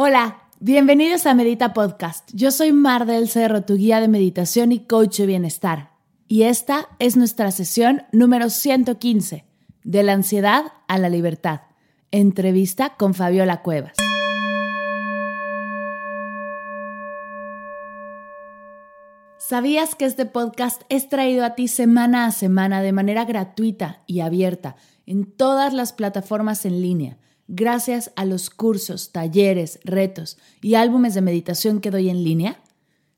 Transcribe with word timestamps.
Hola, 0.00 0.44
bienvenidos 0.60 1.26
a 1.26 1.34
Medita 1.34 1.72
Podcast. 1.72 2.30
Yo 2.32 2.52
soy 2.52 2.70
Mar 2.70 3.04
del 3.04 3.28
Cerro, 3.28 3.62
tu 3.62 3.74
guía 3.74 4.00
de 4.00 4.06
meditación 4.06 4.70
y 4.70 4.86
coach 4.86 5.18
de 5.18 5.26
bienestar. 5.26 5.90
Y 6.28 6.44
esta 6.44 6.86
es 7.00 7.16
nuestra 7.16 7.50
sesión 7.50 8.04
número 8.12 8.48
115, 8.48 9.44
de 9.82 10.02
la 10.04 10.12
ansiedad 10.12 10.66
a 10.86 10.98
la 10.98 11.08
libertad. 11.08 11.62
Entrevista 12.12 12.94
con 12.96 13.12
Fabiola 13.12 13.62
Cuevas. 13.62 13.94
¿Sabías 19.36 19.96
que 19.96 20.04
este 20.04 20.26
podcast 20.26 20.82
es 20.90 21.08
traído 21.08 21.44
a 21.44 21.56
ti 21.56 21.66
semana 21.66 22.26
a 22.26 22.30
semana 22.30 22.82
de 22.82 22.92
manera 22.92 23.24
gratuita 23.24 24.04
y 24.06 24.20
abierta 24.20 24.76
en 25.06 25.24
todas 25.24 25.74
las 25.74 25.92
plataformas 25.92 26.66
en 26.66 26.82
línea, 26.82 27.18
gracias 27.48 28.12
a 28.14 28.24
los 28.24 28.50
cursos, 28.50 29.10
talleres, 29.10 29.80
retos 29.82 30.38
y 30.60 30.74
álbumes 30.74 31.14
de 31.14 31.22
meditación 31.22 31.80
que 31.80 31.90
doy 31.90 32.10
en 32.10 32.22
línea? 32.22 32.60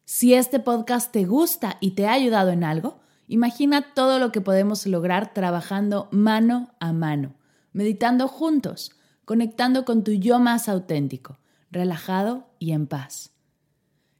Si 0.04 0.34
este 0.34 0.60
podcast 0.60 1.12
te 1.12 1.24
gusta 1.24 1.76
y 1.80 1.90
te 1.90 2.06
ha 2.06 2.12
ayudado 2.12 2.50
en 2.50 2.64
algo, 2.64 3.00
imagina 3.26 3.92
todo 3.94 4.18
lo 4.18 4.32
que 4.32 4.40
podemos 4.40 4.86
lograr 4.86 5.34
trabajando 5.34 6.08
mano 6.10 6.74
a 6.80 6.92
mano, 6.92 7.34
meditando 7.72 8.28
juntos, 8.28 8.92
conectando 9.24 9.84
con 9.84 10.02
tu 10.02 10.12
yo 10.12 10.38
más 10.38 10.68
auténtico, 10.68 11.38
relajado 11.70 12.48
y 12.58 12.72
en 12.72 12.86
paz. 12.86 13.32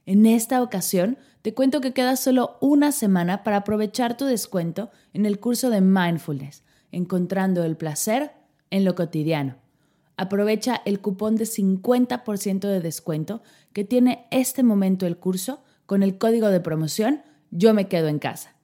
En 0.07 0.27
esta 0.27 0.63
ocasión, 0.63 1.19
te 1.43 1.55
cuento 1.55 1.81
que 1.81 1.93
queda 1.93 2.17
solo 2.17 2.59
una 2.61 2.93
semana 2.93 3.43
para 3.45 3.59
aprovechar 3.59 4.17
tu 4.17 4.25
descuento 4.27 4.91
en 5.13 5.25
el 5.25 5.39
curso 5.41 5.71
de 5.71 5.81
mindfulness, 5.81 6.65
encontrando 6.93 7.65
el 7.65 7.77
placer 7.77 8.33
en 8.71 8.85
lo 8.85 8.95
cotidiano. 8.95 9.57
Aprovecha 10.21 10.83
el 10.85 11.01
cupón 11.01 11.37
de 11.37 11.47
50% 11.47 12.69
de 12.69 12.81
descuento 12.81 13.41
que 13.73 13.85
tiene 13.85 14.27
este 14.31 14.63
momento 14.63 15.07
el 15.07 15.17
curso 15.17 15.63
con 15.87 16.03
el 16.03 16.19
código 16.19 16.49
de 16.49 16.61
promoción 16.61 17.23
Yo 17.51 17.73
me 17.73 17.89
quedo 17.89 18.09
en 18.09 18.19
casa. 18.19 18.55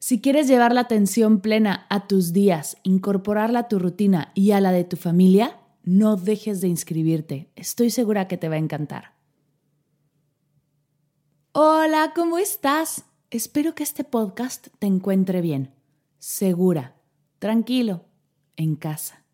Si 0.00 0.20
quieres 0.20 0.48
llevar 0.48 0.74
la 0.74 0.82
atención 0.82 1.40
plena 1.40 1.86
a 1.88 2.08
tus 2.08 2.34
días, 2.34 2.76
incorporarla 2.82 3.60
a 3.60 3.68
tu 3.68 3.78
rutina 3.78 4.32
y 4.34 4.50
a 4.50 4.60
la 4.60 4.70
de 4.70 4.84
tu 4.84 4.98
familia, 4.98 5.56
no 5.82 6.16
dejes 6.16 6.60
de 6.60 6.68
inscribirte. 6.68 7.48
Estoy 7.56 7.88
segura 7.88 8.28
que 8.28 8.36
te 8.36 8.50
va 8.50 8.56
a 8.56 8.58
encantar. 8.58 9.14
Hola, 11.52 12.12
¿cómo 12.14 12.36
estás? 12.36 13.06
Espero 13.30 13.74
que 13.74 13.82
este 13.82 14.04
podcast 14.04 14.68
te 14.78 14.86
encuentre 14.86 15.40
bien, 15.40 15.72
segura, 16.18 16.96
tranquilo, 17.38 18.04
en 18.56 18.76
casa. 18.76 19.24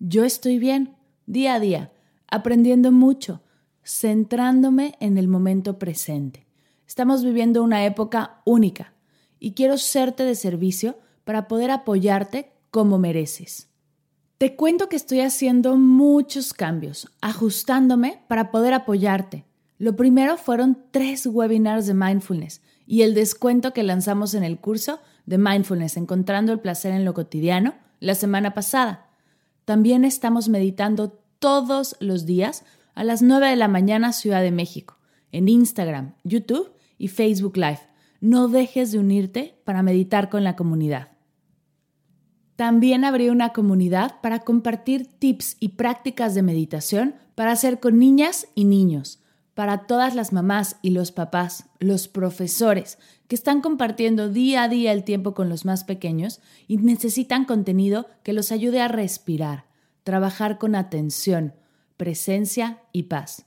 Yo 0.00 0.24
estoy 0.24 0.58
bien, 0.58 0.96
día 1.26 1.54
a 1.54 1.60
día, 1.60 1.92
aprendiendo 2.26 2.90
mucho, 2.90 3.42
centrándome 3.84 4.96
en 4.98 5.16
el 5.16 5.28
momento 5.28 5.78
presente. 5.78 6.48
Estamos 6.88 7.22
viviendo 7.22 7.62
una 7.62 7.84
época 7.84 8.42
única 8.44 8.92
y 9.38 9.52
quiero 9.52 9.78
serte 9.78 10.24
de 10.24 10.34
servicio 10.34 10.98
para 11.22 11.46
poder 11.46 11.70
apoyarte 11.70 12.50
como 12.72 12.98
mereces. 12.98 13.68
Te 14.38 14.56
cuento 14.56 14.88
que 14.88 14.96
estoy 14.96 15.20
haciendo 15.20 15.76
muchos 15.76 16.52
cambios, 16.52 17.08
ajustándome 17.20 18.24
para 18.26 18.50
poder 18.50 18.74
apoyarte 18.74 19.44
lo 19.80 19.96
primero 19.96 20.36
fueron 20.36 20.76
tres 20.90 21.26
webinars 21.26 21.86
de 21.86 21.94
mindfulness 21.94 22.60
y 22.86 23.00
el 23.00 23.14
descuento 23.14 23.72
que 23.72 23.82
lanzamos 23.82 24.34
en 24.34 24.44
el 24.44 24.58
curso 24.58 25.00
de 25.24 25.38
mindfulness, 25.38 25.96
encontrando 25.96 26.52
el 26.52 26.60
placer 26.60 26.92
en 26.92 27.06
lo 27.06 27.14
cotidiano, 27.14 27.72
la 27.98 28.14
semana 28.14 28.52
pasada. 28.52 29.09
También 29.70 30.04
estamos 30.04 30.48
meditando 30.48 31.12
todos 31.38 31.94
los 32.00 32.26
días 32.26 32.64
a 32.96 33.04
las 33.04 33.22
9 33.22 33.50
de 33.50 33.54
la 33.54 33.68
mañana 33.68 34.12
Ciudad 34.12 34.42
de 34.42 34.50
México, 34.50 34.98
en 35.30 35.48
Instagram, 35.48 36.16
YouTube 36.24 36.72
y 36.98 37.06
Facebook 37.06 37.56
Live. 37.56 37.78
No 38.20 38.48
dejes 38.48 38.90
de 38.90 38.98
unirte 38.98 39.60
para 39.62 39.84
meditar 39.84 40.28
con 40.28 40.42
la 40.42 40.56
comunidad. 40.56 41.12
También 42.56 43.04
abrí 43.04 43.28
una 43.28 43.50
comunidad 43.50 44.20
para 44.20 44.40
compartir 44.40 45.06
tips 45.06 45.56
y 45.60 45.68
prácticas 45.68 46.34
de 46.34 46.42
meditación 46.42 47.14
para 47.36 47.52
hacer 47.52 47.78
con 47.78 47.96
niñas 47.96 48.48
y 48.56 48.64
niños 48.64 49.19
para 49.60 49.86
todas 49.86 50.14
las 50.14 50.32
mamás 50.32 50.76
y 50.80 50.88
los 50.88 51.12
papás, 51.12 51.66
los 51.80 52.08
profesores 52.08 52.96
que 53.28 53.34
están 53.34 53.60
compartiendo 53.60 54.30
día 54.30 54.62
a 54.62 54.68
día 54.70 54.90
el 54.90 55.04
tiempo 55.04 55.34
con 55.34 55.50
los 55.50 55.66
más 55.66 55.84
pequeños 55.84 56.40
y 56.66 56.78
necesitan 56.78 57.44
contenido 57.44 58.06
que 58.22 58.32
los 58.32 58.52
ayude 58.52 58.80
a 58.80 58.88
respirar, 58.88 59.66
trabajar 60.02 60.56
con 60.56 60.74
atención, 60.74 61.52
presencia 61.98 62.80
y 62.90 63.02
paz. 63.02 63.44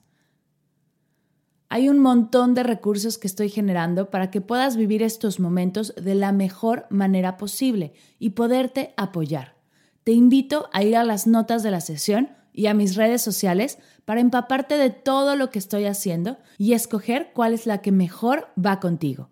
Hay 1.70 1.90
un 1.90 1.98
montón 1.98 2.54
de 2.54 2.62
recursos 2.62 3.18
que 3.18 3.26
estoy 3.26 3.50
generando 3.50 4.12
para 4.12 4.30
que 4.30 4.40
puedas 4.40 4.78
vivir 4.78 5.02
estos 5.02 5.40
momentos 5.40 5.96
de 5.96 6.14
la 6.14 6.32
mejor 6.32 6.86
manera 6.92 7.38
posible 7.38 7.94
y 8.20 8.30
poderte 8.30 8.94
apoyar. 8.98 9.56
Te 10.04 10.12
invito 10.12 10.70
a 10.74 10.84
ir 10.84 10.96
a 10.96 11.04
las 11.04 11.26
notas 11.26 11.64
de 11.64 11.72
la 11.72 11.82
sesión 11.82 12.30
y 12.54 12.68
a 12.68 12.74
mis 12.74 12.96
redes 12.96 13.22
sociales 13.22 13.80
para 14.06 14.22
empaparte 14.22 14.78
de 14.78 14.92
todo 14.92 15.36
lo 15.36 15.50
que 15.50 15.60
estoy 15.60 15.86
haciendo 15.86 16.38
y 16.58 16.74
escoger 16.74 17.32
cuál 17.34 17.54
es 17.54 17.66
la 17.66 17.82
que 17.82 17.92
mejor 17.92 18.50
va 18.64 18.80
contigo. 18.80 19.30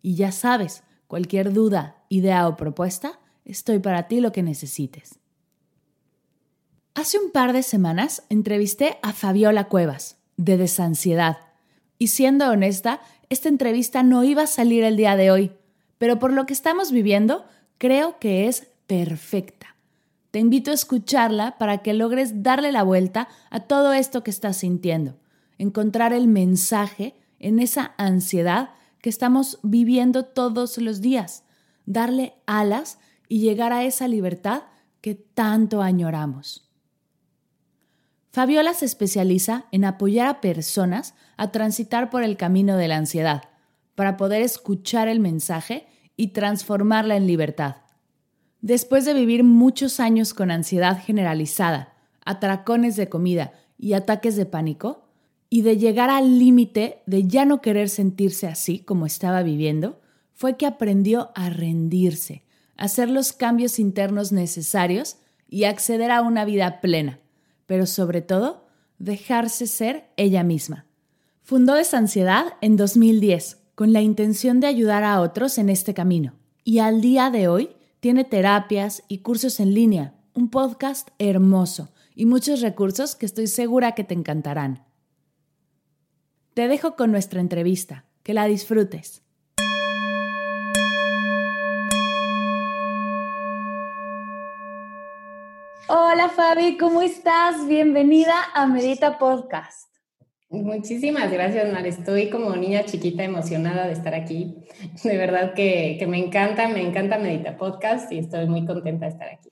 Y 0.00 0.14
ya 0.16 0.32
sabes, 0.32 0.82
cualquier 1.06 1.52
duda, 1.52 2.02
idea 2.08 2.48
o 2.48 2.56
propuesta, 2.56 3.20
estoy 3.44 3.78
para 3.78 4.08
ti 4.08 4.20
lo 4.20 4.32
que 4.32 4.42
necesites. 4.42 5.18
Hace 6.94 7.18
un 7.18 7.30
par 7.30 7.52
de 7.52 7.62
semanas 7.62 8.22
entrevisté 8.28 8.98
a 9.02 9.12
Fabiola 9.12 9.68
Cuevas, 9.68 10.18
de 10.36 10.56
Desansiedad. 10.56 11.38
Y 11.98 12.08
siendo 12.08 12.50
honesta, 12.50 13.00
esta 13.28 13.48
entrevista 13.48 14.02
no 14.02 14.24
iba 14.24 14.42
a 14.42 14.46
salir 14.46 14.84
el 14.84 14.96
día 14.96 15.16
de 15.16 15.30
hoy, 15.30 15.52
pero 15.98 16.18
por 16.18 16.32
lo 16.32 16.46
que 16.46 16.52
estamos 16.52 16.92
viviendo, 16.92 17.44
creo 17.78 18.18
que 18.18 18.48
es 18.48 18.68
perfecta. 18.86 19.71
Te 20.32 20.38
invito 20.38 20.70
a 20.70 20.74
escucharla 20.74 21.58
para 21.58 21.78
que 21.78 21.92
logres 21.92 22.42
darle 22.42 22.72
la 22.72 22.82
vuelta 22.82 23.28
a 23.50 23.60
todo 23.60 23.92
esto 23.92 24.24
que 24.24 24.30
estás 24.30 24.56
sintiendo, 24.56 25.18
encontrar 25.58 26.14
el 26.14 26.26
mensaje 26.26 27.14
en 27.38 27.58
esa 27.58 27.92
ansiedad 27.98 28.70
que 29.02 29.10
estamos 29.10 29.58
viviendo 29.62 30.24
todos 30.24 30.78
los 30.78 31.02
días, 31.02 31.44
darle 31.84 32.32
alas 32.46 32.98
y 33.28 33.40
llegar 33.40 33.74
a 33.74 33.84
esa 33.84 34.08
libertad 34.08 34.62
que 35.02 35.14
tanto 35.14 35.82
añoramos. 35.82 36.66
Fabiola 38.30 38.72
se 38.72 38.86
especializa 38.86 39.66
en 39.70 39.84
apoyar 39.84 40.28
a 40.28 40.40
personas 40.40 41.14
a 41.36 41.52
transitar 41.52 42.08
por 42.08 42.22
el 42.22 42.38
camino 42.38 42.78
de 42.78 42.88
la 42.88 42.96
ansiedad, 42.96 43.50
para 43.94 44.16
poder 44.16 44.40
escuchar 44.40 45.08
el 45.08 45.20
mensaje 45.20 45.86
y 46.16 46.28
transformarla 46.28 47.16
en 47.16 47.26
libertad. 47.26 47.81
Después 48.62 49.04
de 49.04 49.12
vivir 49.12 49.44
muchos 49.44 50.00
años 50.00 50.32
con 50.32 50.50
ansiedad 50.50 51.02
generalizada, 51.04 51.94
atracones 52.24 52.96
de 52.96 53.08
comida 53.08 53.52
y 53.76 53.92
ataques 53.92 54.36
de 54.36 54.46
pánico, 54.46 55.02
y 55.50 55.60
de 55.60 55.76
llegar 55.76 56.08
al 56.08 56.38
límite 56.38 57.02
de 57.04 57.26
ya 57.26 57.44
no 57.44 57.60
querer 57.60 57.90
sentirse 57.90 58.46
así 58.46 58.78
como 58.78 59.04
estaba 59.04 59.42
viviendo, 59.42 60.00
fue 60.32 60.56
que 60.56 60.64
aprendió 60.64 61.30
a 61.34 61.50
rendirse, 61.50 62.44
a 62.78 62.84
hacer 62.84 63.10
los 63.10 63.34
cambios 63.34 63.78
internos 63.78 64.32
necesarios 64.32 65.16
y 65.50 65.64
acceder 65.64 66.10
a 66.10 66.22
una 66.22 66.46
vida 66.46 66.80
plena, 66.80 67.20
pero 67.66 67.84
sobre 67.84 68.22
todo, 68.22 68.64
dejarse 68.98 69.66
ser 69.66 70.06
ella 70.16 70.42
misma. 70.42 70.86
Fundó 71.42 71.74
Desansiedad 71.74 72.54
en 72.62 72.78
2010 72.78 73.58
con 73.74 73.92
la 73.92 74.00
intención 74.00 74.58
de 74.58 74.68
ayudar 74.68 75.04
a 75.04 75.20
otros 75.20 75.58
en 75.58 75.68
este 75.68 75.92
camino, 75.92 76.32
y 76.64 76.78
al 76.78 77.02
día 77.02 77.28
de 77.28 77.48
hoy 77.48 77.76
tiene 78.02 78.24
terapias 78.24 79.04
y 79.06 79.18
cursos 79.18 79.60
en 79.60 79.74
línea, 79.74 80.12
un 80.34 80.50
podcast 80.50 81.10
hermoso 81.20 81.92
y 82.16 82.26
muchos 82.26 82.60
recursos 82.60 83.14
que 83.14 83.26
estoy 83.26 83.46
segura 83.46 83.92
que 83.92 84.02
te 84.02 84.12
encantarán. 84.12 84.84
Te 86.52 86.66
dejo 86.66 86.96
con 86.96 87.12
nuestra 87.12 87.40
entrevista. 87.40 88.04
Que 88.24 88.34
la 88.34 88.46
disfrutes. 88.46 89.22
Hola 95.86 96.28
Fabi, 96.28 96.76
¿cómo 96.78 97.02
estás? 97.02 97.68
Bienvenida 97.68 98.34
a 98.52 98.66
Medita 98.66 99.16
Podcast. 99.16 99.91
Muchísimas 100.52 101.32
gracias, 101.32 101.72
Mar. 101.72 101.86
Estoy 101.86 102.28
como 102.28 102.54
niña 102.54 102.84
chiquita 102.84 103.24
emocionada 103.24 103.86
de 103.86 103.94
estar 103.94 104.14
aquí. 104.14 104.54
De 105.02 105.16
verdad 105.16 105.54
que, 105.54 105.96
que 105.98 106.06
me 106.06 106.18
encanta, 106.18 106.68
me 106.68 106.86
encanta 106.86 107.16
Medita 107.16 107.56
Podcast 107.56 108.12
y 108.12 108.18
estoy 108.18 108.46
muy 108.46 108.66
contenta 108.66 109.06
de 109.06 109.12
estar 109.12 109.28
aquí. 109.30 109.48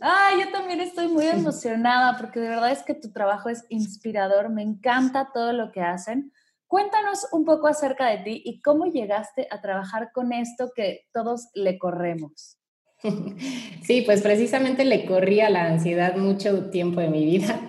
Ah, 0.00 0.30
yo 0.38 0.52
también 0.52 0.80
estoy 0.80 1.08
muy 1.08 1.26
emocionada 1.26 2.16
porque 2.16 2.38
de 2.38 2.48
verdad 2.50 2.70
es 2.70 2.84
que 2.84 2.94
tu 2.94 3.10
trabajo 3.10 3.48
es 3.48 3.64
inspirador, 3.68 4.48
me 4.48 4.62
encanta 4.62 5.30
todo 5.34 5.52
lo 5.52 5.72
que 5.72 5.80
hacen. 5.80 6.32
Cuéntanos 6.68 7.26
un 7.32 7.44
poco 7.44 7.66
acerca 7.66 8.06
de 8.06 8.18
ti 8.18 8.42
y 8.44 8.60
cómo 8.60 8.86
llegaste 8.86 9.48
a 9.50 9.60
trabajar 9.60 10.12
con 10.12 10.32
esto 10.32 10.70
que 10.74 11.08
todos 11.12 11.48
le 11.54 11.78
corremos. 11.78 12.58
Sí, 13.82 14.00
pues 14.00 14.22
precisamente 14.22 14.86
le 14.86 15.04
corrí 15.04 15.40
a 15.40 15.50
la 15.50 15.66
ansiedad 15.66 16.16
mucho 16.16 16.70
tiempo 16.70 17.00
de 17.00 17.08
mi 17.08 17.24
vida. 17.26 17.60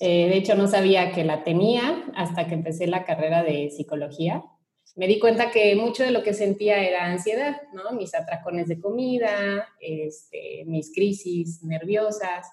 Eh, 0.00 0.28
de 0.28 0.36
hecho, 0.36 0.54
no 0.54 0.68
sabía 0.68 1.12
que 1.12 1.24
la 1.24 1.42
tenía 1.42 2.04
hasta 2.14 2.46
que 2.46 2.54
empecé 2.54 2.86
la 2.86 3.04
carrera 3.04 3.42
de 3.42 3.70
psicología. 3.70 4.44
Me 4.94 5.06
di 5.06 5.18
cuenta 5.18 5.50
que 5.50 5.74
mucho 5.76 6.02
de 6.02 6.10
lo 6.10 6.22
que 6.22 6.34
sentía 6.34 6.82
era 6.82 7.06
ansiedad, 7.06 7.62
¿no? 7.72 7.92
Mis 7.92 8.14
atracones 8.14 8.68
de 8.68 8.80
comida, 8.80 9.68
este, 9.80 10.64
mis 10.66 10.92
crisis 10.92 11.62
nerviosas. 11.62 12.46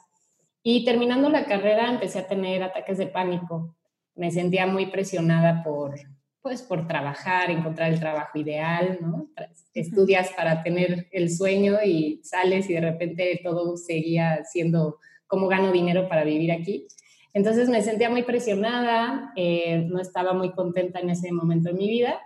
Y 0.62 0.86
terminando 0.86 1.30
la 1.30 1.46
carrera 1.46 1.90
empecé 1.90 2.20
a 2.20 2.28
tener 2.28 2.64
ataques 2.64 2.98
de 2.98 3.08
pánico. 3.08 3.76
Me 4.16 4.32
sentía 4.32 4.66
muy 4.66 4.88
presionada 4.88 5.64
por, 5.64 5.96
pues, 6.42 6.62
por 6.62 6.88
trabajar, 6.88 7.50
encontrar 7.50 7.92
el 7.92 8.00
trabajo 8.00 8.38
ideal, 8.38 9.00
¿no? 9.02 9.28
Estudias 9.74 10.30
para 10.32 10.64
tener 10.64 11.08
el 11.12 11.32
sueño 11.32 11.78
y 11.84 12.22
sales 12.24 12.70
y 12.70 12.74
de 12.74 12.82
repente 12.82 13.42
todo 13.44 13.78
seguía 13.78 14.44
siendo 14.44 15.00
cómo 15.28 15.48
gano 15.48 15.72
dinero 15.72 16.08
para 16.08 16.24
vivir 16.24 16.52
aquí. 16.52 16.88
Entonces 17.36 17.68
me 17.68 17.82
sentía 17.82 18.10
muy 18.10 18.24
presionada, 18.24 19.34
eh, 19.36 19.86
no 19.90 20.00
estaba 20.00 20.32
muy 20.32 20.54
contenta 20.54 21.02
en 21.02 21.10
ese 21.10 21.34
momento 21.34 21.68
de 21.68 21.76
mi 21.76 21.90
vida. 21.90 22.18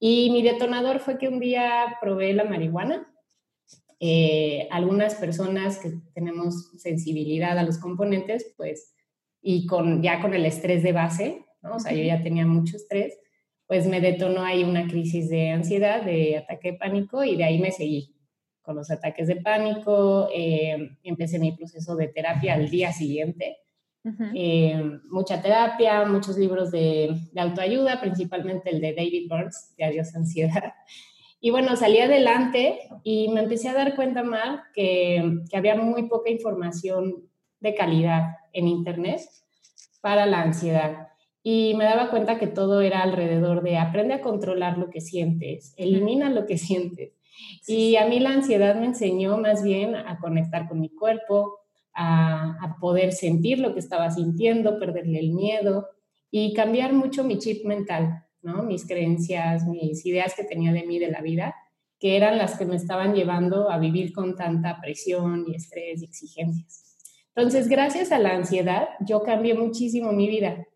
Y 0.00 0.30
mi 0.32 0.42
detonador 0.42 0.98
fue 0.98 1.18
que 1.18 1.28
un 1.28 1.38
día 1.38 1.98
probé 2.00 2.32
la 2.32 2.42
marihuana. 2.42 3.08
Eh, 4.00 4.66
algunas 4.72 5.14
personas 5.14 5.78
que 5.78 5.92
tenemos 6.14 6.72
sensibilidad 6.78 7.56
a 7.58 7.62
los 7.62 7.78
componentes, 7.78 8.52
pues, 8.56 8.96
y 9.40 9.66
con, 9.66 10.02
ya 10.02 10.20
con 10.20 10.34
el 10.34 10.44
estrés 10.44 10.82
de 10.82 10.92
base, 10.92 11.44
¿no? 11.62 11.76
o 11.76 11.78
sea, 11.78 11.92
yo 11.92 12.02
ya 12.02 12.20
tenía 12.20 12.44
mucho 12.44 12.76
estrés, 12.76 13.20
pues 13.68 13.86
me 13.86 14.00
detonó 14.00 14.42
ahí 14.42 14.64
una 14.64 14.88
crisis 14.88 15.30
de 15.30 15.50
ansiedad, 15.50 16.02
de 16.02 16.38
ataque 16.38 16.72
de 16.72 16.78
pánico, 16.78 17.22
y 17.22 17.36
de 17.36 17.44
ahí 17.44 17.60
me 17.60 17.70
seguí 17.70 18.16
con 18.62 18.74
los 18.74 18.90
ataques 18.90 19.28
de 19.28 19.36
pánico. 19.36 20.28
Eh, 20.34 20.96
empecé 21.04 21.38
mi 21.38 21.52
proceso 21.52 21.94
de 21.94 22.08
terapia 22.08 22.54
al 22.54 22.68
día 22.68 22.92
siguiente 22.92 23.58
eh, 24.34 24.98
mucha 25.10 25.42
terapia, 25.42 26.04
muchos 26.04 26.38
libros 26.38 26.70
de, 26.70 27.14
autoayuda, 27.36 28.00
principalmente 28.00 28.70
el 28.70 28.80
de 28.80 28.94
David 28.94 29.28
Burns, 29.28 29.74
de 29.76 29.84
Adiós 29.84 30.14
Ansiedad. 30.14 30.72
Y 31.40 31.50
bueno, 31.50 31.74
salí 31.76 31.98
adelante 31.98 32.80
y 33.02 33.28
me 33.28 33.42
empecé 33.42 33.68
a 33.68 33.74
dar 33.74 33.96
cuenta 33.96 34.22
más 34.22 34.60
que, 34.74 35.40
que 35.50 35.56
había 35.56 35.74
muy 35.74 36.08
poca 36.08 36.30
información 36.30 37.28
de 37.60 37.74
calidad 37.74 38.36
en 38.52 38.68
Internet 38.68 39.20
para 40.00 40.26
la 40.26 40.42
ansiedad. 40.42 41.08
Y 41.42 41.74
me 41.76 41.84
daba 41.84 42.10
cuenta 42.10 42.38
que 42.38 42.46
todo 42.46 42.82
era 42.82 43.02
alrededor 43.02 43.62
de 43.62 43.78
aprende 43.78 44.14
a 44.14 44.20
controlar 44.20 44.76
lo 44.76 44.90
que 44.90 45.00
sientes, 45.00 45.74
elimina 45.76 46.30
lo 46.30 46.46
que 46.46 46.58
sientes. 46.58 47.12
Y 47.66 47.96
a 47.96 48.06
mí 48.06 48.20
la 48.20 48.30
ansiedad 48.30 48.74
me 48.74 48.86
enseñó 48.86 49.38
más 49.38 49.62
bien 49.62 49.94
a 49.94 50.18
conectar 50.18 50.68
con 50.68 50.80
mi 50.80 50.90
cuerpo, 50.90 51.59
a, 51.94 52.76
poder 52.80 53.12
sentir 53.12 53.58
lo 53.58 53.74
que 53.74 53.80
estaba 53.80 54.10
sintiendo, 54.10 54.78
perderle 54.78 55.18
el 55.20 55.32
miedo 55.32 55.88
y 56.30 56.54
cambiar 56.54 56.92
mucho 56.92 57.24
mi 57.24 57.38
chip 57.38 57.64
mental, 57.66 58.24
¿no? 58.42 58.62
Mis 58.62 58.86
creencias, 58.86 59.66
mis 59.66 60.06
ideas 60.06 60.34
que 60.34 60.44
tenía 60.44 60.72
de 60.72 60.84
mí, 60.84 60.98
de 60.98 61.10
la 61.10 61.20
vida, 61.20 61.54
que 61.98 62.16
eran 62.16 62.38
las 62.38 62.56
que 62.56 62.64
me 62.64 62.76
estaban 62.76 63.14
llevando 63.14 63.70
a 63.70 63.78
vivir 63.78 64.12
con 64.12 64.34
tanta 64.34 64.80
presión 64.80 65.44
y 65.46 65.56
estrés 65.56 66.00
y 66.00 66.06
exigencias. 66.06 66.96
Entonces, 67.34 67.68
gracias 67.68 68.12
a 68.12 68.18
la 68.18 68.34
ansiedad, 68.34 68.88
yo 69.00 69.22
cambié 69.22 69.54
muchísimo 69.54 70.12
mi 70.12 70.28
vida, 70.28 70.66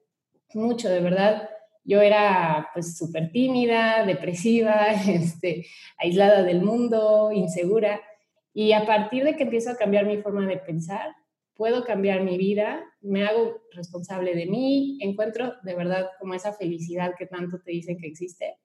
mucho, 0.54 0.88
de 0.88 1.00
verdad. 1.00 1.50
Yo 1.84 2.00
era 2.00 2.68
pues 2.72 2.96
súper 2.96 3.30
tímida, 3.30 4.04
depresiva, 4.06 4.86
este, 5.08 5.66
aislada 5.98 6.42
del 6.42 6.62
mundo, 6.62 7.30
insegura. 7.32 8.00
Y 8.54 8.72
a 8.72 8.86
partir 8.86 9.24
de 9.24 9.36
que 9.36 9.42
empiezo 9.42 9.70
a 9.70 9.76
cambiar 9.76 10.06
mi 10.06 10.18
forma 10.22 10.46
de 10.46 10.56
pensar, 10.56 11.14
puedo 11.54 11.84
cambiar 11.84 12.22
mi 12.22 12.38
vida, 12.38 12.84
me 13.00 13.26
hago 13.26 13.60
responsable 13.72 14.34
de 14.34 14.46
mí, 14.46 14.98
encuentro 15.00 15.54
de 15.62 15.74
verdad 15.74 16.08
como 16.18 16.34
esa 16.34 16.52
felicidad 16.52 17.14
que 17.18 17.26
tanto 17.26 17.60
te 17.60 17.72
dicen 17.72 17.98
que 17.98 18.06
existe. 18.06 18.58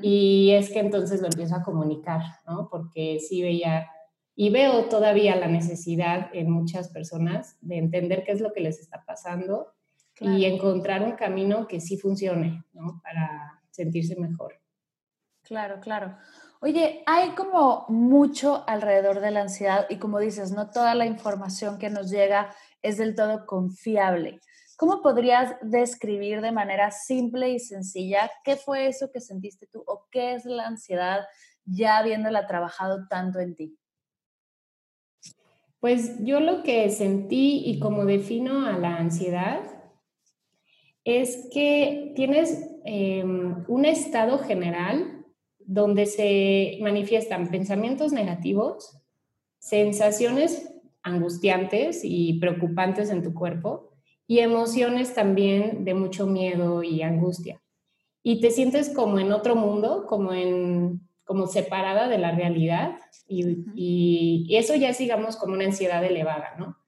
Y 0.00 0.52
es 0.52 0.70
que 0.70 0.78
entonces 0.78 1.20
lo 1.20 1.26
empiezo 1.26 1.54
a 1.54 1.62
comunicar, 1.62 2.22
¿no? 2.46 2.68
Porque 2.70 3.20
sí 3.20 3.42
veía 3.42 3.86
y 4.34 4.50
veo 4.50 4.84
todavía 4.84 5.36
la 5.36 5.48
necesidad 5.48 6.30
en 6.32 6.50
muchas 6.50 6.88
personas 6.88 7.58
de 7.60 7.76
entender 7.76 8.24
qué 8.24 8.32
es 8.32 8.40
lo 8.40 8.52
que 8.52 8.60
les 8.60 8.78
está 8.80 9.04
pasando 9.04 9.74
y 10.20 10.46
encontrar 10.46 11.02
un 11.02 11.12
camino 11.12 11.66
que 11.66 11.80
sí 11.80 11.98
funcione, 11.98 12.64
¿no? 12.72 13.00
Para 13.02 13.60
sentirse 13.70 14.16
mejor. 14.16 14.54
Claro, 15.48 15.80
claro. 15.80 16.14
Oye, 16.60 17.02
hay 17.06 17.30
como 17.30 17.86
mucho 17.88 18.68
alrededor 18.68 19.20
de 19.20 19.30
la 19.30 19.40
ansiedad 19.40 19.86
y 19.88 19.96
como 19.96 20.18
dices, 20.18 20.52
no 20.52 20.70
toda 20.70 20.94
la 20.94 21.06
información 21.06 21.78
que 21.78 21.88
nos 21.88 22.10
llega 22.10 22.54
es 22.82 22.98
del 22.98 23.14
todo 23.14 23.46
confiable. 23.46 24.40
¿Cómo 24.76 25.00
podrías 25.00 25.56
describir 25.62 26.42
de 26.42 26.52
manera 26.52 26.90
simple 26.90 27.48
y 27.48 27.60
sencilla 27.60 28.30
qué 28.44 28.56
fue 28.56 28.88
eso 28.88 29.10
que 29.10 29.22
sentiste 29.22 29.66
tú 29.66 29.82
o 29.86 30.06
qué 30.10 30.34
es 30.34 30.44
la 30.44 30.66
ansiedad 30.66 31.20
ya 31.64 31.96
habiéndola 31.96 32.46
trabajado 32.46 33.08
tanto 33.08 33.40
en 33.40 33.56
ti? 33.56 33.78
Pues 35.80 36.22
yo 36.24 36.40
lo 36.40 36.62
que 36.62 36.90
sentí 36.90 37.62
y 37.64 37.80
como 37.80 38.04
defino 38.04 38.66
a 38.66 38.72
la 38.72 38.96
ansiedad 38.96 39.60
es 41.04 41.48
que 41.50 42.12
tienes 42.14 42.68
em, 42.84 43.64
un 43.66 43.84
estado 43.86 44.38
general 44.40 45.17
donde 45.68 46.06
se 46.06 46.78
manifiestan 46.80 47.50
pensamientos 47.50 48.10
negativos, 48.10 48.98
sensaciones 49.58 50.66
angustiantes 51.02 52.00
y 52.04 52.38
preocupantes 52.40 53.10
en 53.10 53.22
tu 53.22 53.34
cuerpo 53.34 53.90
y 54.26 54.38
emociones 54.38 55.14
también 55.14 55.84
de 55.84 55.92
mucho 55.92 56.26
miedo 56.26 56.82
y 56.82 57.02
angustia. 57.02 57.60
Y 58.22 58.40
te 58.40 58.50
sientes 58.50 58.88
como 58.88 59.18
en 59.18 59.30
otro 59.30 59.56
mundo, 59.56 60.06
como 60.06 60.32
en 60.32 61.06
como 61.24 61.46
separada 61.46 62.08
de 62.08 62.16
la 62.16 62.32
realidad 62.32 62.96
y, 63.26 63.66
y 63.74 64.56
eso 64.56 64.74
ya 64.74 64.88
es 64.88 64.96
digamos 64.96 65.36
como 65.36 65.52
una 65.52 65.66
ansiedad 65.66 66.02
elevada, 66.02 66.54
¿no? 66.58 66.78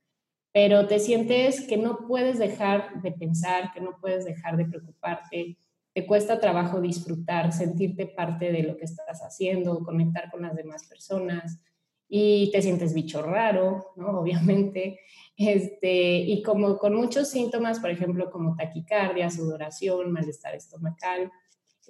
Pero 0.53 0.87
te 0.87 1.01
sientes 1.01 1.61
que 1.61 1.77
no 1.77 2.07
puedes 2.09 2.39
dejar 2.39 3.03
de 3.03 3.13
pensar, 3.13 3.75
que 3.75 3.83
no 3.83 3.99
puedes 4.01 4.25
dejar 4.25 4.57
de 4.57 4.65
preocuparte, 4.65 5.59
te 5.93 6.07
cuesta 6.07 6.41
trabajo 6.41 6.81
disfrutar, 6.81 7.53
sentirte 7.53 8.07
parte 8.07 8.53
de 8.53 8.63
lo 8.63 8.77
que 8.77 8.85
estás 8.85 9.21
haciendo, 9.23 9.83
conectar 9.85 10.31
con 10.31 10.43
las 10.43 10.55
demás 10.55 10.87
personas 10.87 11.61
y 12.09 12.51
te 12.53 12.63
sientes 12.63 12.93
bicho 12.95 13.23
raro, 13.23 13.93
¿no? 13.97 14.07
Obviamente. 14.21 15.01
Este, 15.37 16.19
y 16.19 16.43
como 16.43 16.77
con 16.79 16.95
muchos 16.95 17.29
síntomas, 17.29 17.81
por 17.81 17.91
ejemplo, 17.91 18.31
como 18.31 18.57
taquicardia, 18.57 19.31
sudoración, 19.31 20.13
malestar 20.13 20.55
estomacal, 20.55 21.31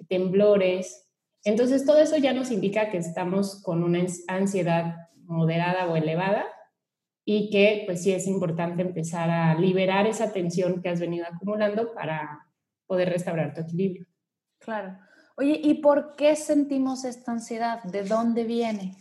temblores. 0.07 1.07
Entonces, 1.43 1.85
todo 1.85 1.99
eso 1.99 2.17
ya 2.17 2.33
nos 2.33 2.51
indica 2.51 2.89
que 2.89 2.97
estamos 2.97 3.61
con 3.61 3.83
una 3.83 4.05
ansiedad 4.27 5.09
moderada 5.25 5.87
o 5.87 5.95
elevada 5.95 6.45
y 7.25 7.49
que 7.49 7.83
pues 7.85 8.03
sí 8.03 8.11
es 8.11 8.27
importante 8.27 8.81
empezar 8.81 9.29
a 9.29 9.55
liberar 9.55 10.07
esa 10.07 10.33
tensión 10.33 10.81
que 10.81 10.89
has 10.89 10.99
venido 10.99 11.25
acumulando 11.25 11.93
para 11.93 12.50
poder 12.91 13.07
restaurar 13.07 13.53
tu 13.53 13.61
equilibrio. 13.61 14.05
Claro. 14.59 14.97
Oye, 15.37 15.61
¿y 15.63 15.75
por 15.75 16.17
qué 16.17 16.35
sentimos 16.35 17.05
esta 17.05 17.31
ansiedad? 17.31 17.81
¿De 17.83 18.03
dónde 18.03 18.43
viene? 18.43 18.97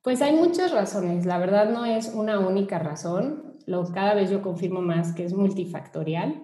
Pues 0.00 0.22
hay 0.22 0.32
muchas 0.32 0.72
razones. 0.72 1.26
La 1.26 1.36
verdad 1.36 1.68
no 1.68 1.84
es 1.84 2.08
una 2.14 2.38
única 2.40 2.78
razón. 2.78 3.58
Lo, 3.66 3.84
cada 3.92 4.14
vez 4.14 4.30
yo 4.30 4.40
confirmo 4.40 4.80
más 4.80 5.12
que 5.12 5.22
es 5.22 5.34
multifactorial, 5.34 6.42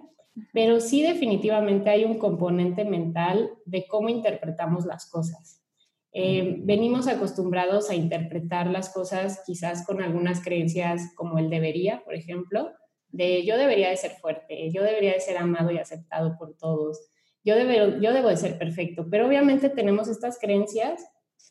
pero 0.53 0.79
sí 0.79 1.01
definitivamente 1.01 1.89
hay 1.89 2.05
un 2.05 2.19
componente 2.19 2.85
mental 2.85 3.49
de 3.65 3.87
cómo 3.87 4.09
interpretamos 4.09 4.85
las 4.85 5.09
cosas. 5.09 5.63
Eh, 6.11 6.57
venimos 6.59 7.07
acostumbrados 7.07 7.89
a 7.89 7.95
interpretar 7.95 8.67
las 8.67 8.93
cosas 8.93 9.41
quizás 9.47 9.83
con 9.83 9.99
algunas 9.99 10.43
creencias 10.43 11.11
como 11.15 11.39
el 11.39 11.49
debería, 11.49 12.03
por 12.05 12.13
ejemplo, 12.13 12.69
de 13.11 13.45
yo 13.45 13.57
debería 13.57 13.89
de 13.89 13.97
ser 13.97 14.11
fuerte, 14.11 14.71
yo 14.71 14.83
debería 14.83 15.13
de 15.13 15.19
ser 15.19 15.37
amado 15.37 15.71
y 15.71 15.77
aceptado 15.77 16.37
por 16.37 16.55
todos, 16.55 17.09
yo, 17.43 17.55
debo, 17.55 17.99
yo 17.99 18.13
debo 18.13 18.29
de 18.29 18.37
ser 18.37 18.57
perfecto, 18.57 19.07
pero 19.09 19.27
obviamente 19.27 19.69
tenemos 19.69 20.07
estas 20.07 20.37
creencias 20.39 21.05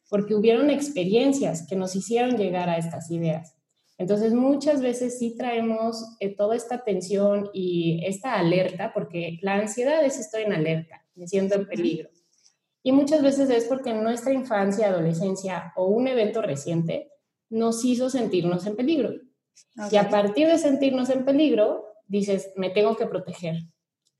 porque 0.08 0.34
hubieron 0.34 0.70
experiencias 0.70 1.66
que 1.66 1.76
nos 1.76 1.94
hicieron 1.94 2.36
llegar 2.36 2.68
a 2.68 2.78
estas 2.78 3.10
ideas. 3.10 3.54
Entonces, 3.98 4.32
muchas 4.32 4.80
veces 4.80 5.18
sí 5.18 5.36
traemos 5.36 6.16
eh, 6.20 6.34
toda 6.34 6.54
esta 6.54 6.84
tensión 6.84 7.50
y 7.52 8.00
esta 8.06 8.34
alerta, 8.34 8.92
porque 8.94 9.38
la 9.42 9.56
ansiedad 9.56 10.04
es 10.04 10.20
estoy 10.20 10.42
en 10.42 10.52
alerta, 10.52 11.04
me 11.16 11.26
siento 11.26 11.56
en 11.56 11.66
peligro. 11.66 12.08
Y 12.84 12.92
muchas 12.92 13.22
veces 13.22 13.50
es 13.50 13.64
porque 13.64 13.90
en 13.90 14.04
nuestra 14.04 14.32
infancia, 14.32 14.88
adolescencia 14.88 15.72
o 15.76 15.88
un 15.88 16.06
evento 16.06 16.40
reciente 16.42 17.10
nos 17.50 17.84
hizo 17.84 18.08
sentirnos 18.08 18.66
en 18.66 18.76
peligro. 18.76 19.10
Y 19.90 19.96
a 19.96 20.08
partir 20.08 20.48
de 20.48 20.58
sentirnos 20.58 21.10
en 21.10 21.24
peligro, 21.24 21.84
dices, 22.06 22.52
me 22.56 22.70
tengo 22.70 22.96
que 22.96 23.06
proteger. 23.06 23.56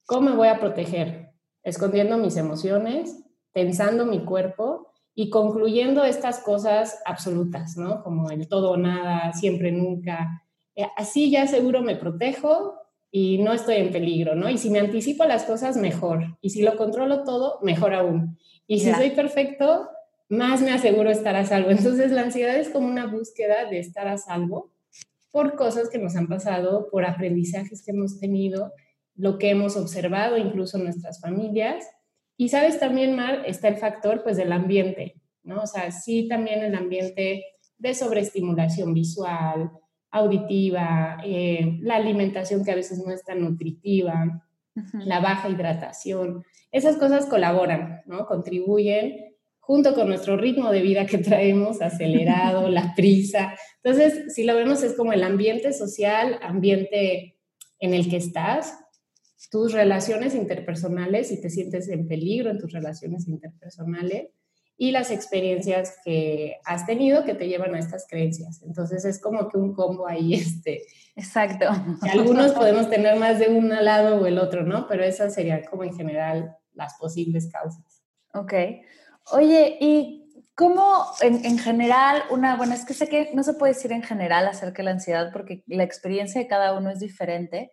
¿Cómo 0.06 0.30
me 0.30 0.36
voy 0.36 0.48
a 0.48 0.60
proteger? 0.60 1.32
Escondiendo 1.62 2.16
mis 2.16 2.36
emociones, 2.36 3.24
tensando 3.52 4.06
mi 4.06 4.24
cuerpo 4.24 4.92
y 5.14 5.30
concluyendo 5.30 6.04
estas 6.04 6.38
cosas 6.40 7.00
absolutas, 7.04 7.76
¿no? 7.76 8.02
Como 8.02 8.30
el 8.30 8.48
todo 8.48 8.70
o 8.70 8.76
nada, 8.76 9.32
siempre, 9.32 9.72
nunca. 9.72 10.44
Eh, 10.76 10.86
así 10.96 11.30
ya 11.30 11.46
seguro 11.46 11.82
me 11.82 11.96
protejo 11.96 12.74
y 13.10 13.38
no 13.38 13.52
estoy 13.52 13.76
en 13.76 13.90
peligro, 13.90 14.34
¿no? 14.34 14.48
Y 14.48 14.58
si 14.58 14.70
me 14.70 14.78
anticipo 14.78 15.24
las 15.24 15.44
cosas, 15.44 15.76
mejor. 15.76 16.38
Y 16.40 16.50
si 16.50 16.62
lo 16.62 16.76
controlo 16.76 17.24
todo, 17.24 17.58
mejor 17.62 17.94
aún. 17.94 18.38
Y 18.66 18.80
si 18.80 18.92
soy 18.92 19.10
perfecto, 19.10 19.88
más 20.28 20.62
me 20.62 20.70
aseguro 20.70 21.10
estar 21.10 21.34
a 21.34 21.44
salvo. 21.44 21.70
Entonces 21.70 22.12
la 22.12 22.22
ansiedad 22.22 22.56
es 22.56 22.68
como 22.68 22.86
una 22.86 23.06
búsqueda 23.06 23.64
de 23.64 23.78
estar 23.78 24.06
a 24.08 24.18
salvo 24.18 24.70
por 25.38 25.54
cosas 25.54 25.88
que 25.88 25.98
nos 25.98 26.16
han 26.16 26.26
pasado, 26.26 26.88
por 26.90 27.04
aprendizajes 27.04 27.84
que 27.84 27.92
hemos 27.92 28.18
tenido, 28.18 28.72
lo 29.14 29.38
que 29.38 29.50
hemos 29.50 29.76
observado 29.76 30.36
incluso 30.36 30.78
en 30.78 30.82
nuestras 30.82 31.20
familias. 31.20 31.86
Y 32.36 32.48
sabes 32.48 32.80
también, 32.80 33.14
Mar, 33.14 33.44
está 33.46 33.68
el 33.68 33.76
factor 33.76 34.24
pues 34.24 34.36
del 34.36 34.50
ambiente, 34.50 35.14
¿no? 35.44 35.62
O 35.62 35.66
sea, 35.68 35.92
sí 35.92 36.26
también 36.26 36.64
el 36.64 36.74
ambiente 36.74 37.44
de 37.78 37.94
sobreestimulación 37.94 38.92
visual, 38.92 39.70
auditiva, 40.10 41.18
eh, 41.24 41.78
la 41.82 41.94
alimentación 41.94 42.64
que 42.64 42.72
a 42.72 42.74
veces 42.74 42.98
no 43.06 43.12
es 43.12 43.22
tan 43.22 43.40
nutritiva, 43.40 44.44
la 44.92 45.20
baja 45.20 45.48
hidratación, 45.48 46.42
esas 46.72 46.96
cosas 46.96 47.26
colaboran, 47.26 48.02
¿no? 48.06 48.26
Contribuyen 48.26 49.27
junto 49.68 49.94
con 49.94 50.08
nuestro 50.08 50.38
ritmo 50.38 50.72
de 50.72 50.80
vida 50.80 51.04
que 51.04 51.18
traemos 51.18 51.82
acelerado, 51.82 52.68
la 52.70 52.94
prisa. 52.96 53.54
Entonces, 53.82 54.34
si 54.34 54.44
lo 54.44 54.54
vemos 54.56 54.82
es 54.82 54.94
como 54.94 55.12
el 55.12 55.22
ambiente 55.22 55.74
social, 55.74 56.38
ambiente 56.40 57.36
en 57.78 57.92
el 57.92 58.08
que 58.08 58.16
estás, 58.16 58.78
tus 59.50 59.74
relaciones 59.74 60.34
interpersonales, 60.34 61.28
si 61.28 61.38
te 61.38 61.50
sientes 61.50 61.86
en 61.90 62.08
peligro 62.08 62.50
en 62.50 62.56
tus 62.56 62.72
relaciones 62.72 63.28
interpersonales, 63.28 64.30
y 64.78 64.90
las 64.90 65.10
experiencias 65.10 65.98
que 66.02 66.56
has 66.64 66.86
tenido 66.86 67.24
que 67.24 67.34
te 67.34 67.46
llevan 67.46 67.74
a 67.74 67.78
estas 67.78 68.06
creencias. 68.08 68.62
Entonces 68.62 69.04
es 69.04 69.20
como 69.20 69.50
que 69.50 69.58
un 69.58 69.74
combo 69.74 70.08
ahí, 70.08 70.32
este. 70.46 70.80
Exacto. 71.14 71.66
algunos 72.10 72.52
podemos 72.54 72.88
tener 72.88 73.18
más 73.18 73.38
de 73.38 73.48
un 73.48 73.68
lado 73.68 74.18
o 74.18 74.24
el 74.24 74.38
otro, 74.38 74.62
¿no? 74.62 74.86
Pero 74.88 75.04
esas 75.04 75.34
serían 75.34 75.64
como 75.70 75.84
en 75.84 75.94
general 75.94 76.56
las 76.72 76.94
posibles 76.94 77.50
causas. 77.52 78.02
Ok. 78.32 78.54
Oye, 79.32 79.76
¿y 79.80 80.44
cómo 80.54 81.06
en, 81.20 81.44
en, 81.44 81.58
general 81.58 82.22
una, 82.30 82.56
bueno, 82.56 82.74
es 82.74 82.84
que 82.84 82.94
sé 82.94 83.08
que 83.08 83.30
no 83.34 83.42
se 83.42 83.54
puede 83.54 83.74
decir 83.74 83.92
en 83.92 84.02
general 84.02 84.46
acerca 84.48 84.78
de 84.78 84.84
la 84.84 84.90
ansiedad 84.92 85.30
porque 85.32 85.62
la 85.66 85.84
experiencia 85.84 86.40
de 86.40 86.48
cada 86.48 86.76
uno 86.76 86.90
es 86.90 86.98
diferente, 86.98 87.72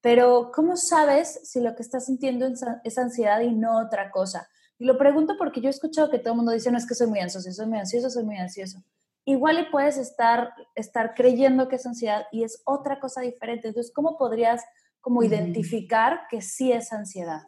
pero 0.00 0.50
¿cómo 0.54 0.76
sabes 0.76 1.40
si 1.44 1.60
lo 1.60 1.74
que 1.74 1.82
estás 1.82 2.06
sintiendo 2.06 2.46
es 2.84 2.98
ansiedad 2.98 3.40
y 3.40 3.52
no 3.52 3.78
otra 3.78 4.10
cosa? 4.10 4.48
Y 4.78 4.84
lo 4.84 4.96
pregunto 4.96 5.34
porque 5.36 5.60
yo 5.60 5.68
he 5.68 5.70
escuchado 5.70 6.10
que 6.10 6.18
todo 6.18 6.34
el 6.34 6.36
mundo 6.36 6.52
dice, 6.52 6.70
no 6.70 6.78
es 6.78 6.86
que 6.86 6.94
soy 6.94 7.08
muy 7.08 7.18
ansioso, 7.18 7.50
soy 7.50 7.66
muy 7.66 7.78
ansioso, 7.78 8.10
soy 8.10 8.24
muy 8.24 8.36
ansioso. 8.36 8.84
Igual 9.24 9.58
y 9.58 9.70
puedes 9.70 9.98
estar, 9.98 10.52
estar 10.74 11.14
creyendo 11.14 11.68
que 11.68 11.76
es 11.76 11.86
ansiedad 11.86 12.26
y 12.30 12.44
es 12.44 12.62
otra 12.64 13.00
cosa 13.00 13.20
diferente. 13.20 13.68
Entonces, 13.68 13.92
¿cómo 13.92 14.16
podrías 14.16 14.64
como 15.00 15.22
identificar 15.22 16.22
que 16.30 16.40
sí 16.42 16.72
es 16.72 16.92
ansiedad? 16.92 17.42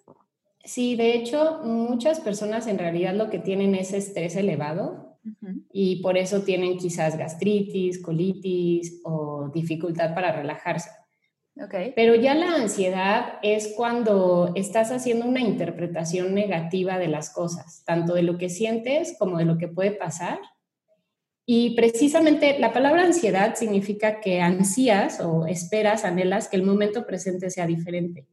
Sí, 0.64 0.94
de 0.94 1.14
hecho, 1.14 1.60
muchas 1.64 2.20
personas 2.20 2.66
en 2.66 2.78
realidad 2.78 3.14
lo 3.14 3.30
que 3.30 3.38
tienen 3.38 3.74
es 3.74 3.92
estrés 3.92 4.36
elevado 4.36 5.18
y 5.72 6.02
por 6.02 6.18
eso 6.18 6.42
tienen 6.42 6.78
quizás 6.78 7.16
gastritis, 7.16 8.00
colitis 8.00 9.00
o 9.04 9.50
dificultad 9.54 10.14
para 10.14 10.32
relajarse. 10.32 10.90
Pero 11.94 12.14
ya 12.14 12.34
la 12.34 12.54
ansiedad 12.54 13.34
es 13.42 13.74
cuando 13.76 14.52
estás 14.54 14.90
haciendo 14.92 15.26
una 15.26 15.40
interpretación 15.40 16.34
negativa 16.34 16.98
de 16.98 17.08
las 17.08 17.30
cosas, 17.30 17.82
tanto 17.84 18.14
de 18.14 18.22
lo 18.22 18.38
que 18.38 18.48
sientes 18.48 19.16
como 19.18 19.36
de 19.36 19.44
lo 19.44 19.58
que 19.58 19.68
puede 19.68 19.90
pasar. 19.90 20.38
Y 21.44 21.74
precisamente 21.74 22.58
la 22.58 22.72
palabra 22.72 23.02
ansiedad 23.04 23.56
significa 23.56 24.20
que 24.20 24.40
ansías 24.40 25.20
o 25.20 25.46
esperas, 25.46 26.04
anhelas 26.04 26.48
que 26.48 26.56
el 26.56 26.62
momento 26.62 27.06
presente 27.06 27.50
sea 27.50 27.66
diferente. 27.66 28.26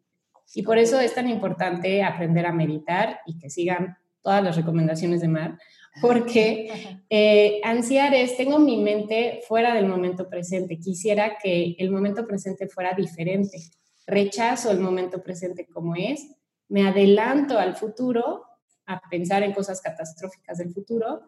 Y 0.54 0.64
por 0.64 0.78
eso 0.78 1.00
es 1.00 1.14
tan 1.14 1.30
importante 1.30 2.04
aprender 2.04 2.46
a 2.46 2.54
meditar 2.54 3.20
y 3.26 3.38
que 3.38 3.50
sigan 3.50 3.98
todas 4.22 4.44
las 4.44 4.56
recomendaciones 4.56 5.22
de 5.22 5.28
Mar, 5.28 5.58
porque 6.02 6.70
eh, 7.10 7.62
ansiar 7.64 8.14
es, 8.14 8.36
tengo 8.38 8.60
mi 8.60 8.78
mente 8.78 9.42
fuera 9.48 9.74
del 9.74 9.88
momento 9.88 10.30
presente, 10.30 10.80
quisiera 10.80 11.38
que 11.42 11.76
el 11.80 11.92
momento 11.92 12.28
presente 12.28 12.68
fuera 12.68 12.94
diferente, 12.94 13.58
rechazo 14.06 14.72
el 14.72 14.80
momento 14.80 15.22
presente 15.22 15.66
como 15.68 15.96
es, 15.96 16.28
me 16.70 16.88
adelanto 16.88 17.58
al 17.58 17.76
futuro 17.76 18.44
a 18.86 19.02
pensar 19.10 19.44
en 19.44 19.54
cosas 19.54 19.82
catastróficas 19.82 20.58
del 20.58 20.74
futuro 20.74 21.22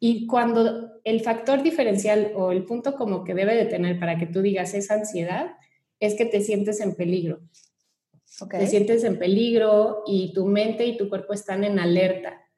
y 0.00 0.26
cuando 0.26 1.00
el 1.04 1.20
factor 1.20 1.62
diferencial 1.62 2.32
o 2.36 2.52
el 2.52 2.64
punto 2.64 2.94
como 2.94 3.24
que 3.24 3.34
debe 3.34 3.56
de 3.56 3.66
tener 3.66 3.98
para 3.98 4.16
que 4.16 4.26
tú 4.26 4.42
digas 4.42 4.74
esa 4.74 4.94
ansiedad 4.94 5.56
es 6.00 6.14
que 6.14 6.24
te 6.24 6.40
sientes 6.40 6.80
en 6.80 6.94
peligro. 6.94 7.40
Te 8.48 8.66
sientes 8.66 9.04
en 9.04 9.18
peligro 9.18 10.02
y 10.06 10.32
tu 10.32 10.46
mente 10.46 10.86
y 10.86 10.96
tu 10.96 11.08
cuerpo 11.08 11.32
están 11.32 11.64
en 11.64 11.78
alerta 11.78 12.48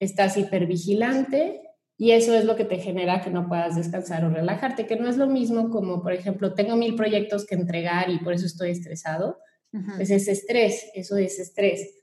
estás 0.00 0.38
hipervigilante 0.38 1.60
y 1.96 2.12
eso 2.12 2.34
es 2.34 2.46
lo 2.46 2.56
que 2.56 2.64
te 2.64 2.78
genera 2.78 3.20
que 3.20 3.30
no 3.30 3.46
puedas 3.46 3.76
descansar 3.76 4.24
o 4.24 4.30
relajarte, 4.30 4.86
que 4.86 4.96
no 4.96 5.08
es 5.08 5.18
lo 5.18 5.26
mismo 5.26 5.68
como, 5.68 6.02
por 6.02 6.14
ejemplo, 6.14 6.54
tengo 6.54 6.74
mil 6.74 6.96
proyectos 6.96 7.46
que 7.46 7.54
entregar 7.54 8.08
y 8.08 8.18
por 8.18 8.32
eso 8.32 8.46
estoy 8.46 8.70
estresado. 8.70 9.38
Pues 9.96 10.10
es 10.10 10.26
estrés, 10.26 10.90
eso 10.94 11.16
es 11.16 11.38
estrés. 11.38 11.94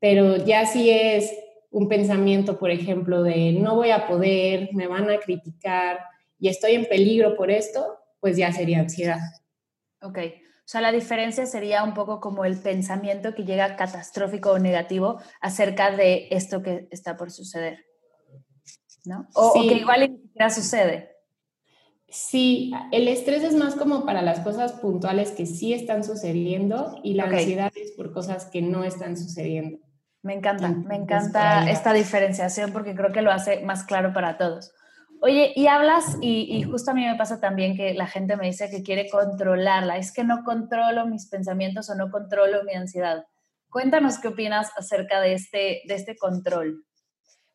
Pero 0.00 0.44
ya 0.44 0.66
si 0.66 0.90
es 0.90 1.30
un 1.70 1.88
pensamiento, 1.88 2.58
por 2.58 2.70
ejemplo, 2.70 3.22
de 3.22 3.52
no 3.52 3.76
voy 3.76 3.90
a 3.90 4.08
poder, 4.08 4.70
me 4.72 4.88
van 4.88 5.08
a 5.10 5.20
criticar 5.20 6.00
y 6.38 6.48
estoy 6.48 6.72
en 6.72 6.86
peligro 6.86 7.36
por 7.36 7.50
esto, 7.50 7.98
pues 8.18 8.36
ya 8.36 8.52
sería 8.52 8.80
ansiedad. 8.80 9.20
Ok. 10.00 10.18
O 10.64 10.68
sea, 10.72 10.80
la 10.80 10.92
diferencia 10.92 11.44
sería 11.44 11.82
un 11.82 11.92
poco 11.92 12.20
como 12.20 12.44
el 12.44 12.56
pensamiento 12.56 13.34
que 13.34 13.44
llega 13.44 13.76
catastrófico 13.76 14.52
o 14.52 14.58
negativo 14.58 15.20
acerca 15.40 15.90
de 15.90 16.28
esto 16.30 16.62
que 16.62 16.86
está 16.90 17.16
por 17.16 17.30
suceder. 17.30 17.84
¿No? 19.04 19.26
O, 19.34 19.54
que 19.54 19.74
igual 19.74 20.00
ni 20.00 20.18
siquiera 20.18 20.50
sucede. 20.50 21.12
Sí, 22.08 22.72
el 22.92 23.08
estrés 23.08 23.42
es 23.42 23.54
más 23.54 23.74
como 23.74 24.06
para 24.06 24.22
las 24.22 24.40
cosas 24.40 24.72
puntuales 24.74 25.32
que 25.32 25.46
sí 25.46 25.72
están 25.72 26.04
sucediendo 26.04 27.00
y 27.02 27.14
la 27.14 27.24
ansiedad 27.24 27.72
es 27.74 27.92
por 27.92 28.12
cosas 28.12 28.44
que 28.44 28.62
no 28.62 28.84
están 28.84 29.16
sucediendo. 29.16 29.78
Me 30.22 30.34
encanta, 30.34 30.68
me 30.68 30.94
encanta 30.94 31.68
esta 31.68 31.92
diferenciación 31.92 32.72
porque 32.72 32.94
creo 32.94 33.10
que 33.12 33.22
lo 33.22 33.32
hace 33.32 33.64
más 33.64 33.82
claro 33.82 34.12
para 34.12 34.38
todos. 34.38 34.72
Oye, 35.24 35.52
y 35.54 35.68
hablas, 35.68 36.18
y, 36.20 36.60
justo 36.64 36.90
a 36.90 36.94
mí 36.94 37.06
me 37.06 37.14
pasa 37.14 37.38
también 37.38 37.76
que 37.76 37.94
la 37.94 38.08
gente 38.08 38.36
me 38.36 38.46
dice 38.46 38.68
que 38.68 38.82
quiere 38.82 39.08
controlarla, 39.08 39.96
es 39.96 40.12
que 40.12 40.24
no 40.24 40.42
controlo 40.42 41.06
mis 41.06 41.28
pensamientos 41.28 41.88
o 41.90 41.94
no 41.94 42.10
controlo 42.10 42.64
mi 42.64 42.74
ansiedad. 42.74 43.24
Cuéntanos 43.70 44.18
qué 44.18 44.26
opinas 44.26 44.72
acerca 44.76 45.20
de 45.20 45.34
este, 45.34 45.82
de 45.86 45.94
este 45.94 46.16
control. 46.16 46.84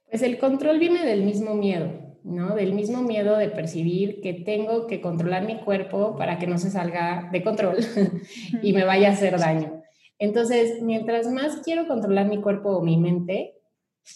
Pues 0.10 0.22
el 0.22 0.40
control 0.40 0.80
viene 0.80 1.06
del 1.06 1.24
mismo 1.24 1.56
miedo, 1.56 1.92
¿no? 2.24 2.56
Del 2.56 2.72
mismo 2.72 3.02
miedo 3.02 3.36
de 3.36 3.50
percibir 3.50 4.22
que 4.22 4.32
tengo 4.34 4.88
que 4.88 5.02
controlar 5.02 5.46
mi 5.46 5.60
cuerpo 5.60 6.16
para 6.16 6.40
que 6.40 6.48
no 6.48 6.58
se 6.60 6.72
salga 6.72 7.28
de 7.34 7.44
control 7.44 7.80
y 8.62 8.72
me 8.72 8.86
vaya 8.86 9.10
a 9.10 9.12
hacer 9.12 9.38
daño. 9.38 9.84
Entonces, 10.20 10.82
mientras 10.82 11.28
más 11.28 11.58
quiero 11.66 11.86
controlar 11.86 12.28
mi 12.28 12.40
cuerpo 12.40 12.78
o 12.78 12.82
mi 12.82 12.96
mente, 12.96 13.56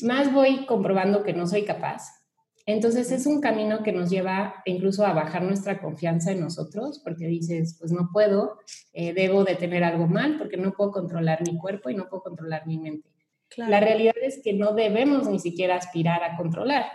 más 0.03 0.31
voy 0.31 0.65
comprobando 0.67 1.22
que 1.24 1.34
no 1.34 1.46
soy 1.48 1.65
capaz 1.65 2.20
entonces 2.65 3.11
es 3.11 3.25
un 3.25 3.41
camino 3.41 3.83
que 3.83 3.91
nos 3.91 4.09
lleva 4.09 4.55
incluso 4.65 5.05
a 5.05 5.13
bajar 5.13 5.43
nuestra 5.43 5.79
confianza 5.79 6.31
en 6.31 6.41
nosotros, 6.41 6.99
porque 7.03 7.27
dices, 7.27 7.77
pues 7.79 7.91
no 7.91 8.09
puedo, 8.13 8.57
eh, 8.93 9.13
debo 9.13 9.43
de 9.43 9.55
tener 9.55 9.83
algo 9.83 10.07
mal, 10.07 10.37
porque 10.37 10.57
no 10.57 10.73
puedo 10.73 10.91
controlar 10.91 11.41
mi 11.45 11.57
cuerpo 11.57 11.89
y 11.89 11.95
no 11.95 12.07
puedo 12.07 12.23
controlar 12.23 12.67
mi 12.67 12.77
mente. 12.77 13.09
La 13.57 13.79
realidad 13.79 14.15
es 14.21 14.41
que 14.43 14.53
no 14.53 14.73
debemos 14.73 15.27
ni 15.27 15.39
siquiera 15.39 15.75
aspirar 15.75 16.23
a 16.23 16.37
controlar, 16.37 16.85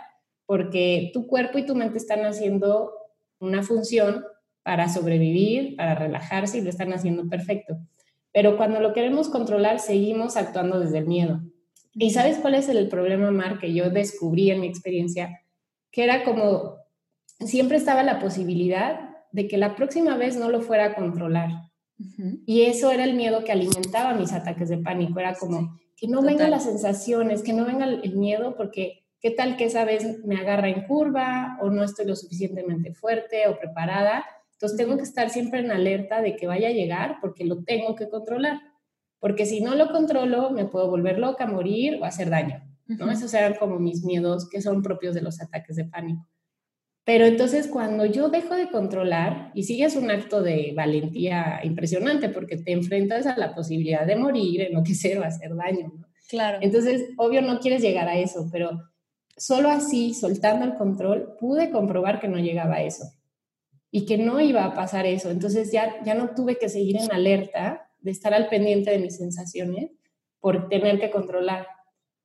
porque 0.45 1.11
tu 1.13 1.27
cuerpo 1.27 1.57
y 1.57 1.65
tu 1.65 1.75
mente 1.75 1.97
están 1.97 2.25
haciendo 2.25 2.91
una 3.39 3.61
función 3.61 4.25
para 4.63 4.89
sobrevivir, 4.89 5.75
para 5.75 5.95
relajarse 5.95 6.57
y 6.57 6.61
lo 6.61 6.69
están 6.69 6.93
haciendo 6.93 7.29
perfecto. 7.29 7.77
Pero 8.33 8.57
cuando 8.57 8.79
lo 8.79 8.93
queremos 8.93 9.29
controlar, 9.29 9.79
seguimos 9.79 10.35
actuando 10.35 10.79
desde 10.79 10.99
el 10.99 11.07
miedo. 11.07 11.41
¿Y 11.93 12.11
sabes 12.11 12.37
cuál 12.37 12.55
es 12.55 12.69
el 12.69 12.87
problema, 12.89 13.31
Mar, 13.31 13.59
que 13.59 13.73
yo 13.73 13.89
descubrí 13.89 14.51
en 14.51 14.61
mi 14.61 14.67
experiencia? 14.67 15.41
Que 15.91 16.03
era 16.03 16.23
como, 16.23 16.77
siempre 17.39 17.77
estaba 17.77 18.03
la 18.03 18.19
posibilidad 18.19 19.17
de 19.31 19.47
que 19.47 19.57
la 19.57 19.75
próxima 19.75 20.17
vez 20.17 20.37
no 20.37 20.49
lo 20.49 20.61
fuera 20.61 20.85
a 20.85 20.95
controlar. 20.95 21.49
Y 22.45 22.63
eso 22.63 22.91
era 22.91 23.03
el 23.03 23.15
miedo 23.15 23.43
que 23.43 23.51
alimentaba 23.51 24.13
mis 24.13 24.31
ataques 24.31 24.69
de 24.69 24.77
pánico. 24.77 25.19
Era 25.19 25.33
como 25.33 25.79
que 25.95 26.07
no 26.07 26.21
vengan 26.21 26.51
las 26.51 26.63
sensaciones, 26.63 27.41
que 27.41 27.53
no 27.53 27.65
venga 27.65 27.85
el 27.85 28.15
miedo, 28.15 28.55
porque 28.55 29.07
qué 29.19 29.31
tal 29.31 29.57
que 29.57 29.65
esa 29.65 29.83
vez 29.83 30.23
me 30.25 30.37
agarra 30.37 30.69
en 30.69 30.85
curva 30.85 31.57
o 31.61 31.69
no 31.69 31.83
estoy 31.83 32.05
lo 32.05 32.15
suficientemente 32.15 32.93
fuerte 32.93 33.47
o 33.47 33.57
preparada. 33.57 34.25
Entonces 34.53 34.77
tengo 34.77 34.97
que 34.97 35.03
estar 35.03 35.29
siempre 35.29 35.59
en 35.59 35.71
alerta 35.71 36.21
de 36.21 36.35
que 36.35 36.47
vaya 36.47 36.69
a 36.69 36.71
llegar 36.71 37.17
porque 37.21 37.45
lo 37.45 37.63
tengo 37.63 37.95
que 37.95 38.09
controlar. 38.09 38.59
Porque 39.19 39.45
si 39.45 39.61
no 39.61 39.75
lo 39.75 39.91
controlo, 39.91 40.51
me 40.51 40.65
puedo 40.65 40.89
volver 40.89 41.17
loca, 41.17 41.47
morir 41.47 41.99
o 41.99 42.05
hacer 42.05 42.29
daño. 42.29 42.66
¿No? 42.87 43.11
Esos 43.11 43.33
eran 43.33 43.55
como 43.55 43.79
mis 43.79 44.03
miedos 44.03 44.49
que 44.49 44.61
son 44.61 44.81
propios 44.81 45.15
de 45.15 45.21
los 45.21 45.41
ataques 45.41 45.75
de 45.75 45.85
pánico. 45.85 46.27
Pero 47.03 47.25
entonces 47.25 47.67
cuando 47.67 48.05
yo 48.05 48.29
dejo 48.29 48.53
de 48.53 48.69
controlar, 48.69 49.51
y 49.53 49.63
sí 49.63 49.81
es 49.81 49.95
un 49.95 50.11
acto 50.11 50.41
de 50.41 50.73
valentía 50.75 51.61
impresionante 51.63 52.27
porque 52.27 52.57
te 52.57 52.73
enfrentas 52.73 53.25
a 53.25 53.37
la 53.37 53.55
posibilidad 53.55 54.05
de 54.05 54.17
morir, 54.17 54.61
enloquecer 54.61 55.17
o 55.19 55.23
hacer 55.23 55.55
daño. 55.55 55.93
¿no? 55.95 56.07
Claro. 56.27 56.57
Entonces, 56.61 57.11
obvio, 57.15 57.41
no 57.41 57.59
quieres 57.59 57.81
llegar 57.81 58.09
a 58.09 58.17
eso, 58.17 58.49
pero 58.51 58.71
solo 59.37 59.69
así, 59.69 60.13
soltando 60.13 60.65
el 60.65 60.75
control, 60.75 61.35
pude 61.39 61.71
comprobar 61.71 62.19
que 62.19 62.27
no 62.27 62.39
llegaba 62.39 62.75
a 62.75 62.83
eso 62.83 63.05
y 63.89 64.05
que 64.05 64.17
no 64.17 64.41
iba 64.41 64.65
a 64.65 64.73
pasar 64.73 65.05
eso. 65.05 65.29
Entonces 65.31 65.71
ya, 65.71 66.03
ya 66.03 66.13
no 66.13 66.31
tuve 66.35 66.57
que 66.57 66.67
seguir 66.67 66.97
en 66.97 67.11
alerta 67.11 67.89
de 67.99 68.11
estar 68.11 68.33
al 68.33 68.49
pendiente 68.49 68.91
de 68.91 68.99
mis 68.99 69.15
sensaciones 69.15 69.91
por 70.39 70.67
tener 70.67 70.99
que 70.99 71.09
controlar. 71.09 71.67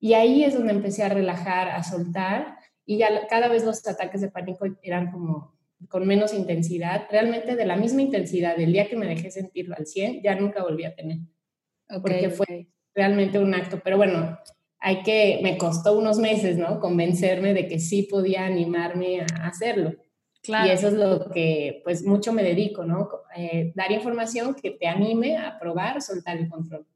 Y 0.02 0.14
ahí 0.14 0.42
es 0.42 0.54
donde 0.54 0.72
empecé 0.72 1.04
a 1.04 1.08
relajar, 1.08 1.68
a 1.68 1.84
soltar 1.84 2.56
y 2.84 2.98
ya 2.98 3.28
cada 3.28 3.46
vez 3.46 3.64
los 3.64 3.86
ataques 3.86 4.20
de 4.20 4.32
pánico 4.32 4.66
eran 4.82 5.12
como 5.12 5.56
con 5.88 6.08
menos 6.08 6.34
intensidad, 6.34 7.06
realmente 7.08 7.54
de 7.54 7.64
la 7.64 7.76
misma 7.76 8.02
intensidad 8.02 8.56
del 8.56 8.72
día 8.72 8.88
que 8.88 8.96
me 8.96 9.06
dejé 9.06 9.30
sentirlo 9.30 9.76
al 9.78 9.86
100, 9.86 10.20
ya 10.20 10.34
nunca 10.34 10.64
volví 10.64 10.84
a 10.84 10.96
tener. 10.96 11.18
porque 12.02 12.30
fue 12.30 12.66
realmente 12.92 13.38
un 13.38 13.54
acto, 13.54 13.80
pero 13.84 13.96
bueno, 13.96 14.36
hay 14.80 15.04
que, 15.04 15.38
me 15.40 15.56
costó 15.56 15.96
unos 15.96 16.18
meses, 16.18 16.58
¿no? 16.58 16.80
Convencerme 16.80 17.54
de 17.54 17.68
que 17.68 17.78
sí 17.78 18.02
podía 18.02 18.44
animarme 18.44 19.20
a 19.20 19.46
hacerlo. 19.46 19.94
Claro. 20.42 20.66
Y 20.66 20.70
eso 20.72 20.88
es 20.88 20.94
lo 20.94 21.30
que, 21.30 21.80
pues, 21.84 22.04
mucho 22.04 22.32
me 22.32 22.42
dedico, 22.42 22.84
¿no? 22.84 23.08
Eh, 23.36 23.72
dar 23.76 23.92
información 23.92 24.56
que 24.60 24.72
te 24.72 24.88
anime 24.88 25.36
a 25.36 25.60
probar, 25.60 26.02
soltar 26.02 26.38
el 26.38 26.48
control. 26.48 26.86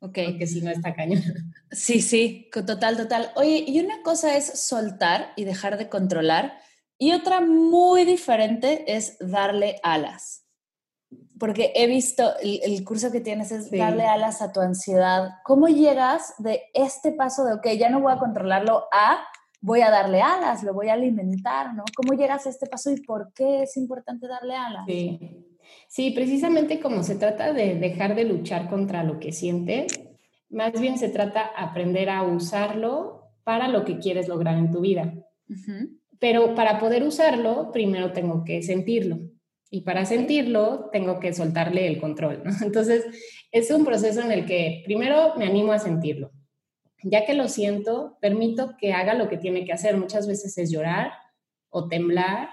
Ok. 0.00 0.18
Porque 0.26 0.46
si 0.46 0.60
no 0.60 0.70
está 0.70 0.94
cañón. 0.94 1.22
Sí, 1.72 2.00
sí, 2.00 2.48
total, 2.52 2.96
total. 2.96 3.32
Oye, 3.34 3.64
y 3.66 3.80
una 3.80 4.00
cosa 4.02 4.36
es 4.36 4.60
soltar 4.60 5.32
y 5.36 5.44
dejar 5.44 5.76
de 5.76 5.88
controlar, 5.88 6.58
y 6.96 7.12
otra 7.12 7.40
muy 7.40 8.04
diferente 8.04 8.96
es 8.96 9.18
darle 9.18 9.80
alas. 9.82 10.46
Porque 11.38 11.72
he 11.74 11.86
visto 11.86 12.34
el, 12.40 12.82
curso 12.84 13.10
que 13.10 13.20
tienes 13.20 13.52
es 13.52 13.70
darle 13.70 14.06
alas 14.06 14.40
a 14.40 14.52
tu 14.52 14.60
ansiedad. 14.60 15.32
¿Cómo 15.44 15.68
llegas 15.68 16.34
de 16.38 16.62
este 16.72 17.12
paso 17.12 17.44
de, 17.44 17.54
ok, 17.54 17.66
ya 17.78 17.90
no 17.90 18.00
voy 18.00 18.12
a 18.12 18.18
controlarlo, 18.18 18.84
a 18.92 19.26
voy 19.60 19.80
a 19.80 19.90
darle 19.90 20.22
alas, 20.22 20.62
lo 20.62 20.72
voy 20.72 20.88
a 20.88 20.94
alimentar, 20.94 21.74
¿no? 21.74 21.84
¿Cómo 21.94 22.14
llegas 22.16 22.46
a 22.46 22.50
este 22.50 22.66
paso 22.66 22.90
y 22.90 23.00
por 23.02 23.32
qué 23.34 23.64
es 23.64 23.76
importante 23.76 24.28
darle 24.28 24.54
alas? 24.54 24.84
Sí. 24.86 25.55
Sí, 25.88 26.10
precisamente 26.10 26.80
como 26.80 27.02
se 27.02 27.16
trata 27.16 27.52
de 27.52 27.76
dejar 27.76 28.14
de 28.14 28.24
luchar 28.24 28.68
contra 28.68 29.02
lo 29.02 29.18
que 29.18 29.32
sientes, 29.32 30.00
más 30.48 30.80
bien 30.80 30.98
se 30.98 31.08
trata 31.08 31.40
de 31.40 31.64
aprender 31.64 32.10
a 32.10 32.22
usarlo 32.22 33.32
para 33.44 33.68
lo 33.68 33.84
que 33.84 33.98
quieres 33.98 34.28
lograr 34.28 34.58
en 34.58 34.70
tu 34.70 34.80
vida. 34.80 35.14
Pero 36.18 36.54
para 36.54 36.78
poder 36.78 37.02
usarlo, 37.04 37.70
primero 37.72 38.12
tengo 38.12 38.44
que 38.44 38.62
sentirlo. 38.62 39.18
Y 39.70 39.82
para 39.82 40.04
sentirlo, 40.04 40.88
tengo 40.92 41.18
que 41.20 41.32
soltarle 41.32 41.86
el 41.86 42.00
control. 42.00 42.42
Entonces, 42.62 43.04
es 43.50 43.70
un 43.70 43.84
proceso 43.84 44.20
en 44.20 44.32
el 44.32 44.46
que 44.46 44.82
primero 44.84 45.34
me 45.36 45.46
animo 45.46 45.72
a 45.72 45.78
sentirlo. 45.78 46.32
Ya 47.02 47.24
que 47.24 47.34
lo 47.34 47.48
siento, 47.48 48.16
permito 48.20 48.76
que 48.78 48.92
haga 48.92 49.14
lo 49.14 49.28
que 49.28 49.36
tiene 49.36 49.64
que 49.64 49.72
hacer. 49.72 49.96
Muchas 49.96 50.26
veces 50.26 50.56
es 50.58 50.70
llorar 50.70 51.12
o 51.68 51.88
temblar 51.88 52.48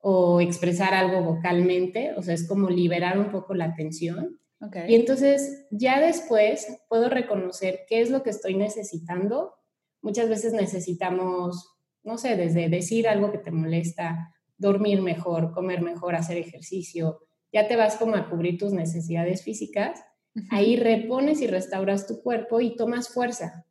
o 0.00 0.40
expresar 0.40 0.94
algo 0.94 1.22
vocalmente, 1.22 2.12
o 2.16 2.22
sea, 2.22 2.34
es 2.34 2.46
como 2.46 2.70
liberar 2.70 3.18
un 3.18 3.30
poco 3.30 3.54
la 3.54 3.74
tensión. 3.74 4.40
Y 4.88 4.96
entonces 4.96 5.66
ya 5.70 6.00
después 6.00 6.66
puedo 6.88 7.08
reconocer 7.08 7.80
qué 7.88 8.00
es 8.00 8.10
lo 8.10 8.22
que 8.22 8.30
estoy 8.30 8.56
necesitando. 8.56 9.54
Muchas 10.02 10.28
veces 10.28 10.52
necesitamos, 10.52 11.76
no 12.02 12.18
sé, 12.18 12.36
desde 12.36 12.68
decir 12.68 13.06
algo 13.06 13.30
que 13.30 13.38
te 13.38 13.52
molesta, 13.52 14.34
dormir 14.56 15.00
mejor, 15.00 15.52
comer 15.52 15.80
mejor, 15.82 16.16
hacer 16.16 16.38
ejercicio, 16.38 17.20
ya 17.52 17.68
te 17.68 17.76
vas 17.76 17.96
como 17.96 18.16
a 18.16 18.28
cubrir 18.28 18.58
tus 18.58 18.72
necesidades 18.72 19.42
físicas. 19.42 20.02
Ahí 20.50 20.76
repones 20.76 21.40
y 21.40 21.46
restauras 21.46 22.06
tu 22.06 22.20
cuerpo 22.22 22.60
y 22.60 22.76
tomas 22.76 23.08
fuerza. 23.08 23.64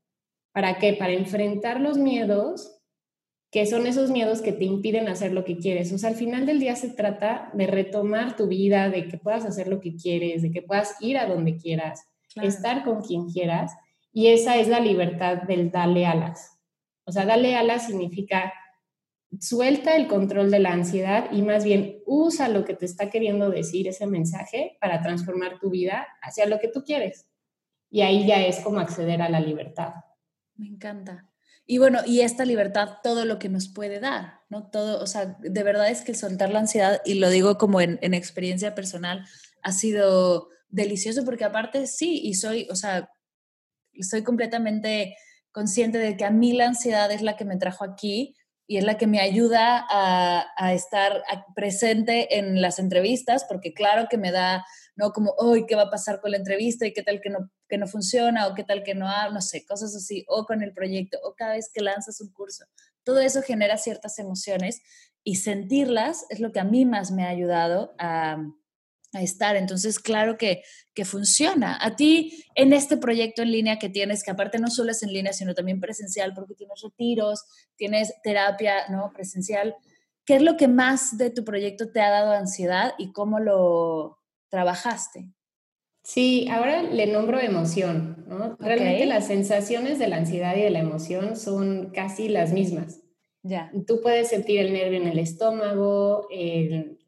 ¿Para 0.53 0.79
qué? 0.79 0.93
Para 0.93 1.13
enfrentar 1.13 1.79
los 1.79 1.97
miedos 1.97 2.76
que 3.51 3.65
son 3.65 3.87
esos 3.87 4.11
miedos 4.11 4.41
que 4.41 4.51
te 4.51 4.65
impiden 4.65 5.07
hacer 5.07 5.31
lo 5.31 5.45
que 5.45 5.57
quieres. 5.57 5.93
O 5.93 5.97
sea, 5.97 6.09
al 6.09 6.15
final 6.15 6.45
del 6.45 6.59
día 6.59 6.75
se 6.75 6.89
trata 6.89 7.49
de 7.53 7.67
retomar 7.67 8.35
tu 8.35 8.47
vida, 8.47 8.89
de 8.89 9.07
que 9.07 9.17
puedas 9.17 9.45
hacer 9.45 9.67
lo 9.67 9.79
que 9.79 9.95
quieres, 9.95 10.41
de 10.41 10.51
que 10.51 10.61
puedas 10.61 10.95
ir 10.99 11.17
a 11.17 11.27
donde 11.27 11.57
quieras, 11.57 12.07
estar 12.35 12.83
con 12.83 13.01
quien 13.01 13.29
quieras. 13.29 13.73
Y 14.11 14.27
esa 14.27 14.57
es 14.57 14.67
la 14.67 14.79
libertad 14.79 15.43
del 15.43 15.71
darle 15.71 16.05
alas. 16.05 16.59
O 17.05 17.11
sea, 17.11 17.25
darle 17.25 17.55
alas 17.55 17.87
significa 17.87 18.53
suelta 19.39 19.95
el 19.95 20.07
control 20.07 20.51
de 20.51 20.59
la 20.59 20.71
ansiedad 20.71 21.29
y 21.31 21.41
más 21.41 21.63
bien 21.63 22.01
usa 22.05 22.49
lo 22.49 22.65
que 22.65 22.73
te 22.73 22.85
está 22.85 23.09
queriendo 23.09 23.49
decir 23.49 23.87
ese 23.87 24.07
mensaje 24.07 24.77
para 24.81 25.01
transformar 25.01 25.59
tu 25.59 25.69
vida 25.69 26.07
hacia 26.21 26.45
lo 26.47 26.59
que 26.59 26.67
tú 26.67 26.83
quieres. 26.83 27.27
Y 27.89 28.01
ahí 28.01 28.27
ya 28.27 28.45
es 28.45 28.59
como 28.59 28.79
acceder 28.79 29.21
a 29.21 29.29
la 29.29 29.39
libertad. 29.39 29.93
Me 30.55 30.67
encanta. 30.67 31.26
Y 31.69 31.79
bueno, 31.79 31.99
y 32.05 32.21
esta 32.21 32.45
libertad, 32.45 32.95
todo 33.03 33.25
lo 33.25 33.39
que 33.39 33.49
nos 33.49 33.67
puede 33.67 33.99
dar, 33.99 34.39
¿no? 34.49 34.69
Todo, 34.69 35.03
o 35.03 35.05
sea, 35.05 35.37
de 35.39 35.63
verdad 35.63 35.89
es 35.89 36.01
que 36.01 36.15
soltar 36.15 36.49
la 36.49 36.59
ansiedad, 36.59 37.01
y 37.03 37.15
lo 37.15 37.29
digo 37.29 37.57
como 37.57 37.81
en, 37.81 37.99
en 38.01 38.13
experiencia 38.13 38.73
personal, 38.73 39.25
ha 39.61 39.73
sido 39.73 40.47
delicioso 40.69 41.25
porque 41.25 41.43
aparte 41.43 41.85
sí, 41.85 42.21
y 42.23 42.35
soy, 42.35 42.67
o 42.71 42.75
sea, 42.75 43.09
estoy 43.91 44.23
completamente 44.23 45.17
consciente 45.51 45.97
de 45.97 46.15
que 46.15 46.23
a 46.23 46.31
mí 46.31 46.53
la 46.53 46.67
ansiedad 46.67 47.11
es 47.11 47.21
la 47.21 47.35
que 47.35 47.43
me 47.43 47.57
trajo 47.57 47.83
aquí 47.83 48.35
y 48.65 48.77
es 48.77 48.85
la 48.85 48.97
que 48.97 49.07
me 49.07 49.19
ayuda 49.19 49.85
a 49.89 50.73
estar 50.73 51.23
presente 51.55 52.37
en 52.37 52.61
las 52.61 52.79
entrevistas, 52.79 53.45
porque 53.45 53.73
claro 53.73 54.07
que 54.09 54.17
me 54.17 54.31
da 54.31 54.65
¿no? 54.97 55.13
Como, 55.13 55.33
hoy, 55.37 55.65
¿qué 55.65 55.75
va 55.75 55.83
a 55.83 55.89
pasar 55.89 56.19
con 56.19 56.31
la 56.31 56.37
entrevista? 56.37 56.85
¿Y 56.85 56.93
qué 56.93 57.03
tal 57.03 57.21
que 57.21 57.29
no, 57.29 57.49
que 57.69 57.77
no 57.77 57.87
funciona? 57.87 58.47
¿O 58.47 58.55
qué 58.55 58.63
tal 58.63 58.83
que 58.83 58.95
no 58.95 59.07
ha, 59.07 59.29
no 59.29 59.41
sé, 59.41 59.63
cosas 59.65 59.95
así? 59.95 60.25
O 60.27 60.45
con 60.45 60.61
el 60.63 60.73
proyecto, 60.73 61.19
o 61.23 61.35
cada 61.35 61.53
vez 61.53 61.69
que 61.73 61.81
lanzas 61.81 62.19
un 62.19 62.31
curso. 62.33 62.65
Todo 63.03 63.21
eso 63.21 63.41
genera 63.41 63.77
ciertas 63.77 64.19
emociones 64.19 64.81
y 65.23 65.35
sentirlas 65.35 66.25
es 66.29 66.39
lo 66.39 66.51
que 66.51 66.59
a 66.59 66.63
mí 66.63 66.85
más 66.85 67.11
me 67.11 67.25
ha 67.25 67.29
ayudado 67.29 67.93
a, 67.99 68.37
a 69.13 69.21
estar. 69.21 69.55
Entonces, 69.55 69.99
claro 69.99 70.37
que, 70.37 70.63
que 70.95 71.05
funciona. 71.05 71.77
A 71.79 71.95
ti, 71.95 72.43
en 72.55 72.73
este 72.73 72.97
proyecto 72.97 73.43
en 73.43 73.51
línea 73.51 73.77
que 73.77 73.89
tienes, 73.89 74.23
que 74.23 74.31
aparte 74.31 74.57
no 74.57 74.69
solo 74.69 74.91
es 74.91 75.03
en 75.03 75.13
línea, 75.13 75.31
sino 75.31 75.53
también 75.53 75.79
presencial, 75.79 76.33
porque 76.33 76.55
tienes 76.55 76.81
retiros, 76.81 77.45
tienes 77.75 78.13
terapia, 78.23 78.87
¿no? 78.89 79.11
Presencial. 79.13 79.75
¿Qué 80.25 80.37
es 80.37 80.41
lo 80.41 80.57
que 80.57 80.67
más 80.67 81.17
de 81.17 81.29
tu 81.29 81.45
proyecto 81.45 81.91
te 81.91 82.01
ha 82.01 82.09
dado 82.09 82.31
ansiedad 82.31 82.93
y 82.97 83.13
cómo 83.13 83.39
lo, 83.39 84.17
trabajaste? 84.49 85.31
Sí, 86.03 86.47
ahora 86.49 86.83
le 86.83 87.05
nombro 87.07 87.39
emoción, 87.39 88.23
¿no? 88.29 88.55
Realmente 88.59 89.05
las 89.05 89.27
sensaciones 89.27 89.99
de 89.99 90.07
la 90.07 90.15
ansiedad 90.15 90.55
y 90.55 90.61
de 90.61 90.69
la 90.69 90.79
emoción 90.79 91.35
son 91.35 91.91
casi 91.91 92.29
las 92.29 92.53
mismas. 92.53 93.01
Ya. 93.43 93.71
Tú 93.85 93.99
puedes 94.01 94.29
sentir 94.29 94.61
el 94.61 94.71
nervio 94.71 95.01
en 95.01 95.07
el 95.07 95.19
estómago, 95.19 96.27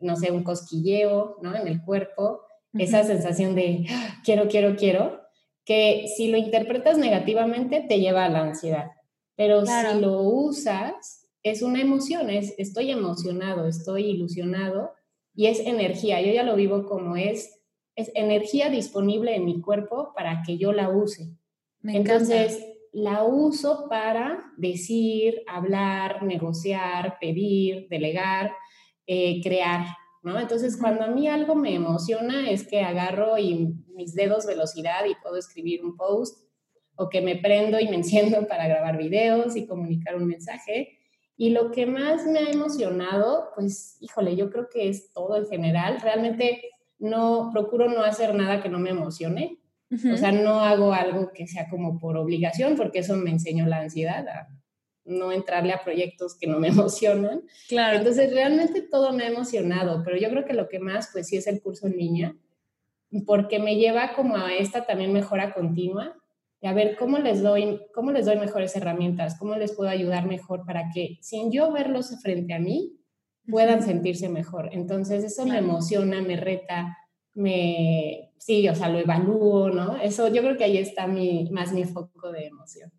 no 0.02 0.15
sé, 0.17 0.32
un 0.32 0.43
cosquilleo, 0.43 1.38
¿no? 1.41 1.56
En 1.56 1.67
el 1.67 1.82
cuerpo, 1.82 2.41
esa 2.73 3.04
sensación 3.04 3.56
de 3.56 3.86
¡Ah! 3.89 4.21
quiero, 4.25 4.47
quiero, 4.49 4.75
quiero, 4.75 5.21
que 5.63 6.08
si 6.15 6.30
lo 6.30 6.38
interpretas 6.38 6.97
negativamente 6.97 7.86
te 7.88 7.99
lleva 7.99 8.25
a 8.25 8.30
la 8.30 8.41
ansiedad. 8.41 8.91
Pero 9.38 9.65
si 9.65 9.99
lo 10.02 10.23
usas, 10.23 11.30
es 11.43 11.62
una 11.62 11.80
emoción, 11.80 12.30
es 12.30 12.54
estoy 12.58 12.91
emocionado, 12.91 13.65
estoy 13.65 14.08
ilusionado 14.08 14.91
y 15.39 15.47
es 15.47 15.62
energía. 15.62 16.19
Yo 16.19 16.34
ya 16.34 16.43
lo 16.43 16.58
vivo 16.58 16.86
como 16.86 17.15
es, 17.15 17.62
es 17.95 18.12
energía 18.13 18.69
disponible 18.69 19.34
en 19.38 19.45
mi 19.45 19.62
cuerpo 19.62 20.12
para 20.13 20.43
que 20.45 20.58
yo 20.58 20.73
la 20.73 20.89
use. 20.89 21.30
Entonces, 21.82 22.62
la 22.91 23.23
uso 23.23 23.88
para 23.88 24.52
decir, 24.58 25.41
hablar, 25.47 26.23
negociar, 26.23 27.19
pedir, 27.21 27.88
delegar, 27.88 28.52
eh, 29.08 29.39
crear. 29.41 29.86
¿no? 30.23 30.38
Entonces, 30.38 30.75
cuando 30.75 31.06
a 31.06 31.08
mí 31.08 31.30
algo 31.30 31.56
me 31.56 31.73
emociona 31.73 32.52
es 32.52 32.67
que 32.67 32.82
agarro 32.82 33.38
y 33.38 33.75
mis 33.95 34.15
dedos 34.15 34.45
velocidad 34.45 35.06
y 35.06 35.15
puedo 35.23 35.38
escribir 35.38 35.86
un 35.86 35.95
post 35.95 36.49
o 36.97 37.08
que 37.08 37.21
me 37.21 37.38
prendo 37.38 37.80
y 37.80 37.88
me 37.88 37.95
enciendo 37.95 38.45
para 38.45 38.67
grabar 38.67 38.97
videos 38.97 39.56
y 39.56 39.65
comunicar 39.65 40.17
un 40.17 40.25
mensaje 40.25 40.98
Y 41.41 41.52
lo 41.52 41.71
que 41.71 41.86
más 41.86 42.25
me 42.25 42.39
ha 42.39 42.52
emocionado, 42.52 43.52
pues, 43.56 43.95
híjole, 44.02 44.36
yo 44.36 44.49
creo 44.49 44.67
que 44.67 44.89
es 44.89 45.13
todo 45.13 45.38
en 45.38 45.47
general. 45.47 46.02
Realmente 46.02 46.62
no, 46.97 47.49
procuro 47.54 47.88
no 47.88 48.04
hacer 48.04 48.36
nada 48.36 48.62
que 48.62 48.67
no 48.67 48.78
me 48.78 48.89
emocione. 48.89 49.58
O 49.89 50.17
sea, 50.17 50.34
no 50.34 50.60
hago 50.60 50.91
algo 50.91 51.32
que 51.32 51.47
sea 51.47 51.69
como 51.69 51.97
por 51.97 52.17
obligación, 52.17 52.75
porque 52.75 52.99
eso 52.99 53.15
me 53.15 53.32
enseñó 53.32 53.65
la 53.67 53.80
ansiedad, 53.80 54.28
a 54.28 54.49
no 55.06 55.32
entrarle 55.32 55.71
a 55.71 55.82
proyectos 55.82 56.38
que 56.38 56.45
no 56.45 56.60
me 56.60 56.67
emocionan. 56.78 57.43
Claro. 57.69 57.99
Entonces, 57.99 58.34
realmente 58.34 58.82
todo 58.82 59.13
me 59.13 59.23
ha 59.23 59.30
emocionado, 59.30 60.04
pero 60.04 60.17
yo 60.17 60.30
creo 60.30 60.43
que 60.43 60.54
lo 60.54 60.67
que 60.67 60.80
más, 60.80 61.08
pues 61.13 61.28
sí, 61.28 61.38
es 61.38 61.47
el 61.47 61.62
curso 61.62 61.88
en 61.88 61.95
línea, 61.95 62.36
porque 63.25 63.60
me 63.60 63.78
lleva 63.78 64.12
como 64.13 64.36
a 64.36 64.54
esta 64.54 64.86
también 64.86 65.13
mejora 65.13 65.54
continua 65.54 66.18
y 66.62 66.67
a 66.67 66.74
ver 66.74 66.95
cómo 66.98 67.17
les 67.19 67.41
doy, 67.41 67.80
cómo 67.93 68.12
les 68.12 68.26
doy 68.26 68.38
mejores 68.38 68.76
herramientas, 68.76 69.38
cómo 69.39 69.56
les 69.56 69.74
puedo 69.74 69.89
ayudar 69.89 70.28
mejor 70.28 70.65
para 70.65 70.89
que 70.93 71.17
sin 71.22 71.52
yo 71.52 71.72
verlos 71.72 72.13
frente 72.22 72.54
a 72.54 72.60
mí 72.60 72.98
puedan 73.50 73.84
sentirse 73.84 74.30
mejor. 74.30 74.69
Entonces 74.74 75.24
eso 75.24 75.45
me 75.45 75.58
emociona, 75.58 76.22
me 76.22 76.36
reta, 76.36 76.98
me, 77.34 78.32
sí, 78.38 78.67
o 78.67 78.76
sea, 78.76 78.89
lo 78.89 79.00
evalúo, 79.00 79.69
¿no? 79.69 79.98
Eso 79.98 80.28
yo 80.28 80.41
creo 80.41 80.58
que 80.58 80.65
ahí 80.65 80.78
está 80.78 81.08
mi, 81.08 81.50
más 81.52 81.72
mi 81.72 81.86
foco 81.86 82.32
de 82.32 82.48
emoción. 82.48 82.91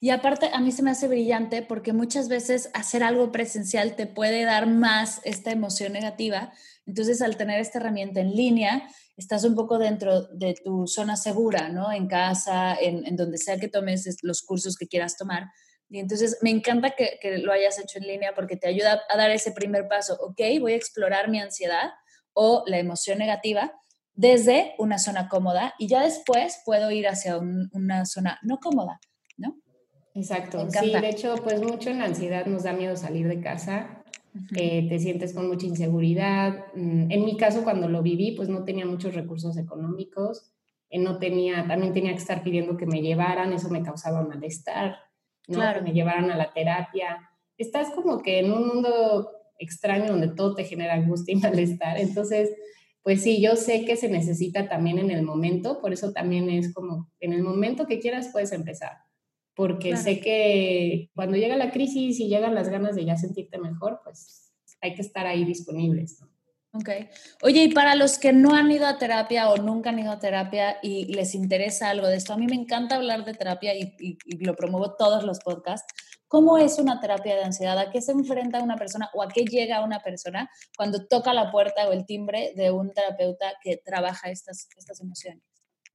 Y 0.00 0.10
aparte, 0.10 0.50
a 0.52 0.60
mí 0.60 0.72
se 0.72 0.82
me 0.82 0.90
hace 0.90 1.06
brillante 1.06 1.62
porque 1.62 1.92
muchas 1.92 2.28
veces 2.28 2.70
hacer 2.74 3.04
algo 3.04 3.30
presencial 3.30 3.94
te 3.94 4.08
puede 4.08 4.44
dar 4.44 4.66
más 4.66 5.20
esta 5.24 5.52
emoción 5.52 5.92
negativa. 5.92 6.52
Entonces, 6.86 7.22
al 7.22 7.36
tener 7.36 7.60
esta 7.60 7.78
herramienta 7.78 8.20
en 8.20 8.34
línea, 8.34 8.88
estás 9.16 9.44
un 9.44 9.54
poco 9.54 9.78
dentro 9.78 10.22
de 10.28 10.54
tu 10.54 10.86
zona 10.86 11.16
segura, 11.16 11.68
¿no? 11.68 11.92
En 11.92 12.08
casa, 12.08 12.74
en, 12.74 13.16
donde 13.16 13.38
sea 13.38 13.58
que 13.58 13.68
tomes 13.68 14.18
los 14.22 14.42
cursos 14.42 14.76
que 14.76 14.88
quieras 14.88 15.16
tomar. 15.16 15.44
Y 15.88 15.98
entonces 15.98 16.38
me 16.40 16.50
encanta 16.50 16.90
que, 16.90 17.18
lo 17.38 17.52
hayas 17.52 17.78
hecho 17.78 17.98
en 17.98 18.06
línea 18.06 18.34
porque 18.34 18.56
te 18.56 18.66
ayuda 18.66 19.02
a 19.08 19.16
dar 19.16 19.30
ese 19.30 19.52
primer 19.52 19.88
paso. 19.88 20.16
Ok, 20.20 20.40
voy 20.60 20.72
a 20.72 20.76
explorar 20.76 21.28
mi 21.28 21.38
ansiedad 21.40 21.90
o 22.32 22.64
la 22.66 22.78
emoción 22.78 23.18
negativa 23.18 23.72
desde 24.14 24.74
una 24.78 24.98
zona 24.98 25.28
cómoda 25.28 25.74
y 25.78 25.88
ya 25.88 26.02
después 26.02 26.60
puedo 26.64 26.90
ir 26.90 27.08
hacia 27.08 27.38
una 27.38 28.06
zona 28.06 28.38
no 28.42 28.58
cómoda, 28.58 29.00
¿no? 29.36 29.56
Exacto. 30.14 30.68
Sí, 30.70 30.92
de 30.92 31.08
hecho, 31.08 31.36
pues 31.36 31.60
mucho 31.60 31.90
en 31.90 31.98
la 31.98 32.06
ansiedad 32.06 32.46
nos 32.46 32.64
da 32.64 32.72
miedo 32.72 32.96
salir 32.96 33.28
de 33.28 33.40
casa 33.40 34.01
eh, 34.56 34.88
te 34.88 34.98
sientes 34.98 35.34
con 35.34 35.48
mucha 35.48 35.66
inseguridad. 35.66 36.66
Mm, 36.74 37.10
en 37.10 37.24
mi 37.24 37.36
caso, 37.36 37.64
cuando 37.64 37.88
lo 37.88 38.02
viví, 38.02 38.32
pues 38.32 38.48
no 38.48 38.64
tenía 38.64 38.86
muchos 38.86 39.14
recursos 39.14 39.56
económicos, 39.58 40.52
eh, 40.88 40.98
no 40.98 41.18
tenía, 41.18 41.66
también 41.66 41.92
tenía 41.92 42.12
que 42.12 42.18
estar 42.18 42.42
pidiendo 42.42 42.76
que 42.76 42.86
me 42.86 43.02
llevaran, 43.02 43.52
eso 43.52 43.68
me 43.68 43.82
causaba 43.82 44.22
malestar, 44.22 44.96
¿no? 45.48 45.56
Claro. 45.56 45.80
que 45.80 45.90
me 45.90 45.92
llevaran 45.92 46.30
a 46.30 46.36
la 46.36 46.52
terapia. 46.52 47.30
Estás 47.58 47.90
como 47.90 48.22
que 48.22 48.38
en 48.38 48.52
un 48.52 48.68
mundo 48.68 49.30
extraño 49.58 50.08
donde 50.08 50.28
todo 50.28 50.54
te 50.54 50.64
genera 50.64 50.94
angustia 50.94 51.34
y 51.34 51.40
malestar. 51.40 51.98
Entonces, 51.98 52.50
pues 53.02 53.22
sí, 53.22 53.42
yo 53.42 53.56
sé 53.56 53.84
que 53.84 53.96
se 53.96 54.08
necesita 54.08 54.68
también 54.68 54.98
en 54.98 55.10
el 55.10 55.22
momento, 55.22 55.80
por 55.80 55.92
eso 55.92 56.12
también 56.12 56.48
es 56.48 56.72
como, 56.72 57.10
en 57.20 57.32
el 57.32 57.42
momento 57.42 57.86
que 57.86 57.98
quieras 57.98 58.30
puedes 58.32 58.52
empezar 58.52 58.92
porque 59.54 59.96
sé 59.96 60.20
que 60.20 61.10
cuando 61.14 61.36
llega 61.36 61.56
la 61.56 61.70
crisis 61.70 62.18
y 62.20 62.28
llegan 62.28 62.54
las 62.54 62.68
ganas 62.68 62.96
de 62.96 63.04
ya 63.04 63.16
sentirte 63.16 63.58
mejor, 63.58 64.00
pues 64.02 64.52
hay 64.80 64.94
que 64.94 65.02
estar 65.02 65.26
ahí 65.26 65.44
disponibles. 65.44 66.22
Ok. 66.74 66.88
Oye, 67.42 67.64
y 67.64 67.72
para 67.72 67.94
los 67.94 68.18
que 68.18 68.32
no 68.32 68.54
han 68.54 68.70
ido 68.72 68.86
a 68.86 68.96
terapia 68.96 69.50
o 69.50 69.58
nunca 69.58 69.90
han 69.90 69.98
ido 69.98 70.10
a 70.10 70.18
terapia 70.18 70.78
y 70.82 71.04
les 71.12 71.34
interesa 71.34 71.90
algo 71.90 72.06
de 72.06 72.16
esto, 72.16 72.32
a 72.32 72.38
mí 72.38 72.46
me 72.46 72.56
encanta 72.56 72.96
hablar 72.96 73.26
de 73.26 73.34
terapia 73.34 73.74
y, 73.74 73.94
y 73.98 74.44
lo 74.44 74.56
promuevo 74.56 74.94
todos 74.94 75.22
los 75.24 75.38
podcasts. 75.40 75.92
¿Cómo 76.28 76.56
es 76.56 76.78
una 76.78 76.98
terapia 76.98 77.36
de 77.36 77.44
ansiedad? 77.44 77.78
¿A 77.78 77.90
qué 77.90 78.00
se 78.00 78.12
enfrenta 78.12 78.62
una 78.62 78.76
persona 78.76 79.10
o 79.12 79.22
a 79.22 79.28
qué 79.28 79.44
llega 79.44 79.84
una 79.84 80.00
persona 80.00 80.48
cuando 80.74 81.06
toca 81.06 81.34
la 81.34 81.50
puerta 81.52 81.86
o 81.90 81.92
el 81.92 82.06
timbre 82.06 82.54
de 82.56 82.70
un 82.70 82.90
terapeuta 82.90 83.52
que 83.62 83.76
trabaja 83.76 84.30
estas, 84.30 84.66
estas 84.78 84.98
emociones? 85.02 85.51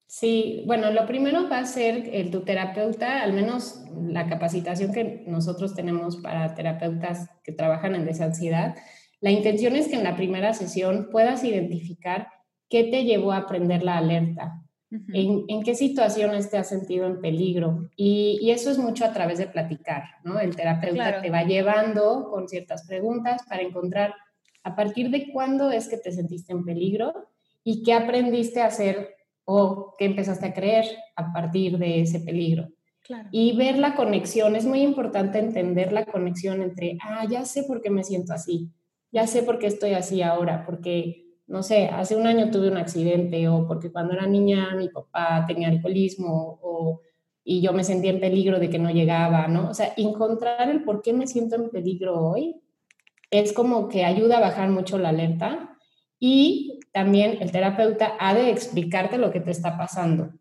Sí, 0.07 0.63
bueno, 0.65 0.89
lo 0.91 1.05
primero 1.05 1.49
va 1.49 1.59
a 1.59 1.65
ser 1.65 2.09
el, 2.13 2.31
tu 2.31 2.41
terapeuta, 2.41 3.21
al 3.21 3.33
menos 3.33 3.83
la 4.01 4.27
capacitación 4.27 4.93
que 4.93 5.25
nosotros 5.27 5.75
tenemos 5.75 6.17
para 6.17 6.55
terapeutas 6.55 7.29
que 7.43 7.51
trabajan 7.51 7.93
en 7.93 8.05
desansiedad. 8.05 8.75
La 9.19 9.31
intención 9.31 9.75
es 9.75 9.89
que 9.89 9.97
en 9.97 10.05
la 10.05 10.15
primera 10.15 10.53
sesión 10.53 11.09
puedas 11.11 11.43
identificar 11.43 12.29
qué 12.69 12.85
te 12.85 13.03
llevó 13.03 13.33
a 13.33 13.37
aprender 13.37 13.83
la 13.83 13.97
alerta, 13.97 14.63
en, 14.89 15.61
qué 15.63 15.75
situaciones 15.75 16.49
te 16.49 16.57
has 16.57 16.69
sentido 16.69 17.05
en 17.05 17.19
peligro. 17.19 17.89
Y, 17.97 18.49
eso 18.49 18.71
es 18.71 18.77
mucho 18.77 19.03
a 19.03 19.11
través 19.11 19.37
de 19.37 19.47
platicar, 19.47 20.03
¿no? 20.23 20.39
El 20.39 20.55
terapeuta 20.55 21.21
te 21.21 21.29
va 21.29 21.43
llevando 21.43 22.29
con 22.29 22.47
ciertas 22.47 22.87
preguntas 22.87 23.41
para 23.49 23.61
encontrar 23.61 24.13
a 24.63 24.73
partir 24.73 25.09
de 25.09 25.31
cuándo 25.33 25.69
es 25.69 25.89
que 25.89 25.97
te 25.97 26.13
sentiste 26.13 26.53
en 26.53 26.63
peligro 26.63 27.13
y 27.61 27.83
qué 27.83 27.93
aprendiste 27.93 28.61
a 28.61 28.67
hacer 28.67 29.16
o 29.49 29.93
qué 29.97 30.05
empezaste 30.05 30.45
a 30.45 30.53
creer 30.53 30.85
a 31.15 31.31
partir 31.31 31.77
de 31.77 32.01
ese 32.01 32.19
peligro. 32.19 32.67
Y 33.31 33.55
ver 33.55 33.79
la 33.79 33.95
conexión, 33.95 34.57
es 34.57 34.65
muy 34.65 34.81
importante 34.81 35.39
entender 35.39 35.93
la 35.93 36.05
conexión 36.05 36.61
entre, 36.61 36.97
ah, 37.01 37.25
ya 37.29 37.45
sé 37.45 37.63
por 37.63 37.81
qué 37.81 37.89
me 37.89 38.03
siento 38.03 38.33
así, 38.33 38.69
ya 39.09 39.25
sé 39.25 39.43
por 39.43 39.57
qué 39.57 39.67
estoy 39.67 39.93
así 39.93 40.21
ahora, 40.21 40.65
porque, 40.65 41.37
no 41.47 41.63
sé, 41.63 41.85
hace 41.87 42.17
un 42.17 42.27
año 42.27 42.51
tuve 42.51 42.69
un 42.69 42.75
accidente 42.75 43.47
o 43.47 43.65
porque 43.65 43.89
cuando 43.89 44.13
era 44.13 44.27
niña 44.27 44.75
mi 44.75 44.89
papá 44.89 45.45
tenía 45.47 45.69
alcoholismo 45.69 46.59
o, 46.61 46.99
y 47.45 47.61
yo 47.61 47.71
me 47.71 47.85
sentía 47.85 48.11
en 48.11 48.19
peligro 48.19 48.59
de 48.59 48.69
que 48.69 48.79
no 48.79 48.89
llegaba, 48.89 49.47
¿no? 49.47 49.69
O 49.69 49.73
sea, 49.73 49.93
encontrar 49.95 50.69
el 50.69 50.83
por 50.83 51.01
qué 51.01 51.13
me 51.13 51.25
siento 51.25 51.55
en 51.55 51.69
peligro 51.69 52.19
hoy 52.19 52.61
es 53.31 53.53
como 53.53 53.87
que 53.87 54.03
ayuda 54.03 54.39
a 54.39 54.41
bajar 54.41 54.69
mucho 54.69 54.97
la 54.97 55.09
alerta 55.09 55.76
y 56.19 56.79
también 56.91 57.37
el 57.41 57.51
terapeuta 57.51 58.15
ha 58.19 58.33
de 58.33 58.49
explicarte 58.49 59.17
lo 59.17 59.31
que 59.31 59.39
te 59.39 59.51
está 59.51 59.77
pasando. 59.77 60.33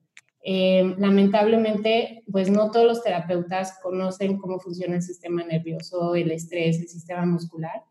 Eh, 0.42 0.94
lamentablemente, 0.98 2.22
pues 2.30 2.50
no 2.50 2.70
todos 2.70 2.86
los 2.86 3.02
terapeutas 3.02 3.78
conocen 3.82 4.38
cómo 4.38 4.60
funciona 4.60 4.94
el 4.94 5.02
sistema 5.02 5.42
nervioso, 5.44 6.14
el 6.14 6.30
estrés, 6.30 6.80
el 6.80 6.88
sistema 6.88 7.26
muscular. 7.26 7.82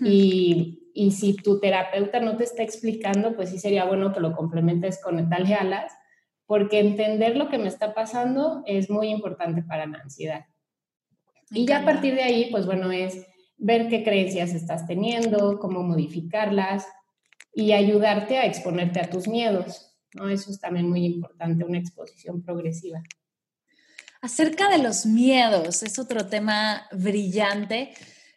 y, 0.00 0.90
y, 0.94 1.12
si 1.12 1.36
tu 1.36 1.60
terapeuta 1.60 2.20
no 2.20 2.36
te 2.36 2.44
está 2.44 2.62
explicando, 2.62 3.36
pues 3.36 3.50
sí 3.50 3.58
sería 3.58 3.84
bueno 3.84 4.12
que 4.12 4.20
lo 4.20 4.32
complementes 4.32 5.00
con 5.00 5.28
Dale 5.28 5.54
Alas, 5.54 5.92
porque 6.46 6.80
entender 6.80 7.36
lo 7.36 7.48
que 7.48 7.58
me 7.58 7.68
está 7.68 7.94
pasando 7.94 8.62
es 8.66 8.90
muy 8.90 9.08
importante 9.08 9.62
para 9.62 9.86
la 9.86 9.98
ansiedad. 9.98 10.46
Y 11.50 11.66
ya 11.66 11.82
a 11.82 11.84
partir 11.84 12.14
de 12.14 12.22
ahí, 12.22 12.48
pues 12.50 12.66
bueno, 12.66 12.90
es 12.90 13.26
ver 13.58 13.88
qué 13.88 14.02
creencias 14.02 14.54
estás 14.54 14.86
teniendo, 14.86 15.58
cómo 15.58 15.82
modificarlas, 15.82 16.86
y 17.56 17.72
ayudarte 17.72 18.36
a 18.36 18.44
exponerte 18.44 19.00
a 19.00 19.08
tus 19.08 19.26
miedos. 19.26 19.90
¿no? 20.12 20.28
Eso 20.28 20.50
es 20.50 20.60
también 20.60 20.90
muy 20.90 21.06
importante, 21.06 21.64
una 21.64 21.78
exposición 21.78 22.42
progresiva. 22.42 23.02
Acerca 24.20 24.68
de 24.68 24.76
los 24.76 25.06
miedos, 25.06 25.82
es 25.82 25.98
otro 25.98 26.26
tema 26.26 26.86
brillante. 26.92 27.94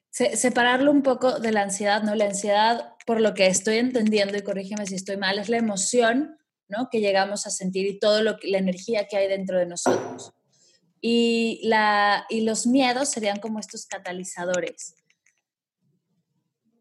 separarlo 0.10 0.90
un 0.90 1.04
poco 1.04 1.38
de 1.38 1.52
la 1.52 1.64
ansiedad, 1.64 2.02
¿no? 2.02 2.16
La 2.16 2.26
ansiedad, 2.26 2.94
por 3.06 3.20
lo 3.20 3.34
que 3.34 3.48
estoy 3.48 3.78
entendiendo, 3.78 4.38
y 4.38 4.42
corrígeme 4.42 4.86
si 4.86 4.96
estoy 4.96 5.18
mal, 5.18 5.38
es 5.38 5.50
la 5.50 5.58
emoción, 5.58 6.38
¿no? 6.70 6.88
Que 6.90 7.02
llegamos 7.02 7.46
a 7.46 7.50
sentir 7.50 7.88
y 7.88 8.00
que, 8.00 8.48
la 8.48 8.58
energía 8.58 9.06
que 9.08 9.18
hay 9.18 9.28
dentro 9.28 9.60
de 9.60 9.66
nosotros. 9.66 10.32
Y, 11.02 11.60
la, 11.64 12.26
y 12.30 12.42
los 12.42 12.66
miedos 12.66 13.10
serían 13.10 13.40
como 13.40 13.60
estos 13.60 13.86
catalizadores. 13.86 14.96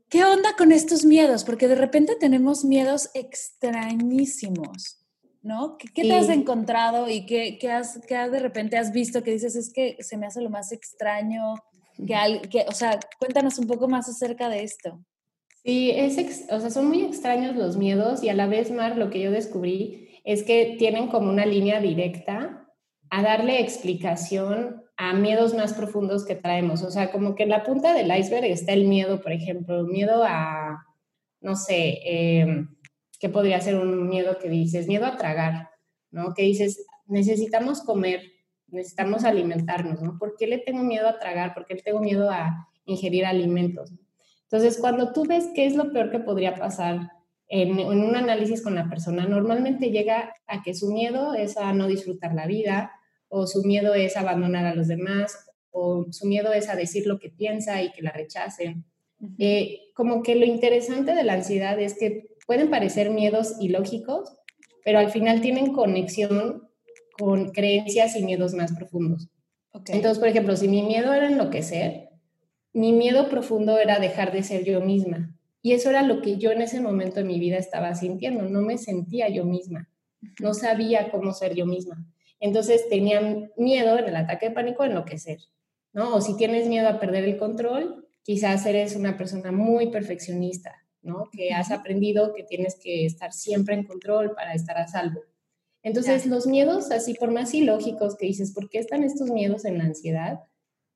¿Qué 0.08 0.24
onda 0.24 0.54
con 0.56 0.72
estos 0.72 1.04
miedos? 1.04 1.44
Porque 1.44 1.68
de 1.68 1.74
repente 1.74 2.16
tenemos 2.18 2.64
miedos 2.64 3.10
extrañísimos, 3.12 5.04
¿no? 5.42 5.76
¿Qué, 5.76 6.02
te 6.02 6.14
has 6.14 6.30
encontrado 6.30 7.10
y 7.10 7.26
qué, 7.26 7.58
qué, 7.58 7.70
has, 7.70 8.00
qué 8.06 8.16
de 8.16 8.40
repente 8.40 8.78
has 8.78 8.90
visto 8.92 9.22
que 9.22 9.32
dices 9.32 9.54
es 9.54 9.70
que 9.70 9.96
se 10.00 10.16
me 10.16 10.26
hace 10.26 10.40
lo 10.40 10.48
más 10.48 10.72
extraño? 10.72 11.56
Que, 11.96 12.40
que, 12.48 12.64
o 12.68 12.72
sea, 12.72 12.98
cuéntanos 13.18 13.58
un 13.58 13.66
poco 13.66 13.86
más 13.86 14.08
acerca 14.08 14.48
de 14.48 14.62
esto. 14.62 14.98
Sí, 15.62 15.90
es 15.90 16.16
o 16.50 16.60
sea, 16.60 16.70
son 16.70 16.86
muy 16.88 17.02
extraños 17.02 17.54
los 17.54 17.76
miedos 17.76 18.22
y 18.22 18.30
a 18.30 18.34
la 18.34 18.46
vez, 18.46 18.70
Mar, 18.70 18.96
lo 18.96 19.10
que 19.10 19.20
yo 19.20 19.30
descubrí 19.30 20.20
es 20.24 20.42
que 20.42 20.76
tienen 20.78 21.08
como 21.08 21.28
una 21.28 21.44
línea 21.44 21.80
directa 21.80 22.66
a 23.10 23.22
darle 23.22 23.60
explicación 23.60 24.82
a 24.98 25.14
miedos 25.14 25.54
más 25.54 25.74
profundos 25.74 26.26
que 26.26 26.34
traemos. 26.34 26.82
O 26.82 26.90
sea, 26.90 27.12
como 27.12 27.36
que 27.36 27.44
en 27.44 27.50
la 27.50 27.62
punta 27.62 27.94
del 27.94 28.14
iceberg 28.14 28.46
está 28.46 28.72
el 28.72 28.86
miedo, 28.86 29.22
por 29.22 29.32
ejemplo, 29.32 29.84
miedo 29.84 30.24
a, 30.26 30.84
no 31.40 31.54
sé, 31.54 32.00
em, 32.04 32.68
¿qué 33.20 33.28
podría 33.28 33.60
ser 33.60 33.76
un 33.76 34.08
miedo 34.08 34.38
que 34.38 34.50
dices? 34.50 34.88
Miedo 34.88 35.06
a 35.06 35.16
tragar, 35.16 35.70
¿no? 36.10 36.34
Que 36.34 36.42
dices, 36.42 36.84
necesitamos 37.06 37.82
comer, 37.82 38.22
necesitamos 38.66 39.24
alimentarnos, 39.24 40.02
¿no? 40.02 40.18
¿Por 40.18 40.36
qué 40.36 40.48
le 40.48 40.58
tengo 40.58 40.82
miedo 40.82 41.08
a 41.08 41.20
tragar? 41.20 41.54
¿Por 41.54 41.64
qué 41.64 41.74
le 41.76 41.82
tengo 41.82 42.00
miedo 42.00 42.28
a 42.28 42.68
ingerir 42.84 43.24
alimentos? 43.24 43.92
Entonces, 44.42 44.78
cuando 44.80 45.12
tú 45.12 45.24
ves 45.26 45.48
qué 45.54 45.66
es 45.66 45.76
lo 45.76 45.92
peor 45.92 46.10
que 46.10 46.18
podría 46.18 46.56
pasar 46.56 47.12
en, 47.46 47.78
en 47.78 48.00
un 48.00 48.16
análisis 48.16 48.64
con 48.64 48.74
la 48.74 48.88
persona, 48.88 49.26
normalmente 49.28 49.92
llega 49.92 50.34
a 50.48 50.60
que 50.62 50.74
su 50.74 50.92
miedo 50.92 51.34
es 51.34 51.56
a 51.56 51.72
no 51.72 51.86
disfrutar 51.86 52.34
la 52.34 52.48
vida, 52.48 52.97
o 53.28 53.46
su 53.46 53.62
miedo 53.62 53.94
es 53.94 54.16
abandonar 54.16 54.66
a 54.66 54.74
los 54.74 54.88
demás, 54.88 55.46
o 55.70 56.06
su 56.10 56.26
miedo 56.26 56.52
es 56.52 56.68
a 56.68 56.76
decir 56.76 57.06
lo 57.06 57.18
que 57.18 57.30
piensa 57.30 57.82
y 57.82 57.92
que 57.92 58.02
la 58.02 58.10
rechacen. 58.10 58.84
Eh, 59.38 59.90
como 59.94 60.22
que 60.22 60.36
lo 60.36 60.44
interesante 60.44 61.14
de 61.14 61.24
la 61.24 61.34
ansiedad 61.34 61.78
es 61.80 61.98
que 61.98 62.28
pueden 62.46 62.70
parecer 62.70 63.10
miedos 63.10 63.56
ilógicos, 63.60 64.32
pero 64.84 64.98
al 64.98 65.10
final 65.10 65.40
tienen 65.40 65.72
conexión 65.72 66.68
con 67.18 67.50
creencias 67.50 68.16
y 68.16 68.24
miedos 68.24 68.54
más 68.54 68.72
profundos. 68.72 69.28
Entonces, 69.86 70.18
por 70.18 70.28
ejemplo, 70.28 70.56
si 70.56 70.68
mi 70.68 70.82
miedo 70.82 71.12
era 71.12 71.28
enloquecer, 71.28 72.08
mi 72.72 72.92
miedo 72.92 73.28
profundo 73.28 73.78
era 73.78 73.98
dejar 73.98 74.32
de 74.32 74.42
ser 74.42 74.64
yo 74.64 74.80
misma. 74.80 75.34
Y 75.62 75.72
eso 75.72 75.90
era 75.90 76.02
lo 76.02 76.22
que 76.22 76.38
yo 76.38 76.50
en 76.50 76.62
ese 76.62 76.80
momento 76.80 77.16
de 77.16 77.24
mi 77.24 77.38
vida 77.38 77.58
estaba 77.58 77.94
sintiendo. 77.94 78.44
No 78.44 78.62
me 78.62 78.78
sentía 78.78 79.28
yo 79.28 79.44
misma. 79.44 79.88
No 80.40 80.54
sabía 80.54 81.10
cómo 81.10 81.32
ser 81.32 81.54
yo 81.54 81.66
misma. 81.66 82.06
Entonces 82.40 82.88
tenía 82.88 83.20
miedo 83.56 83.98
en 83.98 84.06
el 84.06 84.16
ataque 84.16 84.48
de 84.48 84.54
pánico 84.54 84.82
a 84.82 84.86
enloquecer. 84.86 85.38
¿no? 85.92 86.14
O 86.14 86.20
si 86.20 86.36
tienes 86.36 86.68
miedo 86.68 86.88
a 86.88 87.00
perder 87.00 87.24
el 87.24 87.36
control, 87.38 88.06
quizás 88.22 88.66
eres 88.66 88.94
una 88.94 89.16
persona 89.16 89.52
muy 89.52 89.90
perfeccionista, 89.90 90.74
¿no? 91.02 91.24
Que 91.32 91.52
has 91.52 91.70
aprendido 91.70 92.34
que 92.34 92.44
tienes 92.44 92.76
que 92.76 93.06
estar 93.06 93.32
siempre 93.32 93.74
en 93.74 93.84
control 93.84 94.34
para 94.34 94.54
estar 94.54 94.76
a 94.76 94.86
salvo. 94.86 95.22
Entonces, 95.82 96.26
los 96.26 96.46
miedos, 96.46 96.90
así 96.90 97.14
por 97.14 97.30
más 97.30 97.54
ilógicos 97.54 98.16
que 98.16 98.26
dices, 98.26 98.52
¿por 98.52 98.68
qué 98.68 98.78
están 98.78 99.04
estos 99.04 99.30
miedos 99.30 99.64
en 99.64 99.78
la 99.78 99.84
ansiedad? 99.84 100.40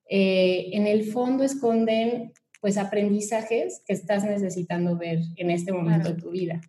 Eh, 0.09 0.70
en 0.72 0.87
el 0.87 1.11
fondo 1.11 1.44
esconden 1.44 2.33
pues 2.61 2.76
aprendizajes 2.76 3.83
que 3.87 3.92
estás 3.92 4.24
necesitando 4.24 4.96
ver 4.96 5.18
en 5.37 5.50
este 5.50 5.72
momento 5.72 6.11
de 6.12 6.20
tu 6.20 6.31
vida. 6.31 6.61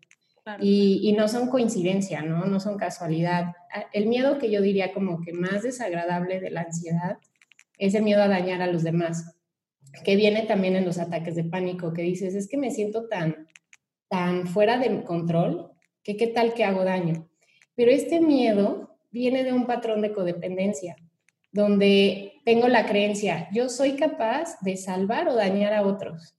Y, 0.59 0.99
y, 1.03 1.13
no 1.13 1.29
son 1.29 1.47
coincidencia, 1.47 2.21
¿no? 2.21 2.45
No 2.45 2.59
son 2.59 2.77
casualidad. 2.77 3.53
El 3.93 4.07
miedo 4.07 4.39
que 4.39 4.51
yo 4.51 4.61
diría 4.61 4.93
como 4.93 5.21
que 5.21 5.31
más 5.31 5.63
desagradable 5.63 6.41
de 6.41 6.51
la 6.51 6.61
ansiedad 6.61 7.17
es 7.77 7.95
el 7.95 8.03
miedo 8.03 8.21
a 8.21 8.27
dañar 8.27 8.61
a 8.61 8.67
los 8.67 8.83
demás, 8.83 9.37
que 10.03 10.15
viene 10.15 10.43
también 10.43 10.75
en 10.75 10.85
los 10.85 10.99
ataques 10.99 11.35
de 11.35 11.43
pánico, 11.43 11.93
que 11.93 12.01
dices, 12.01 12.35
es 12.35 12.49
que 12.49 12.57
me 12.57 12.71
siento 12.71 13.07
tan, 13.07 13.47
tan 14.09 14.47
fuera 14.47 14.77
de 14.77 15.03
control, 15.03 15.71
que 16.03 16.17
qué 16.17 16.27
tal 16.27 16.53
que 16.53 16.65
hago 16.65 16.83
daño. 16.83 17.29
Pero 17.75 17.91
este 17.91 18.19
miedo 18.19 18.97
viene 19.11 19.43
de 19.43 19.53
un 19.53 19.65
patrón 19.65 20.01
de 20.01 20.11
codependencia, 20.11 20.95
donde 21.51 22.33
tengo 22.45 22.67
la 22.67 22.85
creencia, 22.85 23.47
yo 23.53 23.69
soy 23.69 23.95
capaz 23.95 24.59
de 24.61 24.75
salvar 24.75 25.27
o 25.29 25.35
dañar 25.35 25.73
a 25.73 25.83
otros. 25.83 26.35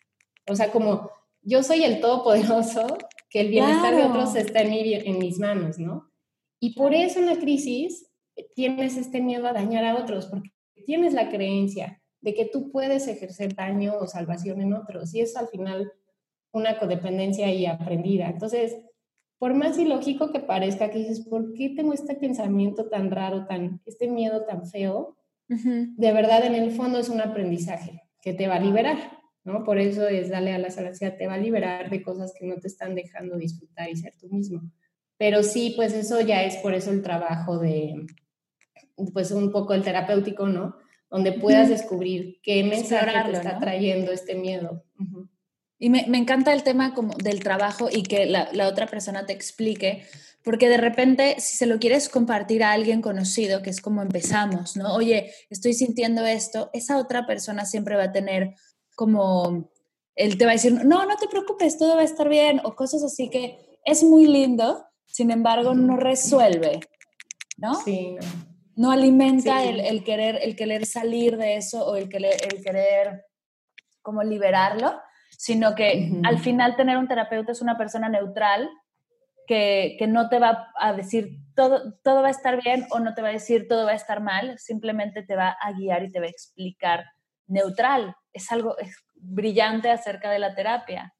O 0.49 0.57
sea, 0.57 0.71
como 0.71 1.11
yo 1.43 1.63
soy 1.63 1.85
el 1.85 2.01
todopoderoso, 2.01 2.87
que 3.35 3.41
el 3.41 3.49
bienestar 3.49 3.97
de 3.97 4.05
otros 4.05 4.37
está 4.37 4.61
en, 4.61 4.73
en 4.73 5.19
mis 5.19 5.41
manos, 5.41 5.81
¿no? 5.81 6.09
Y 6.61 6.75
por 6.75 6.95
eso 6.95 7.19
en 7.19 7.27
la 7.27 7.37
crisis 7.37 8.09
tienes 8.55 8.97
este 8.97 9.21
miedo 9.21 9.49
a 9.49 9.53
dañar 9.53 9.85
a 9.85 9.97
otros, 9.97 10.27
porque 10.27 10.53
tienes 10.87 11.15
la 11.15 11.31
creencia 11.31 12.01
de 12.21 12.33
que 12.33 12.45
tú 12.45 12.71
puedes 12.71 13.09
ejercer 13.09 13.57
daño 13.57 13.95
o 13.99 14.07
salvación 14.07 14.61
en 14.61 14.73
otros. 14.73 15.13
Y 15.17 15.21
es 15.21 15.37
al 15.37 15.49
final 15.49 15.91
una 16.53 16.79
codependencia 16.79 17.49
ahí 17.49 17.67
aprendida. 17.67 18.29
Entonces, 18.29 18.77
por 19.41 19.53
más 19.53 19.77
ilógico 19.81 20.31
que 20.31 20.39
parezca, 20.39 20.91
que 20.91 21.01
dices, 21.01 21.27
¿por 21.27 21.55
qué 21.55 21.71
tengo 21.71 21.93
este 21.93 22.15
pensamiento 22.15 22.89
tan 22.89 23.11
raro, 23.11 23.47
tan, 23.47 23.83
este 23.85 24.07
miedo 24.07 24.45
tan 24.45 24.65
feo? 24.69 25.17
De 25.49 26.13
verdad, 26.13 26.47
en 26.47 26.55
el 26.55 26.71
fondo 26.71 27.01
es 27.01 27.09
un 27.09 27.21
aprendizaje 27.21 28.05
que 28.23 28.33
te 28.33 28.47
va 28.47 28.55
a 28.55 28.61
liberar, 28.61 29.24
¿no? 29.45 29.63
Por 29.63 29.79
eso 29.79 30.09
es 30.09 30.31
darle 30.31 30.53
a 30.53 30.59
la 30.59 30.71
salacia, 30.71 31.17
te 31.17 31.27
va 31.27 31.35
a 31.35 31.39
liberar 31.39 31.91
de 31.91 32.03
cosas 32.03 32.33
que 32.39 32.47
no 32.47 32.57
te 32.57 32.69
están 32.69 32.95
dejando 32.95 33.37
disfrutar 33.37 33.91
y 33.91 33.97
ser 33.97 34.15
tú 34.19 34.29
mismo. 34.29 34.63
Pero 35.17 35.43
sí, 35.43 35.75
pues 35.77 35.93
eso 35.93 36.21
ya 36.21 36.43
es 36.43 36.57
por 36.57 36.75
eso 36.75 36.91
el 36.91 37.03
trabajo 37.03 37.59
de, 37.59 37.95
pues 39.13 39.31
un 39.31 39.53
poco 39.53 39.75
el 39.75 39.83
terapéutico, 39.83 40.49
¿no? 40.49 40.77
Donde 41.11 41.33
puedas 41.33 41.69
descubrir 41.69 42.41
qué 42.43 42.65
mensaje 42.65 43.31
te 43.31 43.37
está 43.37 43.59
trayendo 43.59 44.11
este 44.11 44.35
miedo. 44.35 44.85
Y 45.79 45.91
me, 45.91 46.07
me, 46.09 46.19
encanta 46.19 46.53
el 46.53 46.63
tema 46.63 46.95
como 46.95 47.15
del 47.15 47.41
trabajo 47.41 47.89
y 47.93 48.03
que 48.03 48.27
la, 48.27 48.49
la, 48.53 48.69
otra 48.69 48.87
persona 48.87 49.27
te 49.27 49.33
explique, 49.33 50.05
porque 50.43 50.69
de 50.69 50.79
repente 50.79 51.37
si 51.39 51.57
se 51.57 51.67
lo 51.67 51.79
quieres 51.79 52.09
compartir 52.09 52.65
a 52.65 52.73
alguien 52.73 53.03
conocido, 53.03 53.63
que 53.63 53.71
es 53.71 53.81
como 53.81 54.03
empezamos, 54.03 54.77
¿no? 54.77 54.95
Oye, 54.95 55.33
estoy 55.51 55.75
sintiendo 55.75 56.25
esto, 56.27 56.71
esa 56.73 56.99
otra 56.99 57.27
persona 57.27 57.65
siempre 57.67 57.97
va 57.97 58.05
a 58.05 58.13
tener 58.13 58.55
como, 58.95 59.71
él 60.15 60.39
te 60.39 60.45
va 60.45 60.53
a 60.53 60.55
decir, 60.55 60.73
no, 60.73 61.07
no 61.07 61.17
te 61.17 61.29
preocupes, 61.29 61.79
todo 61.79 61.97
va 61.97 62.03
a 62.03 62.05
estar 62.05 62.29
bien, 62.29 62.61
o 62.65 62.75
cosas 62.75 63.03
así 63.03 63.31
que 63.31 63.79
es 63.85 64.03
muy 64.03 64.27
lindo, 64.27 64.87
sin 65.07 65.31
embargo 65.31 65.75
no 65.75 65.97
resuelve, 65.97 66.81
¿no? 67.57 67.75
Sí, 67.75 68.17
no 68.77 68.91
alimenta 68.91 69.63
el, 69.63 70.03
querer, 70.03 70.39
el 70.43 70.57
querer 70.57 70.87
salir 70.87 71.37
de 71.37 71.57
eso 71.57 71.87
o 71.87 71.97
el 71.97 72.09
querer, 72.09 72.35
el 72.53 72.63
querer 72.63 73.25
como 74.03 74.23
liberarlo, 74.23 75.01
sino 75.31 75.75
que 75.75 76.13
al 76.25 76.39
final 76.39 76.77
tener 76.77 76.97
un 76.97 77.09
terapeuta 77.09 77.53
es 77.53 77.63
una 77.63 77.79
persona 77.79 78.09
neutral 78.09 78.69
que, 79.47 79.97
que, 79.99 80.07
no 80.07 80.29
te 80.29 80.39
va 80.39 80.69
a 80.81 80.93
decir 80.93 81.39
todo, 81.55 81.95
todo 82.03 82.23
va 82.23 82.29
a 82.29 82.33
estar 82.33 82.63
bien 82.63 82.87
o 82.91 82.99
no 82.99 83.15
te 83.15 83.23
va 83.23 83.29
a 83.29 83.33
decir 83.33 83.69
todo 83.69 83.85
va 83.85 83.93
a 83.93 83.97
estar 83.97 84.21
mal, 84.21 84.59
simplemente 84.59 85.23
te 85.23 85.37
va 85.37 85.57
a 85.61 85.73
guiar 85.73 86.03
y 86.05 86.11
te 86.11 86.21
va 86.21 86.27
a 86.27 86.31
explicar 86.31 87.05
neutral. 87.47 88.17
Es 88.35 88.53
algo 88.53 88.77
brillante 89.15 89.91
acerca 89.91 90.31
de 90.31 90.39
la 90.39 90.55
terapia. 90.55 91.15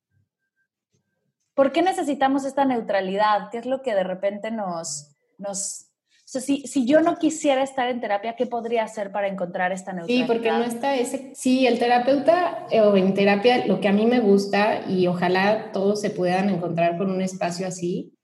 ¿Por 1.55 1.73
qué 1.73 1.81
necesitamos 1.81 2.45
esta 2.45 2.67
neutralidad? 2.67 3.49
¿Qué 3.51 3.59
es 3.59 3.67
lo 3.67 3.81
que 3.81 3.95
de 3.95 4.05
repente 4.05 4.51
nos, 4.51 5.17
nos 5.39 5.95
si, 6.25 6.67
si, 6.67 6.87
yo 6.87 7.01
no 7.01 7.17
quisiera 7.17 7.63
estar 7.63 7.89
en 7.89 8.01
terapia, 8.01 8.35
¿qué 8.35 8.47
podría 8.47 8.85
hacer 8.85 9.13
para 9.13 9.29
encontrar 9.29 9.73
esta 9.73 9.93
neutralidad? 9.93 10.27
Sí, 10.27 10.33
porque 10.33 10.51
no 10.51 10.65
está 10.65 10.97
ese... 10.97 11.33
Sí, 11.35 11.67
el 11.67 11.79
terapeuta 11.79 12.67
eh, 12.71 12.81
o 12.81 12.97
en 12.97 13.15
terapia, 13.15 13.67
lo 13.67 13.81
que 13.81 13.89
a 13.89 13.93
mí 13.93 14.07
me 14.07 14.21
gusta 14.21 14.85
y 14.89 15.07
ojalá 15.07 15.71
todos 15.73 16.01
se 16.01 16.11
puedan 16.11 16.49
encontrar 16.51 16.97
con 16.99 17.11
un 17.11 17.21
espacio 17.21 17.67
así, 17.67 18.15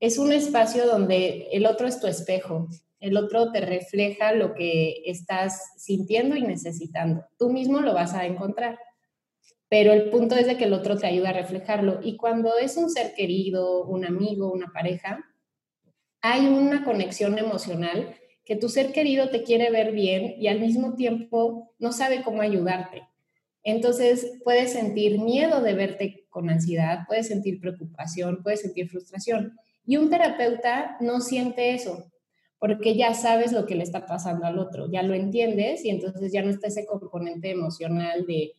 es 0.00 0.18
un 0.18 0.32
espacio 0.32 0.86
donde 0.86 1.48
el 1.50 1.66
otro 1.66 1.88
es 1.88 2.00
tu 2.00 2.06
espejo, 2.06 2.68
el 3.00 3.16
otro 3.16 3.52
te 3.52 3.60
refleja 3.60 4.32
lo 4.32 4.54
que 4.54 5.02
estás 5.06 5.72
sintiendo 5.76 6.36
y 6.36 6.42
necesitando. 6.42 7.24
Tú 7.38 7.50
mismo 7.50 7.80
lo 7.80 7.94
vas 7.94 8.14
a 8.14 8.26
encontrar, 8.26 8.78
pero 9.68 9.92
el 9.92 10.10
punto 10.10 10.34
es 10.34 10.46
de 10.46 10.56
que 10.56 10.64
el 10.64 10.72
otro 10.72 10.96
te 10.96 11.06
ayuda 11.06 11.30
a 11.30 11.34
reflejarlo. 11.34 12.00
Y 12.02 12.16
cuando 12.16 12.56
es 12.58 12.76
un 12.76 12.90
ser 12.90 13.14
querido, 13.14 13.84
un 13.84 14.04
amigo, 14.04 14.50
una 14.52 14.72
pareja, 14.72 15.24
hay 16.20 16.46
una 16.46 16.84
conexión 16.84 17.38
emocional 17.38 18.16
que 18.44 18.56
tu 18.56 18.68
ser 18.68 18.92
querido 18.92 19.28
te 19.28 19.42
quiere 19.42 19.70
ver 19.70 19.92
bien 19.92 20.34
y 20.38 20.48
al 20.48 20.58
mismo 20.58 20.94
tiempo 20.94 21.74
no 21.78 21.92
sabe 21.92 22.22
cómo 22.22 22.40
ayudarte. 22.40 23.02
Entonces 23.62 24.38
puedes 24.42 24.72
sentir 24.72 25.20
miedo 25.20 25.60
de 25.60 25.74
verte 25.74 26.26
con 26.30 26.48
ansiedad, 26.48 27.00
puedes 27.06 27.28
sentir 27.28 27.60
preocupación, 27.60 28.42
puedes 28.42 28.62
sentir 28.62 28.88
frustración. 28.88 29.54
Y 29.84 29.98
un 29.98 30.08
terapeuta 30.08 30.96
no 31.00 31.20
siente 31.20 31.74
eso, 31.74 32.10
porque 32.58 32.96
ya 32.96 33.14
sabes 33.14 33.52
lo 33.52 33.66
que 33.66 33.74
le 33.74 33.84
está 33.84 34.06
pasando 34.06 34.46
al 34.46 34.58
otro, 34.58 34.90
ya 34.90 35.02
lo 35.02 35.14
entiendes 35.14 35.84
y 35.84 35.90
entonces 35.90 36.32
ya 36.32 36.42
no 36.42 36.50
está 36.50 36.66
ese 36.66 36.86
componente 36.86 37.50
emocional 37.50 38.26
de 38.26 38.52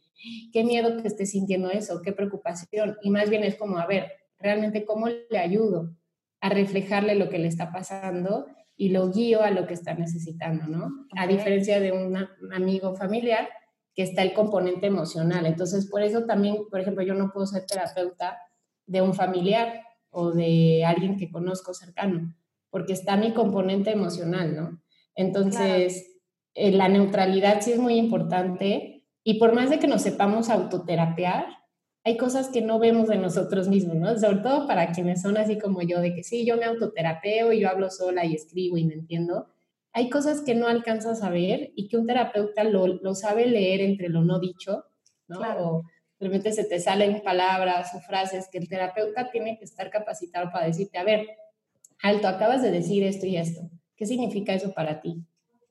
qué 0.51 0.63
miedo 0.63 1.01
que 1.01 1.07
esté 1.07 1.25
sintiendo 1.25 1.69
eso, 1.69 2.01
qué 2.01 2.13
preocupación. 2.13 2.97
Y 3.01 3.09
más 3.09 3.29
bien 3.29 3.43
es 3.43 3.55
como, 3.55 3.77
a 3.77 3.87
ver, 3.87 4.11
realmente 4.39 4.85
cómo 4.85 5.07
le 5.07 5.37
ayudo, 5.37 5.95
a 6.41 6.49
reflejarle 6.49 7.15
lo 7.15 7.29
que 7.29 7.39
le 7.39 7.47
está 7.47 7.71
pasando 7.71 8.47
y 8.77 8.89
lo 8.89 9.11
guío 9.11 9.41
a 9.41 9.51
lo 9.51 9.67
que 9.67 9.73
está 9.73 9.93
necesitando, 9.93 10.67
¿no? 10.67 11.05
A 11.17 11.27
diferencia 11.27 11.81
de 11.81 11.91
un 11.91 12.15
amigo 12.53 12.95
familiar 12.95 13.49
que 13.93 14.03
está 14.03 14.21
el 14.21 14.33
componente 14.33 14.87
emocional. 14.87 15.45
Entonces, 15.45 15.87
por 15.87 16.01
eso 16.01 16.25
también, 16.25 16.55
por 16.71 16.79
ejemplo, 16.79 17.03
yo 17.03 17.13
no 17.13 17.31
puedo 17.31 17.45
ser 17.45 17.65
terapeuta 17.65 18.37
de 18.85 19.01
un 19.01 19.13
familiar 19.13 19.81
o 20.11 20.31
de 20.31 20.85
alguien 20.85 21.17
que 21.17 21.29
conozco 21.29 21.73
cercano, 21.73 22.33
porque 22.69 22.93
está 22.93 23.17
mi 23.17 23.33
componente 23.33 23.91
emocional, 23.91 24.55
¿no? 24.55 24.81
Entonces, 25.15 26.21
eh, 26.53 26.71
la 26.71 26.89
neutralidad 26.89 27.61
sí 27.61 27.71
es 27.71 27.79
muy 27.79 27.95
importante 27.95 29.05
y 29.23 29.39
por 29.39 29.53
más 29.53 29.69
de 29.69 29.79
que 29.79 29.87
nos 29.87 30.01
sepamos 30.01 30.49
autoterapiar, 30.49 31.45
hay 32.03 32.17
cosas 32.17 32.49
que 32.49 32.61
no 32.61 32.79
vemos 32.79 33.07
de 33.09 33.17
nosotros 33.17 33.67
mismos, 33.67 33.97
¿no? 33.97 34.17
Sobre 34.17 34.37
todo 34.37 34.67
para 34.67 34.91
quienes 34.91 35.21
son 35.21 35.37
así 35.37 35.57
como 35.57 35.81
yo, 35.81 35.99
de 35.99 36.13
que 36.13 36.23
sí, 36.23 36.45
yo 36.45 36.57
me 36.57 36.65
autoterapeo 36.65 37.51
y 37.51 37.59
yo 37.59 37.69
hablo 37.69 37.89
sola 37.89 38.25
y 38.25 38.35
escribo 38.35 38.77
y 38.77 38.85
me 38.85 38.93
entiendo. 38.93 39.47
Hay 39.91 40.09
cosas 40.09 40.41
que 40.41 40.55
no 40.55 40.67
alcanzas 40.67 41.23
a 41.23 41.29
ver 41.29 41.71
y 41.75 41.87
que 41.87 41.97
un 41.97 42.07
terapeuta 42.07 42.63
lo, 42.63 42.87
lo 42.87 43.15
sabe 43.15 43.47
leer 43.47 43.81
entre 43.81 44.09
lo 44.09 44.23
no 44.23 44.39
dicho, 44.39 44.85
¿no? 45.27 45.39
Claro. 45.39 45.67
O 45.67 45.83
de 46.19 46.27
repente 46.27 46.51
se 46.51 46.63
te 46.63 46.79
salen 46.79 47.21
palabras 47.21 47.93
o 47.95 47.99
frases 47.99 48.49
que 48.51 48.57
el 48.57 48.69
terapeuta 48.69 49.29
tiene 49.31 49.57
que 49.57 49.65
estar 49.65 49.89
capacitado 49.89 50.51
para 50.51 50.65
decirte, 50.65 50.97
a 50.97 51.03
ver, 51.03 51.27
alto, 52.01 52.27
acabas 52.27 52.61
de 52.61 52.71
decir 52.71 53.03
esto 53.03 53.25
y 53.25 53.37
esto. 53.37 53.69
¿Qué 53.95 54.05
significa 54.05 54.53
eso 54.53 54.73
para 54.73 55.01
ti? 55.01 55.23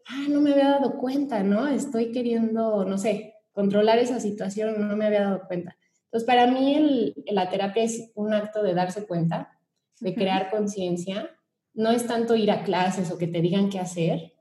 Ah, 0.06 0.26
no 0.28 0.40
me 0.40 0.52
había 0.52 0.70
dado 0.70 0.98
cuenta, 0.98 1.42
¿no? 1.42 1.66
Estoy 1.66 2.12
queriendo, 2.12 2.84
no 2.84 2.98
sé, 2.98 3.34
controlar 3.52 3.98
esa 3.98 4.20
situación, 4.20 4.88
no 4.88 4.96
me 4.96 5.06
había 5.06 5.22
dado 5.22 5.46
cuenta. 5.46 5.76
Entonces, 6.04 6.26
para 6.26 6.46
mí 6.46 7.14
la 7.26 7.50
terapia 7.50 7.82
es 7.82 8.10
un 8.14 8.32
acto 8.32 8.62
de 8.62 8.74
darse 8.74 9.06
cuenta, 9.06 9.58
de 10.00 10.14
crear 10.14 10.50
conciencia. 10.50 11.30
No 11.74 11.90
es 11.90 12.06
tanto 12.06 12.36
ir 12.36 12.50
a 12.50 12.64
clases 12.64 13.10
o 13.10 13.18
que 13.18 13.26
te 13.26 13.40
digan 13.42 13.68
qué 13.68 13.78
hacer, 13.78 14.32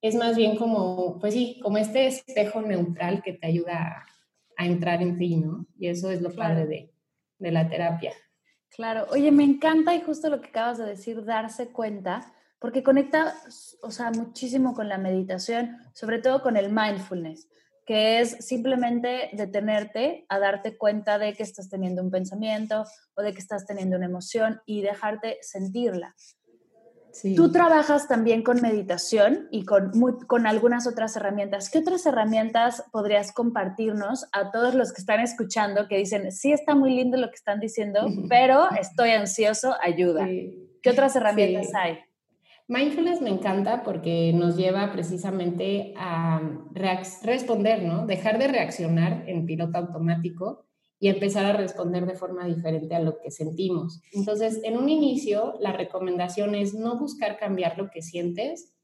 es 0.00 0.14
más 0.14 0.36
bien 0.36 0.56
como, 0.56 1.18
pues 1.18 1.34
sí, 1.34 1.58
como 1.62 1.78
este 1.78 2.06
espejo 2.06 2.62
neutral 2.62 3.22
que 3.22 3.32
te 3.32 3.46
ayuda 3.46 4.04
a, 4.56 4.66
entrar 4.66 5.02
en 5.02 5.16
ti, 5.16 5.36
¿no? 5.36 5.66
Y 5.78 5.86
eso 5.86 6.10
es 6.10 6.20
lo 6.20 6.34
padre 6.34 6.66
de, 6.66 6.92
de 7.38 7.52
la 7.52 7.68
terapia. 7.68 8.12
Claro, 8.70 9.06
oye, 9.10 9.32
me 9.32 9.44
encanta 9.44 9.94
y 9.94 10.02
justo 10.02 10.28
lo 10.28 10.40
que 10.40 10.48
acabas 10.48 10.78
de 10.78 10.84
decir, 10.84 11.24
darse 11.24 11.68
cuenta, 11.68 12.32
porque 12.58 12.82
conecta, 12.82 13.34
o 13.82 13.90
sea, 13.90 14.10
muchísimo 14.10 14.74
con 14.74 14.88
la 14.88 14.98
meditación, 14.98 15.78
sobre 15.94 16.18
todo 16.18 16.42
con 16.42 16.56
el 16.56 16.72
mindfulness, 16.72 17.48
que 17.86 18.20
es 18.20 18.44
simplemente 18.44 19.30
detenerte 19.32 20.26
a 20.28 20.38
darte 20.38 20.76
cuenta 20.76 21.18
de 21.18 21.32
que 21.34 21.42
estás 21.42 21.68
teniendo 21.70 22.02
un 22.02 22.10
pensamiento 22.10 22.84
o 23.14 23.22
de 23.22 23.32
que 23.32 23.38
estás 23.38 23.66
teniendo 23.66 23.96
una 23.96 24.06
emoción 24.06 24.60
y 24.66 24.82
dejarte 24.82 25.38
sentirla. 25.40 26.14
Tú 27.36 27.50
trabajas 27.50 28.06
también 28.06 28.42
con 28.42 28.60
meditación 28.60 29.48
y 29.50 29.64
con, 29.64 29.92
con 30.26 30.46
algunas 30.46 30.86
otras 30.86 31.16
herramientas. 31.16 31.70
¿Qué 31.70 31.78
otras 31.78 32.06
herramientas 32.06 32.84
podrías 32.92 33.32
compartirnos 33.32 34.26
a 34.32 34.50
todos 34.50 34.74
los 34.74 34.92
que 34.92 35.00
están 35.00 35.20
escuchando 35.20 35.88
que 35.88 35.96
dicen, 35.96 36.30
sí 36.32 36.52
está 36.52 36.74
muy 36.74 36.94
lindo 36.94 37.16
lo 37.16 37.28
que 37.28 37.36
están 37.36 37.60
diciendo, 37.60 38.00
pero 38.28 38.70
estoy 38.78 39.10
ansioso, 39.10 39.74
ayuda? 39.80 40.26
¿Qué 40.26 40.90
otras 40.90 41.16
herramientas 41.16 41.74
hay? 41.74 41.98
Mindfulness 42.68 43.22
me 43.22 43.30
encanta 43.30 43.82
porque 43.82 44.32
nos 44.34 44.56
lleva 44.56 44.92
precisamente 44.92 45.94
a 45.96 46.42
responder, 46.74 47.82
¿no? 47.82 48.06
Dejar 48.06 48.38
de 48.38 48.48
reaccionar 48.48 49.24
en 49.26 49.46
piloto 49.46 49.78
automático 49.78 50.67
y 51.00 51.08
empezar 51.08 51.46
a 51.46 51.56
responder 51.56 52.06
de 52.06 52.16
forma 52.16 52.46
diferente 52.46 52.94
a 52.94 53.00
lo 53.00 53.20
que 53.20 53.30
sentimos. 53.30 54.00
Entonces, 54.12 54.60
en 54.64 54.76
un 54.76 54.88
inicio, 54.88 55.54
la 55.60 55.72
recomendación 55.72 56.54
es 56.54 56.74
no 56.74 56.98
buscar 56.98 57.38
cambiar 57.38 57.78
lo 57.78 57.90
que 57.90 58.02
sientes, 58.02 58.74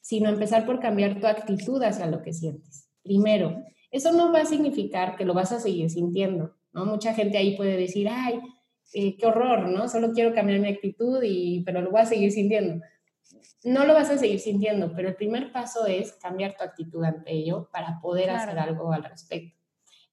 sino 0.00 0.28
empezar 0.28 0.66
por 0.66 0.80
cambiar 0.80 1.20
tu 1.20 1.26
actitud 1.26 1.82
hacia 1.82 2.06
lo 2.06 2.22
que 2.22 2.32
sientes. 2.32 2.88
Primero, 3.02 3.62
eso 3.90 4.12
no 4.12 4.32
va 4.32 4.40
a 4.40 4.46
significar 4.46 5.16
que 5.16 5.24
lo 5.24 5.32
vas 5.32 5.52
a 5.52 5.60
seguir 5.60 5.88
sintiendo, 5.90 6.54
¿no? 6.72 6.84
Mucha 6.84 7.14
gente 7.14 7.38
ahí 7.38 7.56
puede 7.56 7.76
decir, 7.76 8.08
ay, 8.10 8.40
eh, 8.92 9.16
qué 9.16 9.26
horror, 9.26 9.68
¿no? 9.68 9.88
Solo 9.88 10.12
quiero 10.12 10.34
cambiar 10.34 10.60
mi 10.60 10.68
actitud, 10.68 11.22
y, 11.22 11.62
pero 11.64 11.80
lo 11.80 11.90
voy 11.90 12.02
a 12.02 12.06
seguir 12.06 12.32
sintiendo. 12.32 12.84
No 13.64 13.86
lo 13.86 13.94
vas 13.94 14.10
a 14.10 14.18
seguir 14.18 14.40
sintiendo, 14.40 14.92
pero 14.94 15.08
el 15.08 15.14
primer 15.14 15.52
paso 15.52 15.86
es 15.86 16.12
cambiar 16.14 16.56
tu 16.56 16.64
actitud 16.64 17.02
ante 17.04 17.32
ello 17.32 17.68
para 17.72 18.00
poder 18.00 18.30
hacer 18.30 18.58
algo 18.58 18.92
al 18.92 19.04
respecto. 19.04 19.61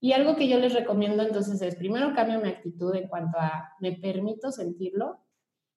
Y 0.00 0.12
algo 0.12 0.34
que 0.34 0.48
yo 0.48 0.58
les 0.58 0.72
recomiendo 0.72 1.22
entonces 1.22 1.60
es, 1.60 1.76
primero 1.76 2.14
cambio 2.14 2.40
mi 2.40 2.48
actitud 2.48 2.94
en 2.94 3.06
cuanto 3.08 3.38
a 3.38 3.74
me 3.80 3.92
permito 3.92 4.50
sentirlo 4.50 5.18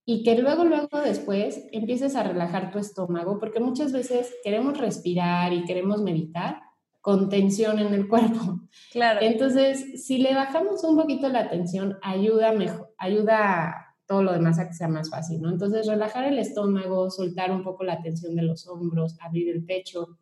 y 0.05 0.23
que 0.23 0.37
luego, 0.37 0.65
luego 0.65 1.01
después 1.01 1.65
empieces 1.71 2.15
a 2.15 2.23
relajar 2.23 2.71
tu 2.71 2.79
estómago, 2.79 3.39
porque 3.39 3.59
muchas 3.59 3.91
veces 3.91 4.33
queremos 4.43 4.77
respirar 4.77 5.53
y 5.53 5.63
queremos 5.65 6.01
meditar 6.01 6.61
con 7.01 7.29
tensión 7.29 7.79
en 7.79 7.93
el 7.93 8.07
cuerpo. 8.07 8.61
Claro. 8.91 9.19
Entonces, 9.21 10.05
si 10.05 10.19
le 10.19 10.33
bajamos 10.33 10.83
un 10.83 10.95
poquito 10.95 11.27
la 11.27 11.49
tensión, 11.49 11.97
ayuda 12.01 12.53
mejor, 12.53 12.93
ayuda 12.97 13.97
todo 14.05 14.23
lo 14.23 14.31
demás 14.31 14.59
a 14.59 14.67
que 14.67 14.73
sea 14.73 14.87
más 14.87 15.09
fácil, 15.09 15.41
¿no? 15.41 15.49
Entonces, 15.49 15.87
relajar 15.87 16.25
el 16.25 16.39
estómago, 16.39 17.09
soltar 17.09 17.51
un 17.51 17.63
poco 17.63 17.83
la 17.83 18.01
tensión 18.01 18.35
de 18.35 18.43
los 18.43 18.67
hombros, 18.67 19.17
abrir 19.21 19.49
el 19.49 19.65
pecho, 19.65 20.17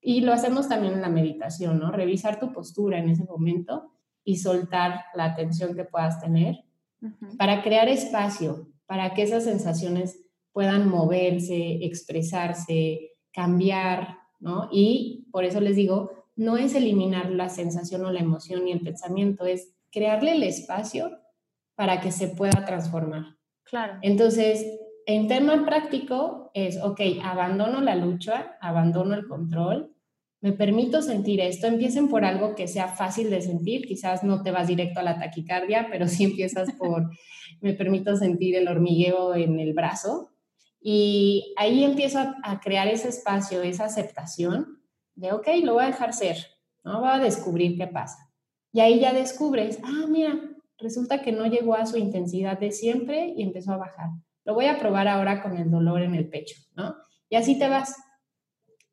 y 0.00 0.22
lo 0.22 0.32
hacemos 0.32 0.68
también 0.68 0.94
en 0.94 1.02
la 1.02 1.08
meditación, 1.08 1.78
¿no? 1.78 1.90
Revisar 1.90 2.40
tu 2.40 2.52
postura 2.52 2.98
en 2.98 3.10
ese 3.10 3.24
momento 3.24 3.92
y 4.24 4.36
soltar 4.36 5.04
la 5.14 5.24
atención 5.24 5.74
que 5.74 5.84
puedas 5.84 6.20
tener 6.20 6.64
para 7.38 7.62
crear 7.62 7.88
espacio, 7.88 8.68
para 8.86 9.14
que 9.14 9.22
esas 9.22 9.44
sensaciones 9.44 10.20
puedan 10.52 10.88
moverse, 10.88 11.84
expresarse, 11.84 13.12
cambiar, 13.32 14.18
¿no? 14.38 14.68
Y 14.72 15.28
por 15.30 15.44
eso 15.44 15.60
les 15.60 15.76
digo, 15.76 16.10
no 16.36 16.56
es 16.56 16.74
eliminar 16.74 17.30
la 17.30 17.48
sensación 17.48 18.04
o 18.04 18.10
la 18.10 18.20
emoción 18.20 18.66
y 18.66 18.72
el 18.72 18.80
pensamiento, 18.80 19.46
es 19.46 19.74
crearle 19.90 20.32
el 20.32 20.42
espacio 20.42 21.10
para 21.74 22.00
que 22.00 22.12
se 22.12 22.28
pueda 22.28 22.64
transformar. 22.64 23.36
Claro. 23.64 23.98
Entonces, 24.02 24.79
en 25.06 25.28
tema 25.28 25.64
práctico 25.64 26.50
es, 26.54 26.78
ok, 26.82 27.00
abandono 27.22 27.80
la 27.80 27.94
lucha, 27.94 28.56
abandono 28.60 29.14
el 29.14 29.26
control, 29.26 29.94
me 30.40 30.52
permito 30.52 31.02
sentir 31.02 31.40
esto, 31.40 31.66
empiecen 31.66 32.08
por 32.08 32.24
algo 32.24 32.54
que 32.54 32.66
sea 32.66 32.88
fácil 32.88 33.28
de 33.28 33.42
sentir, 33.42 33.86
quizás 33.86 34.24
no 34.24 34.42
te 34.42 34.50
vas 34.50 34.68
directo 34.68 35.00
a 35.00 35.02
la 35.02 35.18
taquicardia, 35.18 35.88
pero 35.90 36.08
sí 36.08 36.24
empiezas 36.24 36.72
por, 36.72 37.10
me 37.60 37.74
permito 37.74 38.16
sentir 38.16 38.56
el 38.56 38.68
hormigueo 38.68 39.34
en 39.34 39.60
el 39.60 39.74
brazo 39.74 40.30
y 40.80 41.54
ahí 41.58 41.84
empiezo 41.84 42.18
a, 42.42 42.60
crear 42.60 42.88
ese 42.88 43.08
espacio, 43.08 43.62
esa 43.62 43.84
aceptación 43.84 44.80
de, 45.14 45.32
ok, 45.32 45.48
lo 45.62 45.74
voy 45.74 45.84
a 45.84 45.88
dejar 45.88 46.14
ser, 46.14 46.38
¿no? 46.84 47.00
Voy 47.00 47.10
a 47.10 47.18
descubrir 47.18 47.76
qué 47.76 47.86
pasa. 47.86 48.16
Y 48.72 48.80
ahí 48.80 48.98
ya 48.98 49.12
descubres, 49.12 49.78
ah, 49.82 50.06
mira, 50.08 50.40
resulta 50.78 51.20
que 51.20 51.32
no 51.32 51.44
llegó 51.46 51.74
a 51.74 51.84
su 51.84 51.98
intensidad 51.98 52.58
de 52.58 52.72
siempre 52.72 53.34
y 53.36 53.42
empezó 53.42 53.72
a 53.72 53.76
bajar 53.76 54.08
lo 54.50 54.54
voy 54.54 54.66
a 54.66 54.80
probar 54.80 55.06
ahora 55.06 55.44
con 55.44 55.56
el 55.56 55.70
dolor 55.70 56.02
en 56.02 56.16
el 56.16 56.28
pecho, 56.28 56.56
¿no? 56.74 56.96
Y 57.28 57.36
así 57.36 57.56
te 57.56 57.68
vas. 57.68 57.94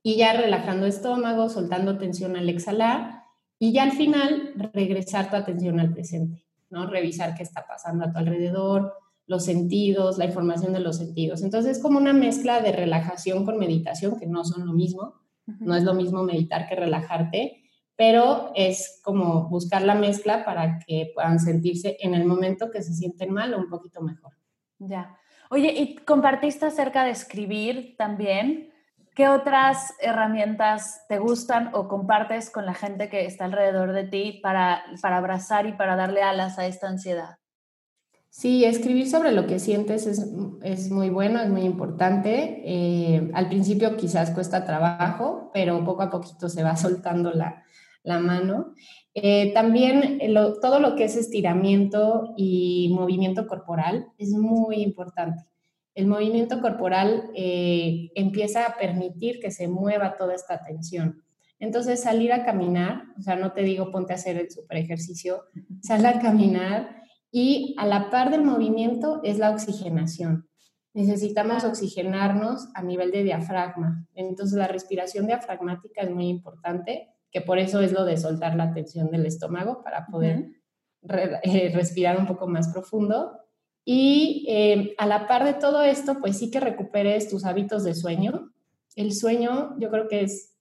Y 0.03 0.15
ya 0.15 0.33
relajando 0.33 0.85
estómago, 0.85 1.49
soltando 1.49 1.97
tensión 1.97 2.35
al 2.35 2.47
exhalar 2.47 3.23
y 3.57 3.73
ya 3.73 3.81
al 3.81 3.93
final 3.93 4.53
regresar 4.71 5.31
tu 5.31 5.35
atención 5.35 5.79
al 5.79 5.93
presente, 5.93 6.45
¿no? 6.69 6.85
Revisar 6.85 7.33
qué 7.33 7.41
está 7.41 7.65
pasando 7.65 8.05
a 8.05 8.11
tu 8.11 8.19
alrededor, 8.19 8.93
los 9.25 9.45
sentidos, 9.45 10.19
la 10.19 10.25
información 10.25 10.73
de 10.73 10.79
los 10.79 10.97
sentidos. 10.97 11.41
Entonces 11.41 11.77
es 11.77 11.81
como 11.81 11.97
una 11.97 12.13
mezcla 12.13 12.61
de 12.61 12.71
relajación 12.71 13.43
con 13.43 13.57
meditación, 13.57 14.19
que 14.19 14.27
no 14.27 14.45
son 14.45 14.63
lo 14.67 14.73
mismo. 14.73 15.15
No 15.59 15.75
es 15.75 15.83
lo 15.83 15.95
mismo 15.95 16.21
meditar 16.21 16.69
que 16.69 16.75
relajarte, 16.75 17.63
pero 17.95 18.51
es 18.53 19.01
como 19.03 19.49
buscar 19.49 19.81
la 19.81 19.95
mezcla 19.95 20.45
para 20.45 20.77
que 20.77 21.13
puedan 21.15 21.39
sentirse 21.39 21.97
en 21.99 22.13
el 22.13 22.25
momento 22.25 22.69
que 22.69 22.83
se 22.83 22.93
sienten 22.93 23.33
mal 23.33 23.55
o 23.55 23.57
un 23.57 23.69
poquito 23.69 24.01
mejor. 24.01 24.33
Ya. 24.77 25.17
Oye, 25.49 25.73
y 25.75 25.95
compartiste 25.95 26.65
acerca 26.65 27.03
de 27.03 27.11
escribir 27.11 27.95
también. 27.97 28.73
¿Qué 29.15 29.27
otras 29.29 29.93
herramientas 29.99 31.05
te 31.09 31.17
gustan 31.17 31.71
o 31.73 31.87
compartes 31.87 32.51
con 32.51 32.65
la 32.65 32.73
gente 32.73 33.09
que 33.09 33.25
está 33.25 33.45
alrededor 33.45 33.93
de 33.93 34.03
ti 34.03 34.39
para, 34.43 34.83
para 35.01 35.17
abrazar 35.17 35.65
y 35.65 35.73
para 35.73 35.95
darle 35.95 36.21
alas 36.21 36.59
a 36.59 36.67
esta 36.67 36.87
ansiedad? 36.87 37.37
Sí, 38.29 38.65
escribir 38.65 39.09
sobre 39.09 39.31
lo 39.31 39.47
que 39.47 39.57
sientes 39.57 40.05
es, 40.05 40.91
muy 40.91 41.09
bueno, 41.09 41.41
es 41.41 41.49
muy 41.49 41.61
importante. 41.61 42.61
Eh, 42.63 43.31
al 43.33 43.47
principio 43.49 43.97
quizás 43.97 44.29
cuesta 44.29 44.63
trabajo, 44.63 45.49
pero 45.51 45.83
poco 45.83 46.03
a 46.03 46.11
poquito 46.11 46.47
se 46.47 46.61
va 46.61 46.77
soltando 46.77 47.31
la, 47.31 47.63
la 48.07 48.19
mano. 48.19 48.73
Eh, 49.13 49.51
también 49.53 50.19
eh, 50.21 50.33
todo 50.61 50.79
lo 50.79 50.95
que 50.95 51.03
es 51.03 51.17
estiramiento 51.17 52.33
y 52.37 52.89
movimiento 52.93 53.47
corporal 53.47 54.07
es 54.17 54.31
muy 54.31 54.77
importante. 54.77 55.43
El 55.93 56.07
movimiento 56.07 56.61
corporal 56.61 57.29
eh, 57.35 58.11
empieza 58.15 58.65
a 58.65 58.77
permitir 58.77 59.39
que 59.39 59.51
se 59.51 59.67
mueva 59.67 60.15
toda 60.15 60.35
esta 60.35 60.63
tensión. 60.63 61.23
Entonces, 61.59 62.01
salir 62.01 62.31
a 62.31 62.45
caminar, 62.45 63.03
o 63.17 63.21
sea, 63.21 63.35
no 63.35 63.51
te 63.51 63.63
digo 63.63 63.91
ponte 63.91 64.13
a 64.13 64.15
hacer 64.15 64.37
el 64.37 64.49
super 64.49 64.77
ejercicio, 64.77 65.43
sal 65.81 66.05
a 66.05 66.19
caminar 66.19 67.01
y 67.31 67.75
a 67.77 67.85
la 67.85 68.09
par 68.09 68.29
del 68.29 68.43
movimiento 68.43 69.21
es 69.23 69.37
la 69.37 69.49
oxigenación. 69.49 70.47
Necesitamos 70.93 71.65
oxigenarnos 71.65 72.69
a 72.73 72.83
nivel 72.83 73.11
de 73.11 73.23
diafragma. 73.23 74.07
Entonces, 74.13 74.57
la 74.57 74.67
respiración 74.67 75.27
diafragmática 75.27 76.03
es 76.03 76.11
muy 76.11 76.29
importante 76.29 77.09
que 77.31 77.41
por 77.41 77.59
eso 77.59 77.81
es 77.81 77.91
lo 77.91 78.05
de 78.05 78.17
soltar 78.17 78.55
la 78.55 78.73
tensión 78.73 79.11
del 79.11 79.25
estómago 79.25 79.83
para 79.83 80.07
poder 80.07 80.49
eh, 81.09 81.71
respirar 81.73 82.17
un 82.17 82.27
poco 82.27 82.47
más 82.47 82.69
profundo. 82.69 83.39
Y 83.85 84.45
eh, 84.49 84.95
a 84.97 85.05
la 85.05 85.27
par 85.27 85.45
de 85.45 85.53
todo 85.53 85.81
esto, 85.81 86.19
pues 86.19 86.37
sí 86.37 86.51
que 86.51 86.59
recuperes 86.59 87.29
tus 87.29 87.45
hábitos 87.45 87.83
de 87.83 87.93
sueño. 87.93 88.51
El 88.95 89.13
sueño 89.13 89.75
yo 89.79 89.89
creo 89.89 90.07
que 90.07 90.21
es 90.21 90.57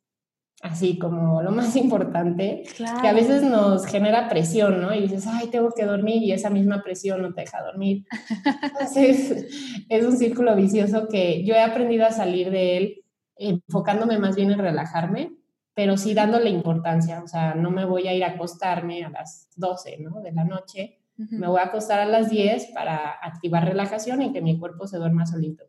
así 0.62 0.98
como 0.98 1.42
lo 1.42 1.50
más 1.50 1.76
importante, 1.76 2.64
que 2.76 3.08
a 3.08 3.12
veces 3.12 3.42
nos 3.42 3.86
genera 3.86 4.28
presión, 4.28 4.80
¿no? 4.80 4.94
Y 4.94 5.02
dices, 5.02 5.26
ay, 5.26 5.48
tengo 5.48 5.70
que 5.70 5.84
dormir 5.84 6.22
y 6.22 6.32
esa 6.32 6.50
misma 6.50 6.82
presión 6.82 7.22
no 7.22 7.32
te 7.34 7.42
deja 7.42 7.62
dormir. 7.62 8.04
Entonces, 8.62 9.84
es 9.88 10.04
un 10.04 10.16
círculo 10.16 10.54
vicioso 10.54 11.08
que 11.08 11.44
yo 11.44 11.54
he 11.54 11.62
aprendido 11.62 12.06
a 12.06 12.12
salir 12.12 12.50
de 12.50 12.76
él 12.76 13.04
enfocándome 13.38 14.18
más 14.18 14.34
bien 14.34 14.50
en 14.50 14.58
relajarme 14.58 15.32
pero 15.76 15.98
sí 15.98 16.14
dándole 16.14 16.48
importancia, 16.48 17.22
o 17.22 17.28
sea, 17.28 17.54
no 17.54 17.70
me 17.70 17.84
voy 17.84 18.08
a 18.08 18.14
ir 18.14 18.24
a 18.24 18.28
acostarme 18.28 19.04
a 19.04 19.10
las 19.10 19.50
12 19.56 19.98
¿no? 19.98 20.22
de 20.22 20.32
la 20.32 20.42
noche, 20.42 21.00
me 21.18 21.46
voy 21.48 21.60
a 21.60 21.64
acostar 21.64 22.00
a 22.00 22.06
las 22.06 22.30
10 22.30 22.68
para 22.72 23.10
activar 23.10 23.66
relajación 23.66 24.22
y 24.22 24.32
que 24.32 24.40
mi 24.40 24.58
cuerpo 24.58 24.86
se 24.86 24.96
duerma 24.96 25.26
solito. 25.26 25.64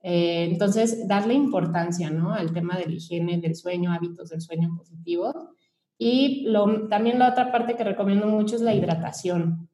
Eh, 0.00 0.48
entonces, 0.50 1.06
darle 1.06 1.34
importancia 1.34 2.08
¿no? 2.08 2.32
al 2.32 2.54
tema 2.54 2.78
de 2.78 2.86
la 2.86 2.92
higiene, 2.92 3.38
del 3.38 3.54
sueño, 3.54 3.92
hábitos 3.92 4.30
del 4.30 4.40
sueño 4.40 4.74
positivos. 4.74 5.34
Y 5.98 6.44
lo, 6.46 6.88
también 6.88 7.18
la 7.18 7.28
otra 7.28 7.52
parte 7.52 7.76
que 7.76 7.84
recomiendo 7.84 8.26
mucho 8.26 8.56
es 8.56 8.62
la 8.62 8.74
hidratación. 8.74 9.68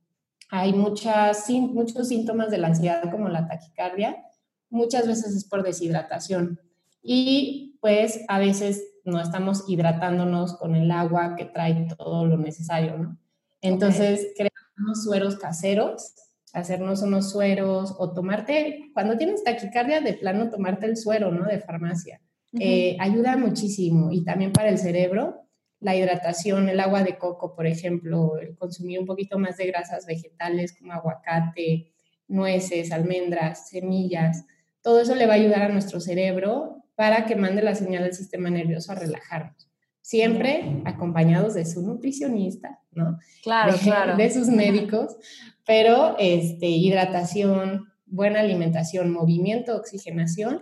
Hay 0.51 0.73
muchas, 0.73 1.49
muchos 1.51 2.09
síntomas 2.09 2.51
de 2.51 2.59
la 2.59 2.67
ansiedad 2.67 3.09
como 3.13 3.29
la 3.29 3.47
taquicardia, 3.47 4.25
muchas 4.71 5.07
veces 5.07 5.37
es 5.37 5.45
por 5.45 5.63
deshidratación. 5.63 6.61
y 7.01 7.77
pues 7.81 8.25
a 8.27 8.41
veces 8.41 8.83
no 9.09 9.21
estamos 9.21 9.65
hidratándonos 9.67 10.57
con 10.57 10.75
el 10.75 10.91
agua 10.91 11.35
que 11.37 11.45
trae 11.45 11.87
todo 11.97 12.27
lo 12.27 12.37
necesario, 12.37 12.97
¿no? 12.99 13.19
Entonces, 13.61 14.29
creamos 14.37 14.71
unos 14.79 15.05
sueros 15.05 15.37
caseros, 15.37 16.15
hacernos 16.53 17.03
unos 17.03 17.31
sueros 17.31 17.95
o 17.99 18.13
tomarte, 18.13 18.91
cuando 18.95 19.17
tienes 19.17 19.43
taquicardia, 19.43 20.01
de 20.01 20.15
plano 20.15 20.51
tomarte 20.51 20.87
el 20.87 20.97
suero, 20.97 21.33
¿no? 21.33 21.47
De 21.47 21.59
farmacia. 21.59 22.21
Eh, 22.59 22.97
ayuda 22.99 23.37
muchísimo 23.37 24.11
y 24.11 24.25
también 24.25 24.53
para 24.53 24.71
el 24.71 24.79
cerebro, 24.79 25.43
la 25.81 25.95
hidratación, 25.95 26.69
el 26.69 26.81
agua 26.81 27.03
de 27.03 27.19
coco, 27.19 27.55
por 27.55 27.67
ejemplo, 27.67 28.39
el 28.39 28.57
consumir 28.57 29.01
un 29.01 29.07
poquito 29.07 29.39
más 29.39 29.57
de 29.57 29.67
grasas 29.67 30.07
vegetales 30.07 30.77
como 30.79 30.93
aguacate, 30.93 31.93
nueces, 32.27 32.91
almendras, 32.91 33.69
semillas, 33.69 34.45
todo 34.83 35.01
eso 35.01 35.15
le 35.15 35.27
va 35.27 35.35
a 35.35 35.37
ayudar 35.37 35.63
a 35.63 35.69
nuestro 35.69 36.01
cerebro 36.01 36.85
para 36.99 37.27
que 37.27 37.37
mande 37.37 37.63
la 37.63 37.77
señal 37.77 38.03
al 38.03 38.13
sistema 38.13 38.51
nervioso 38.51 38.91
a 38.91 38.97
relajarnos. 38.97 39.71
Siempre 40.01 40.83
acompañados 40.85 41.55
de 41.55 41.65
su 41.65 41.81
nutricionista, 41.81 42.81
¿no? 42.91 43.21
Claro, 43.45 43.73
de, 43.75 43.79
claro. 43.79 44.17
De 44.17 44.29
sus 44.33 44.49
médicos, 44.49 45.17
pero 45.65 46.17
este, 46.19 46.67
hidratación, 46.67 47.87
buena 48.05 48.41
alimentación, 48.41 49.13
movimiento, 49.13 49.77
oxigenación 49.77 50.59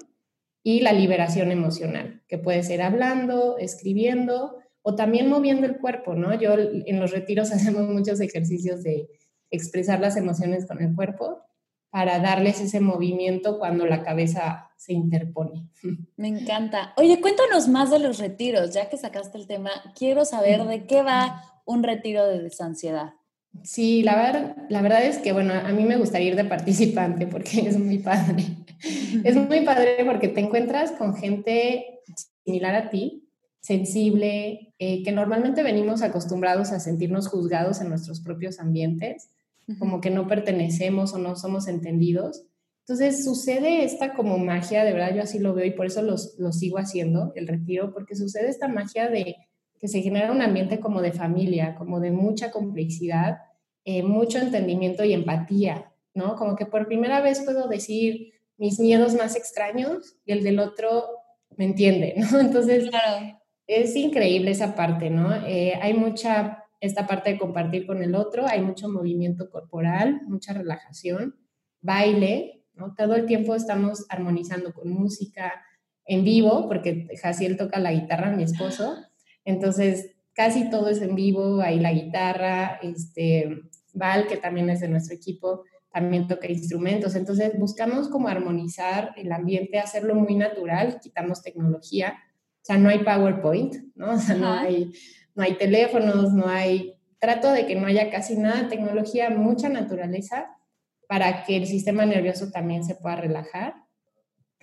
y 0.63 0.81
la 0.81 0.93
liberación 0.93 1.53
emocional, 1.53 2.23
que 2.29 2.37
puede 2.37 2.63
ser 2.65 2.83
hablando, 2.83 3.57
escribiendo 3.57 4.59
o 4.83 4.95
también 4.95 5.31
moviendo 5.31 5.67
el 5.67 5.79
cuerpo, 5.79 6.17
¿no? 6.17 6.39
Yo 6.39 6.53
en 6.59 7.01
los 7.01 7.13
retiros 7.13 7.51
hacemos 7.53 7.89
muchos 7.89 8.21
ejercicios 8.21 8.83
de 8.83 9.09
expresar 9.51 10.01
las 10.01 10.19
emociones 10.19 10.67
con 10.67 10.83
el 10.83 10.95
cuerpo 10.95 11.46
para 11.97 12.19
darles 12.19 12.61
ese 12.61 12.79
movimiento 12.79 13.59
cuando 13.59 13.87
la 13.87 14.03
cabeza 14.03 14.69
se 14.77 14.93
interpone. 14.93 15.71
Me 16.19 16.29
encanta. 16.29 16.93
Oye, 16.99 17.23
cuéntanos 17.23 17.69
más 17.69 17.91
de 17.91 17.99
los 17.99 18.19
retiros, 18.19 18.75
ya 18.75 18.91
que 18.91 18.99
sacaste 18.99 19.39
el 19.39 19.47
tema, 19.47 19.71
quiero 19.99 20.27
saber 20.27 20.65
de 20.65 20.85
qué 20.85 21.01
va 21.01 21.43
un 21.65 21.83
retiro 21.83 22.27
de 22.27 22.43
desansiedad. 22.43 23.15
Sí, 23.63 24.03
la, 24.03 24.15
verdad, 24.15 24.57
la 24.69 24.83
verdad 24.83 25.07
es 25.07 25.17
que, 25.17 25.33
bueno, 25.33 25.55
a 25.55 25.73
mí 25.73 25.87
me 25.87 25.97
gustaría 25.97 26.29
ir 26.29 26.37
de 26.37 26.45
participante 26.45 27.27
porque 27.27 27.61
es 27.67 27.79
muy 27.79 27.97
padre. 27.97 28.45
es 29.25 29.35
muy 29.35 29.63
padre 29.63 29.97
porque 30.05 30.29
te 30.29 30.41
encuentras 30.41 30.93
con 30.93 31.17
gente 31.17 32.03
similar 32.45 32.75
a 32.75 32.91
ti, 32.91 33.27
sensible, 33.61 34.75
eh, 34.79 35.03
que 35.03 35.13
normalmente 35.13 35.63
venimos 35.63 36.03
acostumbrados 36.03 36.73
a 36.73 36.79
sentirnos 36.81 37.29
juzgados 37.29 37.81
en 37.81 37.89
nuestros 37.89 38.21
propios 38.21 38.61
ambientes 38.61 39.31
como 39.79 40.01
que 40.01 40.11
no 40.11 40.29
pertenecemos 40.29 41.13
o 41.13 41.19
no 41.19 41.37
somos 41.37 41.69
entendidos. 41.69 42.45
Entonces 42.81 43.25
sucede 43.25 43.85
esta 43.85 44.15
como 44.15 44.39
magia, 44.39 44.85
de 44.85 44.93
verdad 44.93 45.15
yo 45.15 45.23
así 45.23 45.41
lo 45.41 45.55
veo 45.55 45.67
y 45.67 45.73
por 45.73 45.87
eso 45.87 46.03
lo 46.03 46.53
sigo 46.53 46.79
haciendo, 46.79 47.33
el 47.35 47.49
retiro, 47.49 47.93
porque 47.93 48.15
sucede 48.15 48.49
esta 48.49 48.69
magia 48.69 49.09
de 49.09 49.37
que 49.79 49.89
se 49.89 50.03
genera 50.03 50.33
un 50.33 50.43
ambiente 50.43 50.81
como 50.81 51.03
de 51.03 51.13
familia, 51.13 51.75
como 51.75 52.01
de 52.01 52.11
mucha 52.11 52.51
complicidad, 52.51 53.39
eh, 53.85 54.03
mucho 54.03 54.39
entendimiento 54.39 55.05
y 55.05 55.13
empatía, 55.13 55.93
¿no? 56.15 56.37
Como 56.37 56.57
que 56.57 56.67
por 56.67 56.87
primera 56.87 57.21
vez 57.21 57.43
puedo 57.43 57.69
decir 57.69 58.33
mis 58.57 58.81
miedos 58.81 59.15
más 59.15 59.37
extraños 59.37 60.17
y 60.25 60.33
el 60.33 60.43
del 60.43 60.59
otro 60.59 61.05
me 61.57 61.67
entiende, 61.67 62.15
¿no? 62.33 62.41
Entonces, 62.41 62.91
es 63.67 63.97
increíble 63.97 64.51
esa 64.51 64.75
parte, 64.75 65.11
¿no? 65.11 65.35
Eh, 65.47 65.75
hay 65.81 65.95
mucha 65.95 66.65
esta 66.81 67.07
parte 67.07 67.31
de 67.31 67.39
compartir 67.39 67.87
con 67.87 68.03
el 68.03 68.15
otro, 68.15 68.47
hay 68.47 68.61
mucho 68.61 68.89
movimiento 68.89 69.51
corporal, 69.51 70.21
mucha 70.27 70.53
relajación, 70.53 71.37
baile, 71.81 72.65
¿no? 72.75 72.95
Todo 72.95 73.15
el 73.15 73.27
tiempo 73.27 73.55
estamos 73.55 74.05
armonizando 74.09 74.73
con 74.75 74.91
música 74.91 75.65
en 76.05 76.25
vivo, 76.25 76.69
porque 76.69 77.09
Jaciel 77.21 77.57
toca 77.57 77.81
la 77.81 77.93
guitarra, 77.93 78.31
mi 78.31 78.43
esposo, 78.43 78.97
entonces 79.45 80.17
casi 80.35 80.71
todo 80.71 80.91
es 80.91 81.01
en 81.01 81.15
vivo, 81.15 81.61
hay 81.61 81.81
la 81.81 81.93
guitarra, 81.93 82.79
este, 82.83 83.63
Val, 83.95 84.27
que 84.27 84.37
también 84.37 84.69
es 84.69 84.81
de 84.81 84.89
nuestro 84.89 85.15
equipo, 85.15 85.65
también 85.91 86.29
toca 86.29 86.47
instrumentos, 86.47 87.15
entonces 87.15 87.59
buscamos 87.59 88.09
como 88.09 88.29
armonizar 88.29 89.15
el 89.17 89.33
ambiente, 89.33 89.79
hacerlo 89.79 90.15
muy 90.15 90.35
natural, 90.35 91.01
quitamos 91.01 91.43
tecnología, 91.43 92.19
o 92.61 92.65
sea, 92.67 92.77
no 92.77 92.91
hay 92.91 92.99
PowerPoint, 92.99 93.77
¿no? 93.95 94.13
O 94.13 94.19
sea, 94.19 94.35
no 94.35 94.53
hay 94.53 94.93
no 95.37 95.45
hay 95.45 95.55
teléfonos, 95.55 96.33
no 96.33 96.49
hay, 96.49 96.95
trato 97.21 97.53
de 97.53 97.67
que 97.67 97.77
no 97.77 97.87
haya 97.87 98.11
casi 98.11 98.37
nada 98.37 98.63
de 98.63 98.69
tecnología, 98.69 99.31
mucha 99.31 99.69
naturaleza 99.69 100.49
para 101.09 101.45
que 101.45 101.57
el 101.57 101.67
sistema 101.67 102.05
nervioso 102.05 102.51
también 102.51 102.85
se 102.85 102.97
pueda 102.97 103.17
relajar 103.17 103.75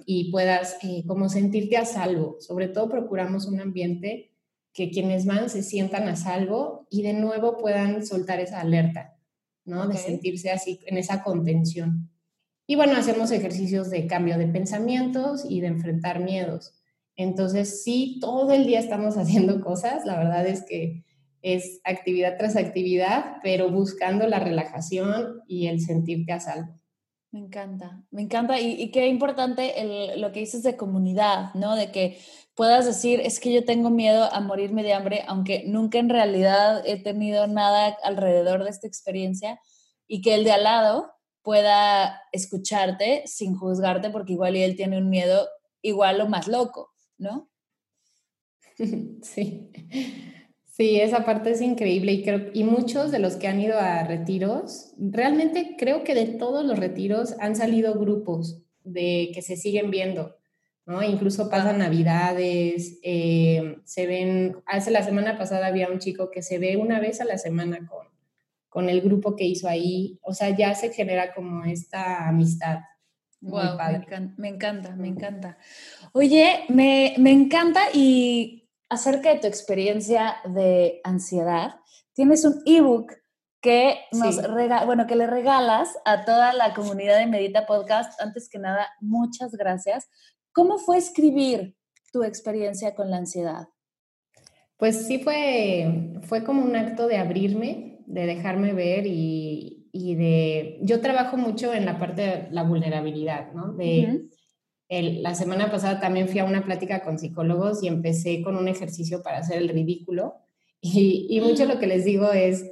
y 0.05 0.31
puedas 0.31 0.77
eh, 0.83 1.03
como 1.07 1.29
sentirte 1.29 1.77
a 1.77 1.85
salvo. 1.85 2.37
Sobre 2.39 2.67
todo 2.67 2.89
procuramos 2.89 3.45
un 3.45 3.61
ambiente 3.61 4.31
que 4.73 4.89
quienes 4.89 5.25
van 5.25 5.49
se 5.49 5.61
sientan 5.61 6.09
a 6.09 6.15
salvo 6.15 6.87
y 6.89 7.03
de 7.03 7.13
nuevo 7.13 7.57
puedan 7.57 8.05
soltar 8.05 8.39
esa 8.39 8.59
alerta, 8.59 9.15
¿no? 9.65 9.87
De 9.87 9.97
sentirse 9.97 10.49
así 10.49 10.79
en 10.87 10.97
esa 10.97 11.23
contención. 11.23 12.09
Y 12.65 12.75
bueno, 12.75 12.93
hacemos 12.93 13.31
ejercicios 13.31 13.91
de 13.91 14.07
cambio 14.07 14.37
de 14.37 14.47
pensamientos 14.47 15.45
y 15.47 15.61
de 15.61 15.67
enfrentar 15.67 16.19
miedos. 16.19 16.82
Entonces, 17.15 17.83
sí, 17.83 18.17
todo 18.21 18.51
el 18.51 18.65
día 18.65 18.79
estamos 18.79 19.17
haciendo 19.17 19.61
cosas, 19.61 20.05
la 20.05 20.17
verdad 20.17 20.45
es 20.47 20.65
que 20.65 21.03
es 21.41 21.81
actividad 21.83 22.37
tras 22.37 22.55
actividad, 22.55 23.37
pero 23.43 23.69
buscando 23.69 24.25
la 24.27 24.39
relajación 24.39 25.41
y 25.45 25.67
el 25.67 25.81
sentirte 25.81 26.31
a 26.31 26.39
salvo. 26.39 26.79
Me 27.31 27.39
encanta, 27.39 28.03
me 28.11 28.21
encanta 28.21 28.59
y, 28.59 28.91
qué 28.91 29.07
importante 29.07 29.73
lo 30.17 30.31
que 30.31 30.41
dices 30.41 30.61
de 30.61 30.77
comunidad, 30.77 31.51
¿no? 31.55 31.75
De 31.75 31.91
que 31.91 32.19
puedas 32.53 32.85
decir, 32.85 33.21
es 33.21 33.39
que 33.39 33.51
yo 33.51 33.65
tengo 33.65 33.89
miedo 33.89 34.31
a 34.31 34.39
morirme 34.39 34.83
de 34.83 34.93
hambre, 34.93 35.23
aunque 35.27 35.63
nunca 35.65 35.97
en 35.97 36.09
realidad 36.09 36.83
he 36.85 37.01
tenido 37.01 37.47
nada 37.47 37.97
alrededor 38.03 38.63
de 38.63 38.69
esta 38.69 38.85
experiencia 38.85 39.59
y 40.07 40.21
que 40.21 40.35
el 40.35 40.43
de 40.43 40.51
al 40.51 40.63
lado 40.63 41.11
pueda 41.41 42.21
escucharte 42.31 43.23
sin 43.25 43.55
juzgarte 43.55 44.11
porque 44.11 44.33
igual 44.33 44.55
él 44.55 44.75
tiene 44.75 44.99
un 44.99 45.09
miedo 45.09 45.47
igual 45.81 46.21
o 46.21 46.29
más 46.29 46.47
loco. 46.47 46.92
¿No? 47.23 47.49
Sí, 49.21 49.71
sí, 50.65 50.99
esa 50.99 51.25
parte 51.25 51.51
es 51.51 51.61
increíble 51.61 52.11
y, 52.13 52.23
creo, 52.23 52.49
y 52.53 52.63
muchos 52.63 53.11
de 53.11 53.19
los 53.19 53.35
que 53.35 53.47
han 53.47 53.59
ido 53.59 53.79
a 53.79 54.03
retiros, 54.03 54.93
realmente 54.97 55.75
creo 55.77 56.03
que 56.03 56.15
de 56.15 56.25
todos 56.25 56.65
los 56.65 56.79
retiros 56.79 57.35
han 57.39 57.55
salido 57.55 57.93
grupos 57.95 58.63
de 58.83 59.31
que 59.33 59.41
se 59.41 59.55
siguen 59.55 59.91
viendo, 59.91 60.35
¿no? 60.85 61.01
Incluso 61.03 61.49
pasan 61.49 61.77
navidades, 61.79 62.99
eh, 63.03 63.77
se 63.85 64.07
ven, 64.07 64.57
hace 64.65 64.91
la 64.91 65.03
semana 65.03 65.37
pasada 65.37 65.67
había 65.67 65.89
un 65.89 65.99
chico 65.99 66.29
que 66.31 66.41
se 66.41 66.59
ve 66.59 66.77
una 66.77 66.99
vez 66.99 67.21
a 67.21 67.25
la 67.25 67.37
semana 67.37 67.87
con, 67.87 68.07
con 68.69 68.89
el 68.89 69.01
grupo 69.01 69.35
que 69.35 69.45
hizo 69.45 69.67
ahí, 69.67 70.19
o 70.23 70.33
sea, 70.33 70.55
ya 70.55 70.73
se 70.75 70.91
genera 70.91 71.33
como 71.33 71.63
esta 71.65 72.27
amistad. 72.27 72.79
Wow, 73.43 73.77
me, 74.37 74.47
encanta, 74.47 74.95
me 74.95 75.07
encanta, 75.09 75.57
Oye, 76.13 76.63
me, 76.69 77.13
encanta 77.15 77.81
y 77.93 78.69
acerca 78.89 79.33
de 79.33 79.39
tu 79.39 79.47
experiencia 79.47 80.37
de 80.45 81.01
ansiedad, 81.03 81.75
tienes 82.13 82.45
un 82.45 82.61
ebook 82.65 83.11
que 83.59 83.99
nos 84.13 84.39
bueno, 84.85 85.07
que 85.07 85.17
le 85.17 85.27
regalas 85.27 85.89
a 86.05 86.23
toda 86.23 86.53
la 86.53 86.73
comunidad 86.73 87.17
de 87.19 87.25
Medita 87.25 87.65
Podcast. 87.65 88.19
Antes 88.21 88.47
que 88.49 88.59
nada, 88.59 88.87
muchas 89.01 89.51
gracias. 89.51 90.07
¿Cómo 90.53 90.77
fue 90.77 90.97
escribir 90.97 91.75
tu 92.13 92.23
experiencia 92.23 92.95
con 92.95 93.11
la 93.11 93.17
ansiedad? 93.17 93.67
Pues 94.77 95.05
sí 95.05 95.19
fue, 95.19 96.13
fue 96.23 96.45
como 96.45 96.63
un 96.63 96.77
acto 96.77 97.07
de 97.07 97.17
abrirme, 97.17 98.03
de 98.05 98.25
dejarme 98.25 98.71
ver 98.71 99.05
y, 99.05 99.82
y 99.95 100.15
de, 100.15 100.79
yo 100.81 101.01
trabajo 101.01 101.37
mucho 101.37 101.71
en 101.71 101.85
la 101.85 101.99
parte 101.99 102.21
de 102.23 102.47
la 102.49 102.63
vulnerabilidad, 102.63 103.53
¿no? 103.53 103.73
De, 103.73 104.23
el, 104.89 105.21
la 105.21 105.35
semana 105.35 105.71
pasada 105.71 105.99
también 105.99 106.27
fui 106.27 106.39
a 106.39 106.45
una 106.45 106.65
plática 106.65 107.03
con 107.03 107.19
psicólogos 107.19 107.83
y 107.83 107.87
empecé 107.87 108.41
con 108.41 108.57
un 108.57 108.67
ejercicio 108.67 109.21
para 109.21 109.37
hacer 109.37 109.59
el 109.59 109.69
ridículo 109.69 110.35
y, 110.81 111.27
y 111.29 111.39
mucho 111.41 111.65
lo 111.65 111.79
que 111.79 111.87
les 111.87 112.05
digo 112.05 112.31
es, 112.31 112.65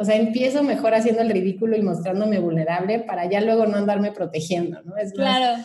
o 0.00 0.04
sea, 0.04 0.16
empiezo 0.16 0.62
mejor 0.62 0.94
haciendo 0.94 1.20
el 1.20 1.30
ridículo 1.30 1.76
y 1.76 1.82
mostrándome 1.82 2.38
vulnerable 2.38 3.00
para 3.00 3.30
ya 3.30 3.42
luego 3.42 3.66
no 3.66 3.76
andarme 3.76 4.10
protegiendo, 4.10 4.82
¿no? 4.82 4.96
Es 4.96 5.12
claro. 5.12 5.62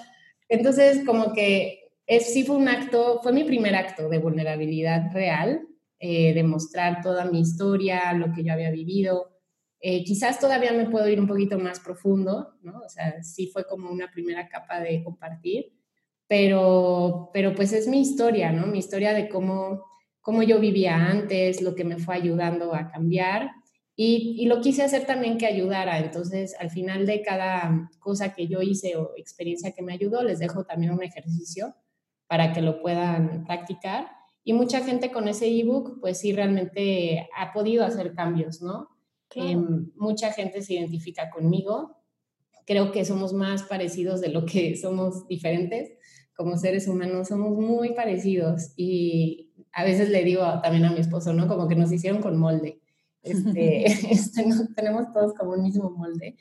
entonces, 0.50 1.04
como 1.06 1.32
que 1.32 1.92
es, 2.06 2.34
sí 2.34 2.44
fue 2.44 2.58
un 2.58 2.68
acto, 2.68 3.22
fue 3.24 3.32
mi 3.32 3.46
primer 3.46 3.74
acto 3.76 4.10
de 4.10 4.20
vulnerabilidad 4.20 5.14
real, 5.14 5.62
eh, 6.00 6.34
de 6.34 6.44
mostrar 6.44 7.02
toda 7.02 7.24
mi 7.24 7.40
historia, 7.40 8.12
lo 8.14 8.34
que 8.34 8.44
yo 8.44 8.52
había 8.52 8.70
vivido, 8.70 9.37
eh, 9.90 10.04
quizás 10.04 10.38
todavía 10.38 10.74
me 10.74 10.90
puedo 10.90 11.08
ir 11.08 11.18
un 11.18 11.28
poquito 11.28 11.58
más 11.58 11.80
profundo, 11.80 12.56
¿no? 12.62 12.82
O 12.86 12.90
sea, 12.90 13.24
sí 13.24 13.48
fue 13.48 13.64
como 13.66 13.90
una 13.90 14.12
primera 14.12 14.50
capa 14.50 14.82
de 14.82 15.02
compartir, 15.02 15.72
pero, 16.28 17.30
pero 17.32 17.56
pues 17.56 17.72
es 17.72 17.88
mi 17.88 18.02
historia, 18.02 18.52
¿no? 18.52 18.68
Mi 18.68 18.80
historia 18.80 19.14
de 19.14 19.30
cómo, 19.30 19.86
cómo 20.20 20.44
yo 20.44 20.60
vivía 20.60 20.98
antes, 20.98 21.62
lo 21.62 21.74
que 21.74 21.86
me 21.86 22.00
fue 22.00 22.16
ayudando 22.16 22.76
a 22.76 22.90
cambiar 22.90 23.50
y, 23.96 24.36
y, 24.38 24.48
lo 24.48 24.60
quise 24.60 24.84
hacer 24.84 25.06
también 25.06 25.38
que 25.38 25.46
ayudara. 25.46 26.00
Entonces, 26.00 26.54
al 26.60 26.70
final 26.70 27.06
de 27.06 27.22
cada 27.22 27.90
cosa 28.00 28.34
que 28.34 28.46
yo 28.50 28.62
hice 28.62 28.98
o 28.98 29.14
experiencia 29.16 29.72
que 29.72 29.84
me 29.84 29.94
ayudó, 29.94 30.22
les 30.22 30.40
dejo 30.40 30.66
también 30.66 30.92
un 30.92 31.02
ejercicio 31.02 31.76
para 32.28 32.52
que 32.52 32.62
lo 32.62 32.82
puedan 32.82 33.46
practicar. 33.46 34.10
Y 34.44 34.52
mucha 34.52 34.82
gente 34.84 35.14
con 35.14 35.30
ese 35.30 35.48
ebook, 35.48 36.02
pues 36.02 36.20
sí, 36.20 36.34
realmente 36.34 37.30
ha 37.38 37.54
podido 37.54 37.86
hacer 37.86 38.14
cambios, 38.14 38.62
¿no? 38.62 38.97
Em, 39.36 39.92
mucha 39.96 40.32
gente 40.32 40.62
se 40.62 40.74
identifica 40.74 41.30
conmigo. 41.30 41.98
Creo 42.66 42.92
que 42.92 43.06
somos 43.06 43.34
más 43.34 43.64
parecidos 43.64 44.22
de 44.22 44.30
lo 44.30 44.46
que 44.46 44.76
somos 44.76 45.28
diferentes. 45.28 45.92
Como 46.36 46.58
seres 46.58 46.88
humanos 46.88 47.30
somos 47.30 47.58
muy 47.58 47.94
parecidos 47.94 48.74
y 48.76 49.52
a 49.74 49.84
veces 49.84 50.10
le 50.10 50.24
digo 50.24 50.42
también 50.62 50.86
a 50.86 50.92
mi 50.92 51.00
esposo, 51.00 51.34
¿no? 51.34 51.48
Como 51.48 51.68
que 51.68 51.76
nos 51.76 51.92
hicieron 51.92 52.22
con 52.22 52.38
molde. 52.38 52.82
Este, 53.24 53.86
este, 54.12 54.44
tenemos 54.76 55.12
todos 55.12 55.34
como 55.34 55.52
un 55.52 55.64
mismo 55.64 55.90
molde. 55.90 56.38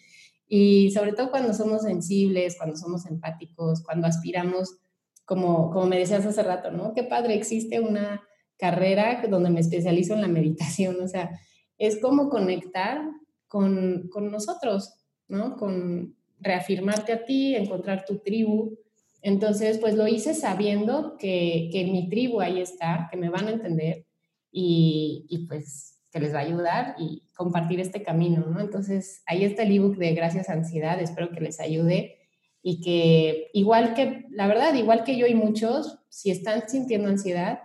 Y 0.48 0.90
sobre 0.92 1.12
todo 1.12 1.30
cuando 1.30 1.52
somos 1.54 1.82
sensibles, 1.82 2.56
cuando 2.56 2.76
somos 2.76 3.06
empáticos, 3.06 3.82
cuando 3.82 4.06
aspiramos, 4.06 4.78
como, 5.24 5.70
como 5.70 5.86
me 5.86 5.98
decías 5.98 6.24
hace 6.24 6.42
rato, 6.42 6.70
¿no? 6.70 6.94
Qué 6.94 7.02
padre, 7.02 7.34
existe 7.34 7.80
una 7.80 8.22
carrera 8.56 9.22
donde 9.28 9.50
me 9.50 9.60
especializo 9.60 10.14
en 10.14 10.22
la 10.22 10.28
meditación, 10.28 11.00
o 11.02 11.08
sea, 11.08 11.30
es 11.78 12.00
como 12.00 12.28
conectar 12.28 13.02
con, 13.48 14.08
con 14.08 14.30
nosotros, 14.30 14.94
¿no? 15.28 15.56
Con 15.56 16.16
reafirmarte 16.40 17.12
a 17.12 17.24
ti, 17.24 17.54
encontrar 17.54 18.04
tu 18.04 18.18
tribu. 18.18 18.76
Entonces, 19.22 19.78
pues 19.78 19.94
lo 19.94 20.06
hice 20.06 20.34
sabiendo 20.34 21.16
que, 21.18 21.68
que 21.72 21.84
mi 21.84 22.08
tribu 22.08 22.40
ahí 22.40 22.60
está, 22.60 23.08
que 23.10 23.16
me 23.16 23.30
van 23.30 23.48
a 23.48 23.52
entender 23.52 24.06
y, 24.50 25.26
y 25.28 25.46
pues 25.46 25.98
que 26.12 26.20
les 26.20 26.34
va 26.34 26.38
a 26.38 26.42
ayudar 26.42 26.94
y 26.98 27.22
compartir 27.34 27.80
este 27.80 28.02
camino, 28.02 28.46
¿no? 28.46 28.60
Entonces, 28.60 29.22
ahí 29.26 29.44
está 29.44 29.62
el 29.64 29.72
ebook 29.72 29.96
de 29.96 30.14
Gracias 30.14 30.48
Ansiedad, 30.48 31.00
espero 31.00 31.30
que 31.30 31.40
les 31.40 31.60
ayude 31.60 32.16
y 32.62 32.80
que 32.80 33.50
igual 33.52 33.94
que, 33.94 34.24
la 34.30 34.48
verdad, 34.48 34.74
igual 34.74 35.04
que 35.04 35.16
yo 35.16 35.26
y 35.26 35.34
muchos, 35.34 35.98
si 36.08 36.30
están 36.30 36.68
sintiendo 36.68 37.08
ansiedad, 37.08 37.60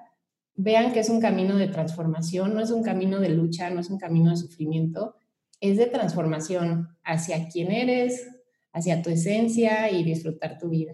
vean 0.56 0.94
que 0.94 1.00
es 1.00 1.10
un 1.10 1.22
camino 1.22 1.56
de 1.58 1.68
transformación, 1.68 2.54
no 2.54 2.62
es 2.62 2.72
un 2.72 2.84
camino 2.84 3.20
de 3.20 3.30
lucha, 3.30 3.70
no 3.70 3.80
es 3.80 3.90
un 3.90 3.98
camino 3.98 4.32
de 4.32 4.38
sufrimiento, 4.38 5.16
es 5.60 5.78
de 5.78 5.88
transformación 5.88 6.98
hacia 7.04 7.48
quién 7.48 7.72
eres, 7.72 8.28
hacia 8.74 9.02
tu 9.02 9.10
esencia 9.10 9.90
y 9.92 10.04
disfrutar 10.04 10.58
tu 10.58 10.70
vida. 10.70 10.94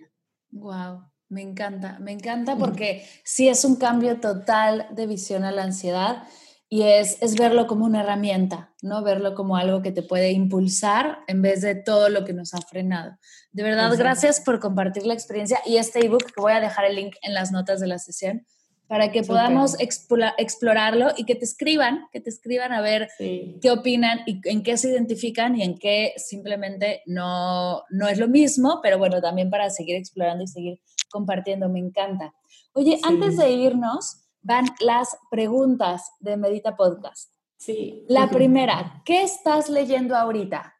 Wow, 0.51 1.03
me 1.29 1.41
encanta, 1.41 1.99
me 1.99 2.11
encanta 2.11 2.57
porque 2.57 3.05
sí 3.23 3.47
es 3.49 3.65
un 3.65 3.75
cambio 3.75 4.19
total 4.19 4.87
de 4.91 5.07
visión 5.07 5.43
a 5.43 5.51
la 5.51 5.63
ansiedad 5.63 6.23
y 6.69 6.83
es, 6.83 7.21
es 7.21 7.35
verlo 7.35 7.65
como 7.65 7.85
una 7.85 8.01
herramienta, 8.01 8.73
¿no? 8.81 9.01
Verlo 9.01 9.35
como 9.35 9.55
algo 9.55 9.81
que 9.81 9.93
te 9.93 10.03
puede 10.03 10.31
impulsar 10.31 11.19
en 11.27 11.41
vez 11.41 11.61
de 11.61 11.75
todo 11.75 12.09
lo 12.09 12.25
que 12.25 12.33
nos 12.33 12.53
ha 12.53 12.61
frenado. 12.61 13.17
De 13.53 13.63
verdad, 13.63 13.91
gracias 13.97 14.41
por 14.41 14.59
compartir 14.59 15.05
la 15.05 15.13
experiencia 15.13 15.59
y 15.65 15.77
este 15.77 16.05
ebook 16.05 16.25
que 16.25 16.41
voy 16.41 16.51
a 16.51 16.59
dejar 16.59 16.83
el 16.85 16.95
link 16.95 17.15
en 17.21 17.33
las 17.33 17.53
notas 17.53 17.79
de 17.79 17.87
la 17.87 17.99
sesión 17.99 18.45
para 18.87 19.11
que 19.11 19.23
podamos 19.23 19.75
explorarlo 19.79 21.09
y 21.17 21.25
que 21.25 21.35
te 21.35 21.45
escriban, 21.45 22.07
que 22.11 22.21
te 22.21 22.29
escriban 22.29 22.71
a 22.71 22.81
ver 22.81 23.09
qué 23.17 23.71
opinan 23.71 24.19
y 24.25 24.39
en 24.45 24.63
qué 24.63 24.77
se 24.77 24.89
identifican 24.89 25.55
y 25.55 25.63
en 25.63 25.77
qué 25.77 26.13
simplemente 26.17 27.01
no, 27.05 27.83
no 27.89 28.07
es 28.07 28.17
lo 28.17 28.27
mismo, 28.27 28.79
pero 28.81 28.97
bueno, 28.97 29.21
también 29.21 29.49
para 29.49 29.69
seguir 29.69 29.97
explorando 29.97 30.43
y 30.43 30.47
seguir 30.47 30.79
compartiendo, 31.09 31.69
me 31.69 31.79
encanta. 31.79 32.33
Oye, 32.73 32.99
antes 33.03 33.37
de 33.37 33.51
irnos, 33.51 34.23
van 34.41 34.65
las 34.79 35.17
preguntas 35.29 36.11
de 36.19 36.37
Medita 36.37 36.75
Podcast. 36.75 37.33
Sí. 37.57 38.05
La 38.07 38.29
primera, 38.29 39.01
¿qué 39.03 39.23
estás 39.23 39.67
leyendo 39.67 40.15
ahorita? 40.15 40.76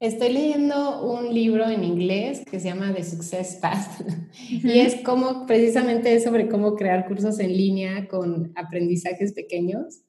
Estoy 0.00 0.32
leyendo 0.32 1.02
un 1.02 1.32
libro 1.32 1.68
en 1.68 1.82
inglés 1.82 2.44
que 2.50 2.60
se 2.60 2.68
llama 2.68 2.92
The 2.94 3.02
Success 3.02 3.58
Path 3.60 4.02
y 4.38 4.78
es 4.78 4.96
como 5.02 5.46
precisamente 5.46 6.20
sobre 6.20 6.48
cómo 6.48 6.74
crear 6.76 7.06
cursos 7.06 7.38
en 7.38 7.56
línea 7.56 8.06
con 8.08 8.52
aprendizajes 8.56 9.32
pequeños. 9.32 10.02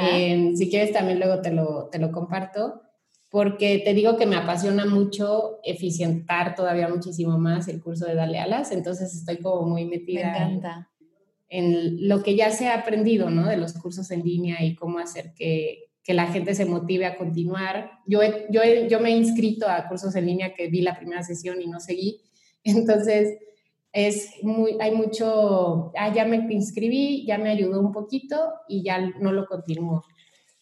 Em, 0.00 0.56
si 0.56 0.70
quieres 0.70 0.92
también 0.92 1.18
luego 1.18 1.42
te 1.42 1.52
lo, 1.52 1.88
te 1.90 1.98
lo 1.98 2.10
comparto 2.10 2.80
porque 3.28 3.82
te 3.84 3.92
digo 3.92 4.16
que 4.16 4.24
me 4.24 4.36
apasiona 4.36 4.86
mucho 4.86 5.58
eficientar 5.64 6.54
todavía 6.54 6.88
muchísimo 6.88 7.36
más 7.36 7.68
el 7.68 7.82
curso 7.82 8.06
de 8.06 8.14
Dale 8.14 8.38
Alas, 8.38 8.72
entonces 8.72 9.14
estoy 9.14 9.38
como 9.38 9.68
muy 9.68 9.84
metida. 9.84 10.30
Me 10.30 10.36
encanta 10.36 10.90
en 11.48 12.08
lo 12.08 12.22
que 12.22 12.36
ya 12.36 12.50
se 12.50 12.68
ha 12.68 12.80
aprendido, 12.80 13.30
¿no? 13.30 13.46
De 13.46 13.56
los 13.56 13.74
cursos 13.74 14.10
en 14.10 14.22
línea 14.24 14.64
y 14.64 14.74
cómo 14.74 14.98
hacer 14.98 15.32
que, 15.34 15.85
la 16.14 16.26
gente 16.28 16.54
se 16.54 16.64
motive 16.64 17.06
a 17.06 17.16
continuar. 17.16 17.90
Yo, 18.06 18.20
yo, 18.50 18.62
yo 18.88 19.00
me 19.00 19.10
he 19.10 19.16
inscrito 19.16 19.68
a 19.68 19.88
cursos 19.88 20.14
en 20.14 20.26
línea 20.26 20.54
que 20.54 20.68
vi 20.68 20.80
la 20.80 20.96
primera 20.96 21.22
sesión 21.22 21.60
y 21.60 21.66
no 21.66 21.80
seguí. 21.80 22.22
Entonces, 22.64 23.38
es 23.92 24.30
muy, 24.42 24.76
hay 24.78 24.94
mucho, 24.94 25.92
ah, 25.96 26.12
ya 26.14 26.26
me 26.26 26.36
inscribí, 26.52 27.24
ya 27.26 27.38
me 27.38 27.50
ayudó 27.50 27.80
un 27.80 27.92
poquito 27.92 28.52
y 28.68 28.82
ya 28.82 29.00
no 29.00 29.32
lo 29.32 29.46
continúo. 29.46 30.04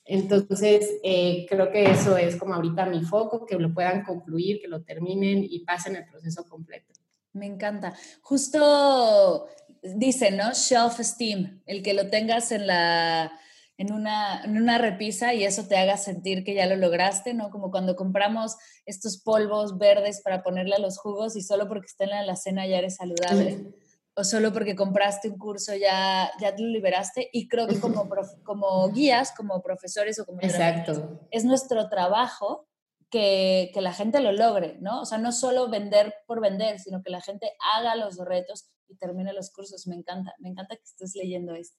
Entonces, 0.05 1.01
eh, 1.03 1.47
creo 1.49 1.73
que 1.73 1.91
eso 1.91 2.17
es 2.17 2.37
como 2.37 2.55
ahorita 2.55 2.87
mi 2.87 3.03
foco, 3.03 3.47
que 3.47 3.59
lo 3.59 3.73
puedan 3.73 4.05
concluir, 4.05 4.61
que 4.61 4.69
lo 4.69 4.83
terminen 4.83 5.45
y 5.49 5.65
pasen 5.65 5.97
el 5.97 6.07
proceso 6.07 6.49
completo. 6.49 6.93
Me 7.33 7.47
encanta. 7.47 7.95
Justo 8.21 9.49
dice, 9.83 10.31
¿no? 10.31 10.55
Self-esteem, 10.55 11.63
el 11.67 11.83
que 11.83 11.95
lo 11.95 12.09
tengas 12.09 12.53
en 12.53 12.67
la... 12.67 13.33
En 13.77 13.93
una, 13.93 14.45
en 14.45 14.57
una 14.57 14.79
repisa 14.79 15.35
y 15.35 15.45
eso 15.45 15.67
te 15.67 15.77
haga 15.77 15.97
sentir 15.97 16.45
que 16.45 16.55
ya 16.55 16.67
lo 16.67 16.77
lograste, 16.77 17.35
¿no? 17.35 17.51
Como 17.51 17.71
cuando 17.71 17.97
compramos 17.97 18.57
estos 18.87 19.21
polvos 19.21 19.79
verdes 19.79 20.21
para 20.23 20.43
ponerle 20.43 20.77
a 20.77 20.79
los 20.81 20.99
jugos 20.99 21.35
y 21.35 21.43
solo 21.43 21.67
porque 21.67 21.87
está 21.87 22.05
en 22.05 22.27
la 22.27 22.37
cena 22.37 22.67
ya 22.67 22.79
eres 22.79 22.97
saludable. 22.97 23.75
o 24.17 24.23
solo 24.23 24.53
porque 24.53 24.77
compraste 24.77 25.29
un 25.29 25.39
curso 25.39 25.75
ya, 25.75 26.31
ya 26.41 26.53
lo 26.57 26.69
liberaste. 26.69 27.29
Y 27.33 27.49
creo 27.49 27.67
que 27.67 27.81
como, 27.81 28.09
como 28.45 28.89
guías, 28.91 29.33
como 29.37 29.61
profesores 29.61 30.21
o 30.21 30.25
como... 30.25 30.41
Exacto. 30.41 31.27
Es 31.33 31.45
nuestro 31.45 31.89
trabajo 31.89 32.69
que, 33.11 33.73
que, 33.75 33.81
la 33.81 33.93
gente 33.93 34.21
lo 34.21 34.31
logre, 34.31 34.79
¿no? 34.81 35.01
O 35.01 35.05
sea, 35.05 35.19
no 35.19 35.33
solo 35.33 35.69
vender 35.69 36.15
por 36.27 36.41
vender, 36.41 36.79
sino 36.79 37.03
que 37.03 37.11
la 37.11 37.21
gente 37.21 37.53
haga 37.77 37.97
los 37.97 38.19
retos 38.19 38.71
y 38.89 38.97
termine 38.97 39.33
los 39.33 39.51
cursos. 39.51 39.87
Me 39.87 39.97
encanta, 39.97 40.35
me 40.39 40.49
encanta 40.49 40.77
que 40.77 40.83
estés 40.83 41.15
leyendo 41.15 41.55
esto. 41.55 41.79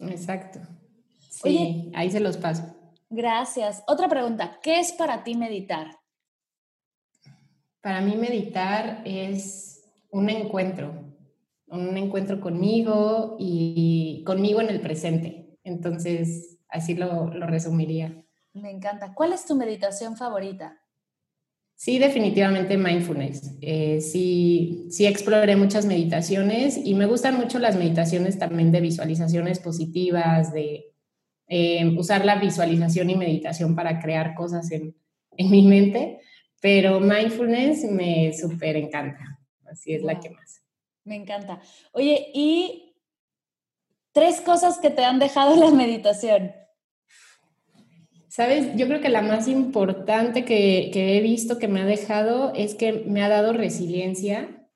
Exacto. 0.00 0.60
Sí, 1.28 1.90
ahí 1.94 2.10
se 2.10 2.20
los 2.20 2.36
paso. 2.36 2.76
Gracias. 3.08 3.82
Otra 3.86 4.08
pregunta, 4.08 4.58
¿qué 4.62 4.80
es 4.80 4.92
para 4.92 5.24
ti 5.24 5.34
meditar? 5.34 5.98
Para 7.80 8.00
mí 8.00 8.16
meditar 8.16 9.02
es 9.04 9.82
un 10.10 10.28
encuentro, 10.28 10.92
un 11.66 11.96
encuentro 11.96 12.40
conmigo 12.40 13.36
y 13.38 14.22
conmigo 14.26 14.60
en 14.60 14.68
el 14.68 14.80
presente. 14.80 15.58
Entonces, 15.64 16.58
así 16.68 16.94
lo, 16.94 17.28
lo 17.28 17.46
resumiría. 17.46 18.24
Me 18.52 18.70
encanta. 18.70 19.14
¿Cuál 19.14 19.32
es 19.32 19.46
tu 19.46 19.54
meditación 19.54 20.16
favorita? 20.16 20.79
Sí, 21.80 21.98
definitivamente 21.98 22.76
mindfulness. 22.76 23.56
Eh, 23.62 24.02
sí, 24.02 24.84
sí 24.90 25.06
exploré 25.06 25.56
muchas 25.56 25.86
meditaciones 25.86 26.76
y 26.76 26.92
me 26.92 27.06
gustan 27.06 27.38
mucho 27.38 27.58
las 27.58 27.74
meditaciones 27.74 28.38
también 28.38 28.70
de 28.70 28.82
visualizaciones 28.82 29.60
positivas, 29.60 30.52
de 30.52 30.92
eh, 31.48 31.86
usar 31.96 32.26
la 32.26 32.34
visualización 32.34 33.08
y 33.08 33.16
meditación 33.16 33.74
para 33.74 33.98
crear 33.98 34.34
cosas 34.34 34.70
en, 34.72 34.94
en 35.38 35.50
mi 35.50 35.62
mente, 35.62 36.20
pero 36.60 37.00
mindfulness 37.00 37.84
me 37.84 38.30
súper 38.34 38.76
encanta. 38.76 39.40
Así 39.64 39.94
es 39.94 40.02
la 40.02 40.20
que 40.20 40.28
más. 40.28 40.62
Me 41.04 41.16
encanta. 41.16 41.62
Oye, 41.92 42.30
¿y 42.34 42.94
tres 44.12 44.42
cosas 44.42 44.76
que 44.76 44.90
te 44.90 45.02
han 45.02 45.18
dejado 45.18 45.56
la 45.56 45.70
meditación? 45.70 46.52
Sabes, 48.40 48.74
yo 48.74 48.86
creo 48.86 49.02
que 49.02 49.10
la 49.10 49.20
más 49.20 49.48
importante 49.48 50.46
que, 50.46 50.90
he 50.94 51.20
visto 51.20 51.58
que 51.58 51.68
me 51.68 51.82
ha 51.82 51.84
dejado 51.84 52.54
es 52.54 52.74
que 52.74 53.04
me 53.06 53.22
ha 53.22 53.28
dado 53.28 53.52
resiliencia 53.52 54.66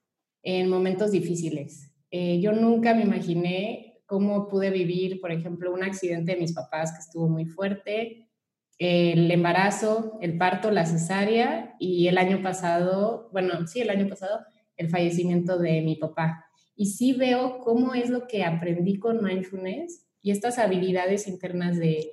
en 0.43 0.69
momentos 0.69 1.13
difíciles. 1.13 1.91
Eh, 2.11 2.41
yo 2.43 2.53
nunca 2.53 2.93
me 2.93 3.05
imaginé 3.05 4.03
cómo 4.05 4.49
pude 4.49 4.69
vivir, 4.69 5.19
por 5.19 5.33
ejemplo, 5.33 5.73
un 5.73 5.83
accidente 5.83 6.33
de 6.33 6.41
mis 6.43 6.53
papás 6.53 6.93
que 6.93 6.99
estuvo 6.99 7.27
muy 7.27 7.47
fuerte, 7.47 8.29
el 8.77 9.31
embarazo, 9.31 10.19
el 10.21 10.37
parto, 10.37 10.71
la 10.71 10.85
cesárea 10.85 11.75
y 11.81 12.09
el 12.09 12.19
año 12.19 12.43
pasado, 12.43 13.31
bueno, 13.33 13.67
sí, 13.67 13.81
el 13.81 13.89
año 13.89 14.07
pasado, 14.09 14.41
el 14.77 14.91
fallecimiento 14.91 15.57
de 15.57 15.81
mi 15.81 15.97
papá. 15.97 16.45
Y 16.77 16.89
sí 16.89 17.15
veo 17.15 17.61
cómo 17.61 17.95
es 17.95 18.11
lo 18.11 18.27
que 18.27 18.45
aprendí 18.45 18.99
con 18.99 19.25
mindfulness 19.25 20.05
y 20.21 20.33
estas 20.33 20.59
habilidades 20.59 21.27
internas 21.27 21.79
de 21.79 22.11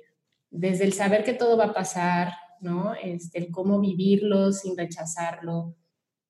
desde 0.52 0.84
el 0.84 0.92
saber 0.92 1.24
que 1.24 1.32
todo 1.32 1.56
va 1.56 1.66
a 1.66 1.74
pasar, 1.74 2.32
¿no? 2.60 2.94
Este, 2.94 3.38
el 3.38 3.50
cómo 3.50 3.80
vivirlo 3.80 4.52
sin 4.52 4.76
rechazarlo, 4.76 5.74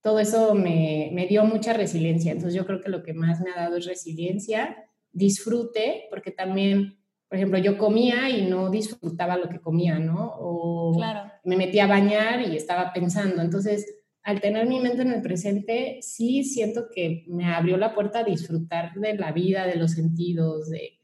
todo 0.00 0.18
eso 0.18 0.54
me, 0.54 1.10
me, 1.12 1.26
dio 1.26 1.44
mucha 1.44 1.74
resiliencia. 1.74 2.32
Entonces 2.32 2.54
yo 2.54 2.66
creo 2.66 2.80
que 2.80 2.88
lo 2.88 3.02
que 3.02 3.12
más 3.12 3.40
me 3.40 3.50
ha 3.50 3.56
dado 3.56 3.76
es 3.76 3.86
resiliencia, 3.86 4.76
disfrute, 5.12 6.06
porque 6.10 6.30
también, 6.30 6.98
por 7.28 7.36
ejemplo, 7.36 7.58
yo 7.58 7.76
comía 7.76 8.30
y 8.30 8.48
no 8.48 8.70
disfrutaba 8.70 9.36
lo 9.36 9.48
que 9.48 9.60
comía, 9.60 9.98
¿no? 9.98 10.32
O 10.38 10.94
claro. 10.96 11.30
me 11.44 11.56
metía 11.56 11.84
a 11.84 11.88
bañar 11.88 12.40
y 12.40 12.56
estaba 12.56 12.92
pensando. 12.92 13.42
Entonces 13.42 13.86
al 14.22 14.40
tener 14.40 14.66
mi 14.66 14.78
mente 14.80 15.02
en 15.02 15.12
el 15.12 15.22
presente, 15.22 15.98
sí 16.00 16.44
siento 16.44 16.86
que 16.94 17.24
me 17.26 17.46
abrió 17.46 17.76
la 17.76 17.94
puerta 17.94 18.20
a 18.20 18.24
disfrutar 18.24 18.94
de 18.94 19.14
la 19.14 19.32
vida, 19.32 19.66
de 19.66 19.76
los 19.76 19.92
sentidos, 19.92 20.70
de... 20.70 21.00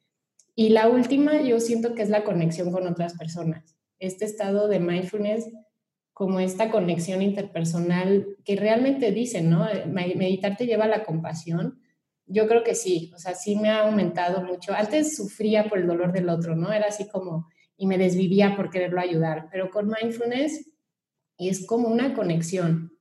Y 0.59 0.71
la 0.71 0.89
última, 0.89 1.41
yo 1.41 1.61
siento 1.61 1.95
que 1.95 2.03
es 2.03 2.09
la 2.09 2.25
conexión 2.25 2.73
con 2.73 2.85
otras 2.89 3.17
personas. 3.17 3.77
Este 4.01 4.25
estado 4.25 4.67
de 4.67 4.81
mindfulness, 4.81 5.49
como 6.13 6.41
esta 6.41 6.73
conexión 6.73 7.23
interpersonal 7.23 8.27
que 8.45 8.57
realmente 8.57 9.13
dicen, 9.13 9.51
¿no? 9.51 9.69
Meditar 9.87 10.57
te 10.57 10.67
lleva 10.67 10.87
a 10.87 10.89
la 10.89 11.05
compasión. 11.05 11.81
Yo 12.27 12.49
creo 12.49 12.65
que 12.65 12.75
sí, 12.75 13.13
o 13.15 13.21
sea, 13.21 13.37
sí 13.37 13.55
me 13.55 13.69
ha 13.69 13.87
aumentado 13.87 14.43
mucho. 14.43 14.73
Antes 14.75 15.15
sufría 15.15 15.69
por 15.69 15.79
el 15.79 15.87
dolor 15.87 16.11
del 16.11 16.29
otro, 16.29 16.57
¿no? 16.57 16.73
Era 16.73 16.87
así 16.89 17.07
como, 17.07 17.47
y 17.77 17.87
me 17.87 17.97
desvivía 17.97 18.57
por 18.57 18.71
quererlo 18.71 19.01
ayudar, 19.01 19.47
pero 19.53 19.71
con 19.71 19.87
mindfulness 19.87 20.73
es 21.39 21.67
como 21.69 21.87
una 21.87 22.15
conexión 22.15 22.99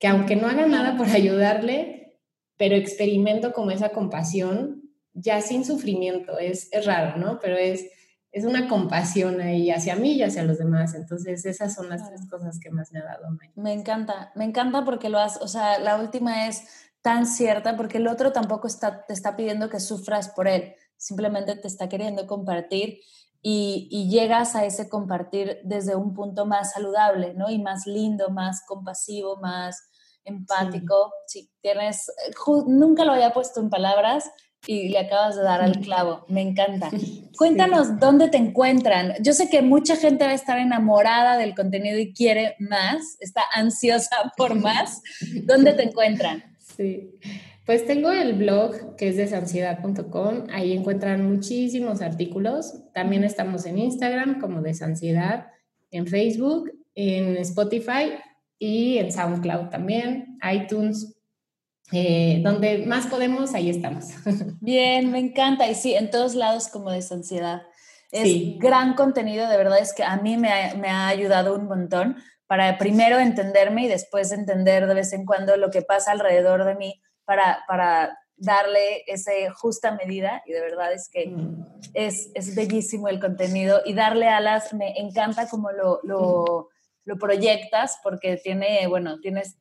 que 0.00 0.08
aunque 0.08 0.34
no 0.34 0.48
haga 0.48 0.66
nada 0.66 0.96
por 0.96 1.06
ayudarle, 1.10 2.18
pero 2.56 2.74
experimento 2.74 3.52
como 3.52 3.70
esa 3.70 3.90
compasión, 3.90 4.85
ya 5.16 5.40
sin 5.40 5.64
sufrimiento, 5.64 6.38
es, 6.38 6.68
es 6.72 6.84
raro, 6.84 7.16
¿no? 7.16 7.38
Pero 7.40 7.56
es, 7.56 7.86
es 8.30 8.44
una 8.44 8.68
compasión 8.68 9.40
ahí 9.40 9.70
hacia 9.70 9.96
mí 9.96 10.12
y 10.12 10.22
hacia 10.22 10.44
los 10.44 10.58
demás. 10.58 10.94
Entonces, 10.94 11.44
esas 11.46 11.74
son 11.74 11.88
las 11.88 12.06
tres 12.06 12.28
cosas 12.28 12.60
que 12.60 12.70
más 12.70 12.92
me 12.92 13.00
ha 13.00 13.04
dado. 13.04 13.26
Me 13.54 13.72
encanta, 13.72 14.30
me 14.34 14.44
encanta 14.44 14.84
porque 14.84 15.08
lo 15.08 15.18
has, 15.18 15.40
o 15.40 15.48
sea, 15.48 15.78
la 15.78 15.96
última 15.96 16.46
es 16.46 16.64
tan 17.00 17.26
cierta 17.26 17.76
porque 17.76 17.98
el 17.98 18.08
otro 18.08 18.32
tampoco 18.32 18.66
está, 18.66 19.06
te 19.06 19.14
está 19.14 19.36
pidiendo 19.36 19.70
que 19.70 19.80
sufras 19.80 20.28
por 20.28 20.48
él, 20.48 20.74
simplemente 20.96 21.56
te 21.56 21.68
está 21.68 21.88
queriendo 21.88 22.26
compartir 22.26 23.00
y, 23.40 23.88
y, 23.92 24.10
llegas 24.10 24.56
a 24.56 24.64
ese 24.64 24.88
compartir 24.88 25.60
desde 25.62 25.94
un 25.94 26.14
punto 26.14 26.46
más 26.46 26.72
saludable, 26.72 27.32
¿no? 27.34 27.48
Y 27.48 27.62
más 27.62 27.86
lindo, 27.86 28.30
más 28.30 28.64
compasivo, 28.66 29.36
más 29.36 29.88
empático. 30.24 31.12
Si 31.26 31.48
tienes, 31.60 32.08
eh, 32.08 32.32
nunca 32.66 33.04
lo 33.04 33.12
había 33.12 33.32
puesto 33.32 33.60
en 33.60 33.70
palabras 33.70 34.30
y 34.66 34.88
le 34.88 34.98
acabas 34.98 35.36
de 35.36 35.42
dar 35.42 35.62
al 35.62 35.80
clavo. 35.80 36.24
Me 36.28 36.42
encanta. 36.42 36.90
Cuéntanos 37.36 37.98
dónde 37.98 38.28
te 38.28 38.36
encuentran. 38.36 39.14
Yo 39.20 39.32
sé 39.32 39.48
que 39.48 39.62
mucha 39.62 39.96
gente 39.96 40.24
va 40.24 40.30
a 40.30 40.34
estar 40.34 40.58
enamorada 40.58 41.36
del 41.38 41.54
contenido 41.54 41.98
y 41.98 42.12
quiere 42.12 42.56
más, 42.58 43.16
está 43.20 43.42
ansiosa 43.54 44.32
por 44.36 44.54
más. 44.54 45.02
¿Dónde 45.44 45.72
te 45.72 45.84
encuentran? 45.84 46.44
Sí. 46.58 47.18
Pues 47.64 47.84
tengo 47.84 48.12
el 48.12 48.34
blog 48.34 48.94
que 48.96 49.08
es 49.08 49.16
desansiedad.com, 49.16 50.46
ahí 50.52 50.72
encuentran 50.72 51.28
muchísimos 51.28 52.00
artículos. 52.00 52.84
También 52.94 53.24
estamos 53.24 53.66
en 53.66 53.78
Instagram 53.78 54.40
como 54.40 54.62
Desansiedad, 54.62 55.48
en 55.90 56.06
Facebook, 56.06 56.70
en 56.94 57.36
Spotify 57.38 58.12
y 58.58 58.98
en 58.98 59.10
SoundCloud 59.10 59.68
también, 59.68 60.38
iTunes, 60.48 61.15
eh, 61.92 62.40
donde 62.42 62.78
más 62.86 63.06
podemos, 63.06 63.54
ahí 63.54 63.70
estamos. 63.70 64.06
Bien, 64.60 65.10
me 65.10 65.18
encanta. 65.18 65.68
Y 65.68 65.74
sí, 65.74 65.94
en 65.94 66.10
todos 66.10 66.34
lados 66.34 66.68
como 66.68 66.90
Desansiedad. 66.90 67.62
Es 68.12 68.58
gran 68.58 68.94
contenido, 68.94 69.48
de 69.48 69.56
verdad 69.56 69.80
es 69.80 69.92
que 69.92 70.04
a 70.04 70.16
mí 70.16 70.36
me 70.36 70.50
ha, 70.50 70.74
me 70.74 70.88
ha 70.88 71.08
ayudado 71.08 71.54
un 71.54 71.66
montón 71.66 72.16
para 72.46 72.78
primero 72.78 73.18
entenderme 73.18 73.84
y 73.84 73.88
después 73.88 74.30
entender 74.32 74.86
de 74.86 74.94
vez 74.94 75.12
en 75.12 75.26
cuando 75.26 75.56
lo 75.56 75.70
que 75.70 75.82
pasa 75.82 76.12
alrededor 76.12 76.64
de 76.64 76.76
mí 76.76 77.02
para, 77.24 77.64
para 77.66 78.16
darle 78.36 79.02
esa 79.06 79.32
justa 79.54 79.92
medida 79.92 80.42
y 80.46 80.52
de 80.52 80.60
verdad 80.60 80.92
es 80.92 81.08
que 81.08 81.28
mm. 81.28 81.66
es, 81.94 82.30
es, 82.34 82.54
bellísimo 82.54 83.08
el 83.08 83.18
contenido 83.18 83.80
y 83.84 83.94
darle 83.94 84.28
alas, 84.28 84.74
me 84.74 84.98
encanta 84.98 85.48
como 85.48 85.72
lo, 85.72 86.00
lo, 86.04 86.68
lo, 87.04 87.16
proyectas 87.18 87.98
porque 88.02 88.36
tiene, 88.36 88.86
bueno, 88.86 89.18
tienes 89.20 89.56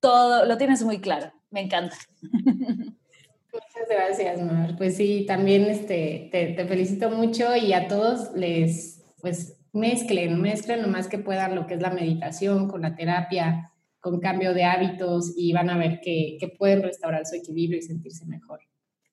todo, 0.00 0.46
lo 0.46 0.56
tienes 0.56 0.82
muy 0.82 1.00
claro, 1.00 1.32
me 1.50 1.62
encanta. 1.62 1.96
Muchas 2.22 3.88
gracias, 3.88 4.40
Mar. 4.42 4.74
Pues 4.76 4.96
sí, 4.96 5.24
también 5.26 5.64
este, 5.64 6.28
te, 6.30 6.52
te 6.52 6.66
felicito 6.66 7.10
mucho 7.10 7.56
y 7.56 7.72
a 7.72 7.88
todos 7.88 8.32
les, 8.34 9.04
pues 9.20 9.58
mezclen, 9.72 10.40
mezclen 10.40 10.82
lo 10.82 10.88
más 10.88 11.08
que 11.08 11.18
puedan 11.18 11.54
lo 11.54 11.66
que 11.66 11.74
es 11.74 11.80
la 11.80 11.90
meditación 11.90 12.68
con 12.68 12.82
la 12.82 12.94
terapia, 12.94 13.72
con 14.00 14.20
cambio 14.20 14.54
de 14.54 14.64
hábitos 14.64 15.34
y 15.36 15.52
van 15.52 15.70
a 15.70 15.78
ver 15.78 16.00
que, 16.00 16.36
que 16.38 16.48
pueden 16.48 16.82
restaurar 16.82 17.26
su 17.26 17.36
equilibrio 17.36 17.78
y 17.78 17.82
sentirse 17.82 18.26
mejor. 18.26 18.60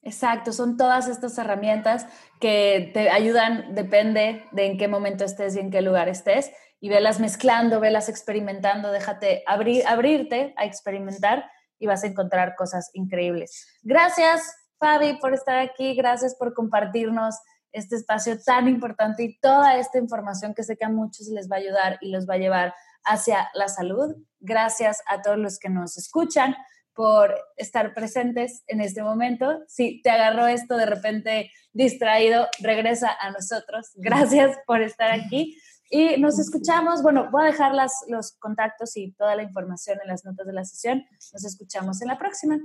Exacto, 0.02 0.54
son 0.54 0.78
todas 0.78 1.08
estas 1.08 1.36
herramientas 1.40 2.06
que 2.40 2.92
te 2.94 3.10
ayudan, 3.10 3.74
depende 3.74 4.44
de 4.52 4.66
en 4.68 4.78
qué 4.78 4.88
momento 4.88 5.26
estés 5.26 5.56
y 5.56 5.60
en 5.60 5.72
qué 5.72 5.82
lugar 5.82 6.10
estés, 6.10 6.52
y 6.80 6.90
velas 6.90 7.20
mezclando, 7.20 7.80
velas 7.80 8.08
experimentando, 8.10 8.92
déjate 8.92 9.42
abrir, 9.48 9.84
abrirte 9.88 10.54
a 10.58 10.66
experimentar 10.66 11.50
y 11.80 11.88
vas 11.88 12.04
a 12.04 12.08
encontrar 12.08 12.56
cosas 12.56 12.90
increíbles. 12.94 13.68
Gracias, 13.84 14.56
Fabi, 14.80 15.18
por 15.20 15.34
estar 15.34 15.58
aquí, 15.58 15.96
gracias 15.96 16.36
por 16.36 16.54
compartirnos 16.54 17.36
este 17.72 17.98
espacio 17.98 18.42
tan 18.42 18.68
importante 18.68 19.24
y 19.24 19.38
toda 19.40 19.78
esta 19.78 20.00
información 20.00 20.54
que 20.54 20.64
sé 20.64 20.78
que 20.78 20.86
a 20.86 20.90
muchos 20.90 21.28
les 21.28 21.52
va 21.52 21.58
a 21.58 21.60
ayudar 21.60 21.98
y 22.02 22.10
los 22.10 22.28
va 22.28 22.36
a 22.36 22.38
llevar 22.38 22.74
hacia 23.04 23.50
la 23.54 23.68
salud. 23.68 24.16
Gracias 24.40 25.02
a 25.08 25.22
todos 25.22 25.38
los 25.38 25.60
que 25.60 25.70
nos 25.70 25.98
escuchan 25.98 26.56
por 26.94 27.36
estar 27.58 27.94
presentes 27.94 28.64
en 28.68 28.80
este 28.80 29.04
momento. 29.04 29.60
Si 29.68 30.02
te 30.02 30.10
agarró 30.10 30.48
esto 30.48 30.78
de 30.78 30.86
repente 30.86 31.52
distraído, 31.74 32.48
regresa 32.60 33.16
a 33.20 33.32
nosotros. 33.32 33.92
Gracias 33.96 34.58
por 34.66 34.82
estar 34.82 35.12
aquí. 35.12 35.58
Y 35.90 36.20
nos 36.20 36.40
escuchamos, 36.40 37.04
bueno, 37.04 37.30
voy 37.32 37.44
a 37.44 37.46
dejar 37.46 37.74
las, 37.74 38.06
los 38.08 38.34
contactos 38.40 38.98
y 38.98 39.12
toda 39.14 39.36
la 39.36 39.44
información 39.44 40.00
en 40.02 40.08
las 40.08 40.26
notas 40.26 40.48
de 40.48 40.54
la 40.54 40.66
sesión. 40.66 41.06
Nos 41.12 41.46
escuchamos 41.46 42.02
en 42.02 42.08
la 42.08 42.18
próxima. 42.18 42.60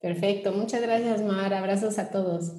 Perfecto, 0.00 0.52
muchas 0.52 0.80
gracias, 0.80 1.22
Mar. 1.22 1.52
Abrazos 1.52 1.98
a 1.98 2.10
todos. 2.10 2.52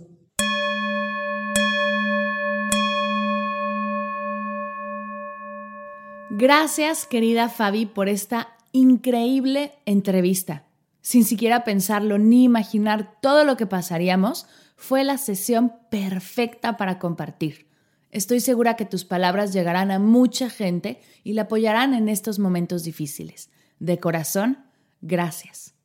Gracias, 6.32 7.06
querida 7.06 7.50
Fabi, 7.50 7.86
por 7.86 8.08
esta 8.08 8.50
increíble 8.72 9.74
entrevista. 9.86 10.64
Sin 11.02 11.24
siquiera 11.24 11.64
pensarlo 11.64 12.18
ni 12.18 12.44
imaginar 12.44 13.20
todo 13.22 13.44
lo 13.44 13.58
que 13.58 13.66
pasaríamos, 13.66 14.48
fue 14.76 15.04
la 15.04 15.18
sesión 15.18 15.74
perfecta 15.90 16.78
para 16.78 17.00
compartir. 17.00 17.69
Estoy 18.12 18.40
segura 18.40 18.76
que 18.76 18.86
tus 18.86 19.06
palabras 19.06 19.54
llegarán 19.54 19.92
a 19.92 20.00
mucha 20.00 20.50
gente 20.50 21.00
y 21.24 21.34
la 21.34 21.44
apoyarán 21.44 21.94
en 21.94 22.10
estos 22.10 22.40
momentos 22.40 22.84
difíciles. 22.84 23.50
De 23.80 24.00
corazón, 24.00 24.66
gracias. 25.02 25.76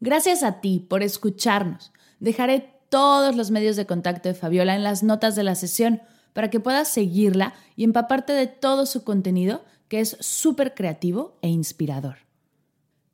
Gracias 0.00 0.42
a 0.42 0.60
ti 0.60 0.84
por 0.86 1.02
escucharnos. 1.02 1.92
Dejaré 2.20 2.74
todos 2.90 3.34
los 3.34 3.50
medios 3.50 3.76
de 3.76 3.86
contacto 3.86 4.28
de 4.28 4.34
Fabiola 4.34 4.74
en 4.74 4.82
las 4.82 5.02
notas 5.02 5.34
de 5.34 5.42
la 5.42 5.54
sesión 5.54 6.02
para 6.32 6.50
que 6.50 6.60
puedas 6.60 6.88
seguirla 6.88 7.54
y 7.76 7.84
empaparte 7.84 8.32
de 8.34 8.46
todo 8.46 8.84
su 8.84 9.04
contenido 9.04 9.64
que 9.88 10.00
es 10.00 10.16
súper 10.20 10.74
creativo 10.74 11.38
e 11.40 11.48
inspirador. 11.48 12.18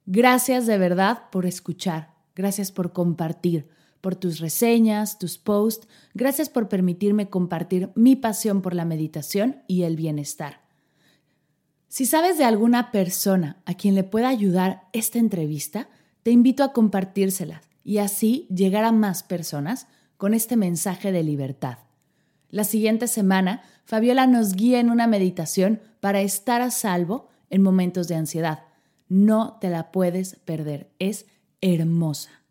Gracias 0.07 0.67
de 0.67 0.79
verdad 0.79 1.31
por 1.31 1.47
escuchar, 1.47 2.15
gracias 2.35 2.73
por 2.73 2.93
compartir, 2.93 3.69
por 4.03 4.17
tus 4.17 4.41
reseñas, 4.41 5.19
tus 5.19 5.39
posts, 5.39 5.89
gracias 6.13 6.51
por 6.51 6.69
permitirme 6.69 7.31
compartir 7.31 7.91
mi 7.95 8.17
pasión 8.17 8.61
por 8.61 8.75
la 8.75 8.85
meditación 8.85 9.63
y 9.69 9.85
el 9.85 9.97
bienestar. 9.97 10.61
Si 11.89 12.05
sabes 12.05 12.37
de 12.37 12.45
alguna 12.45 12.91
persona 12.91 13.63
a 13.65 13.75
quien 13.75 13.95
le 13.95 14.03
pueda 14.03 14.29
ayudar 14.29 14.83
esta 14.93 15.19
entrevista, 15.19 15.89
te 16.23 16.31
invito 16.31 16.65
a 16.65 16.73
compartírsela 16.73 17.63
y 17.85 17.99
así 17.99 18.47
llegar 18.55 18.85
a 18.85 18.93
más 18.93 19.23
personas 19.23 19.87
con 20.17 20.35
este 20.35 20.57
mensaje 20.57 21.13
de 21.13 21.23
libertad. 21.23 21.79
La 22.51 22.65
siguiente 22.65 23.09
semana, 23.09 23.63
Fabiola 23.85 24.27
nos 24.27 24.55
guía 24.55 24.81
en 24.81 24.91
una 24.91 25.07
meditación 25.07 25.81
para 26.01 26.23
estar 26.23 26.61
a 26.61 26.71
salvo 26.71 27.29
en 27.51 27.63
momentos 27.63 28.09
de 28.09 28.17
ansiedad. 28.17 28.65
No 29.09 29.59
te 29.61 29.71
la 29.71 29.93
puedes 29.93 30.37
perder, 30.45 30.91
es 30.99 31.27
hermosa. 31.61 32.42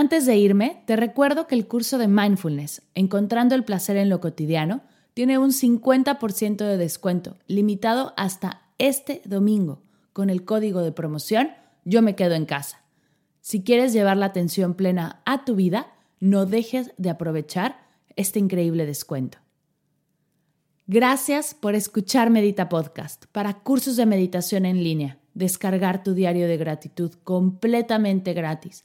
Antes 0.00 0.24
de 0.24 0.34
irme, 0.34 0.82
te 0.86 0.96
recuerdo 0.96 1.46
que 1.46 1.54
el 1.54 1.68
curso 1.68 1.98
de 1.98 2.08
mindfulness, 2.08 2.80
Encontrando 2.94 3.54
el 3.54 3.64
placer 3.64 3.98
en 3.98 4.08
lo 4.08 4.18
cotidiano, 4.18 4.80
tiene 5.12 5.36
un 5.36 5.50
50% 5.50 6.56
de 6.56 6.78
descuento, 6.78 7.36
limitado 7.46 8.14
hasta 8.16 8.62
este 8.78 9.20
domingo, 9.26 9.82
con 10.14 10.30
el 10.30 10.46
código 10.46 10.80
de 10.80 10.92
promoción 10.92 11.50
Yo 11.84 12.00
me 12.00 12.16
quedo 12.16 12.32
en 12.32 12.46
casa. 12.46 12.82
Si 13.42 13.62
quieres 13.62 13.92
llevar 13.92 14.16
la 14.16 14.24
atención 14.24 14.72
plena 14.72 15.20
a 15.26 15.44
tu 15.44 15.54
vida, 15.54 15.92
no 16.18 16.46
dejes 16.46 16.92
de 16.96 17.10
aprovechar 17.10 17.86
este 18.16 18.38
increíble 18.38 18.86
descuento. 18.86 19.36
Gracias 20.86 21.52
por 21.52 21.74
escuchar 21.74 22.30
Medita 22.30 22.70
Podcast 22.70 23.26
para 23.32 23.52
cursos 23.52 23.96
de 23.96 24.06
meditación 24.06 24.64
en 24.64 24.82
línea, 24.82 25.18
descargar 25.34 26.02
tu 26.02 26.14
diario 26.14 26.48
de 26.48 26.56
gratitud 26.56 27.12
completamente 27.22 28.32
gratis, 28.32 28.84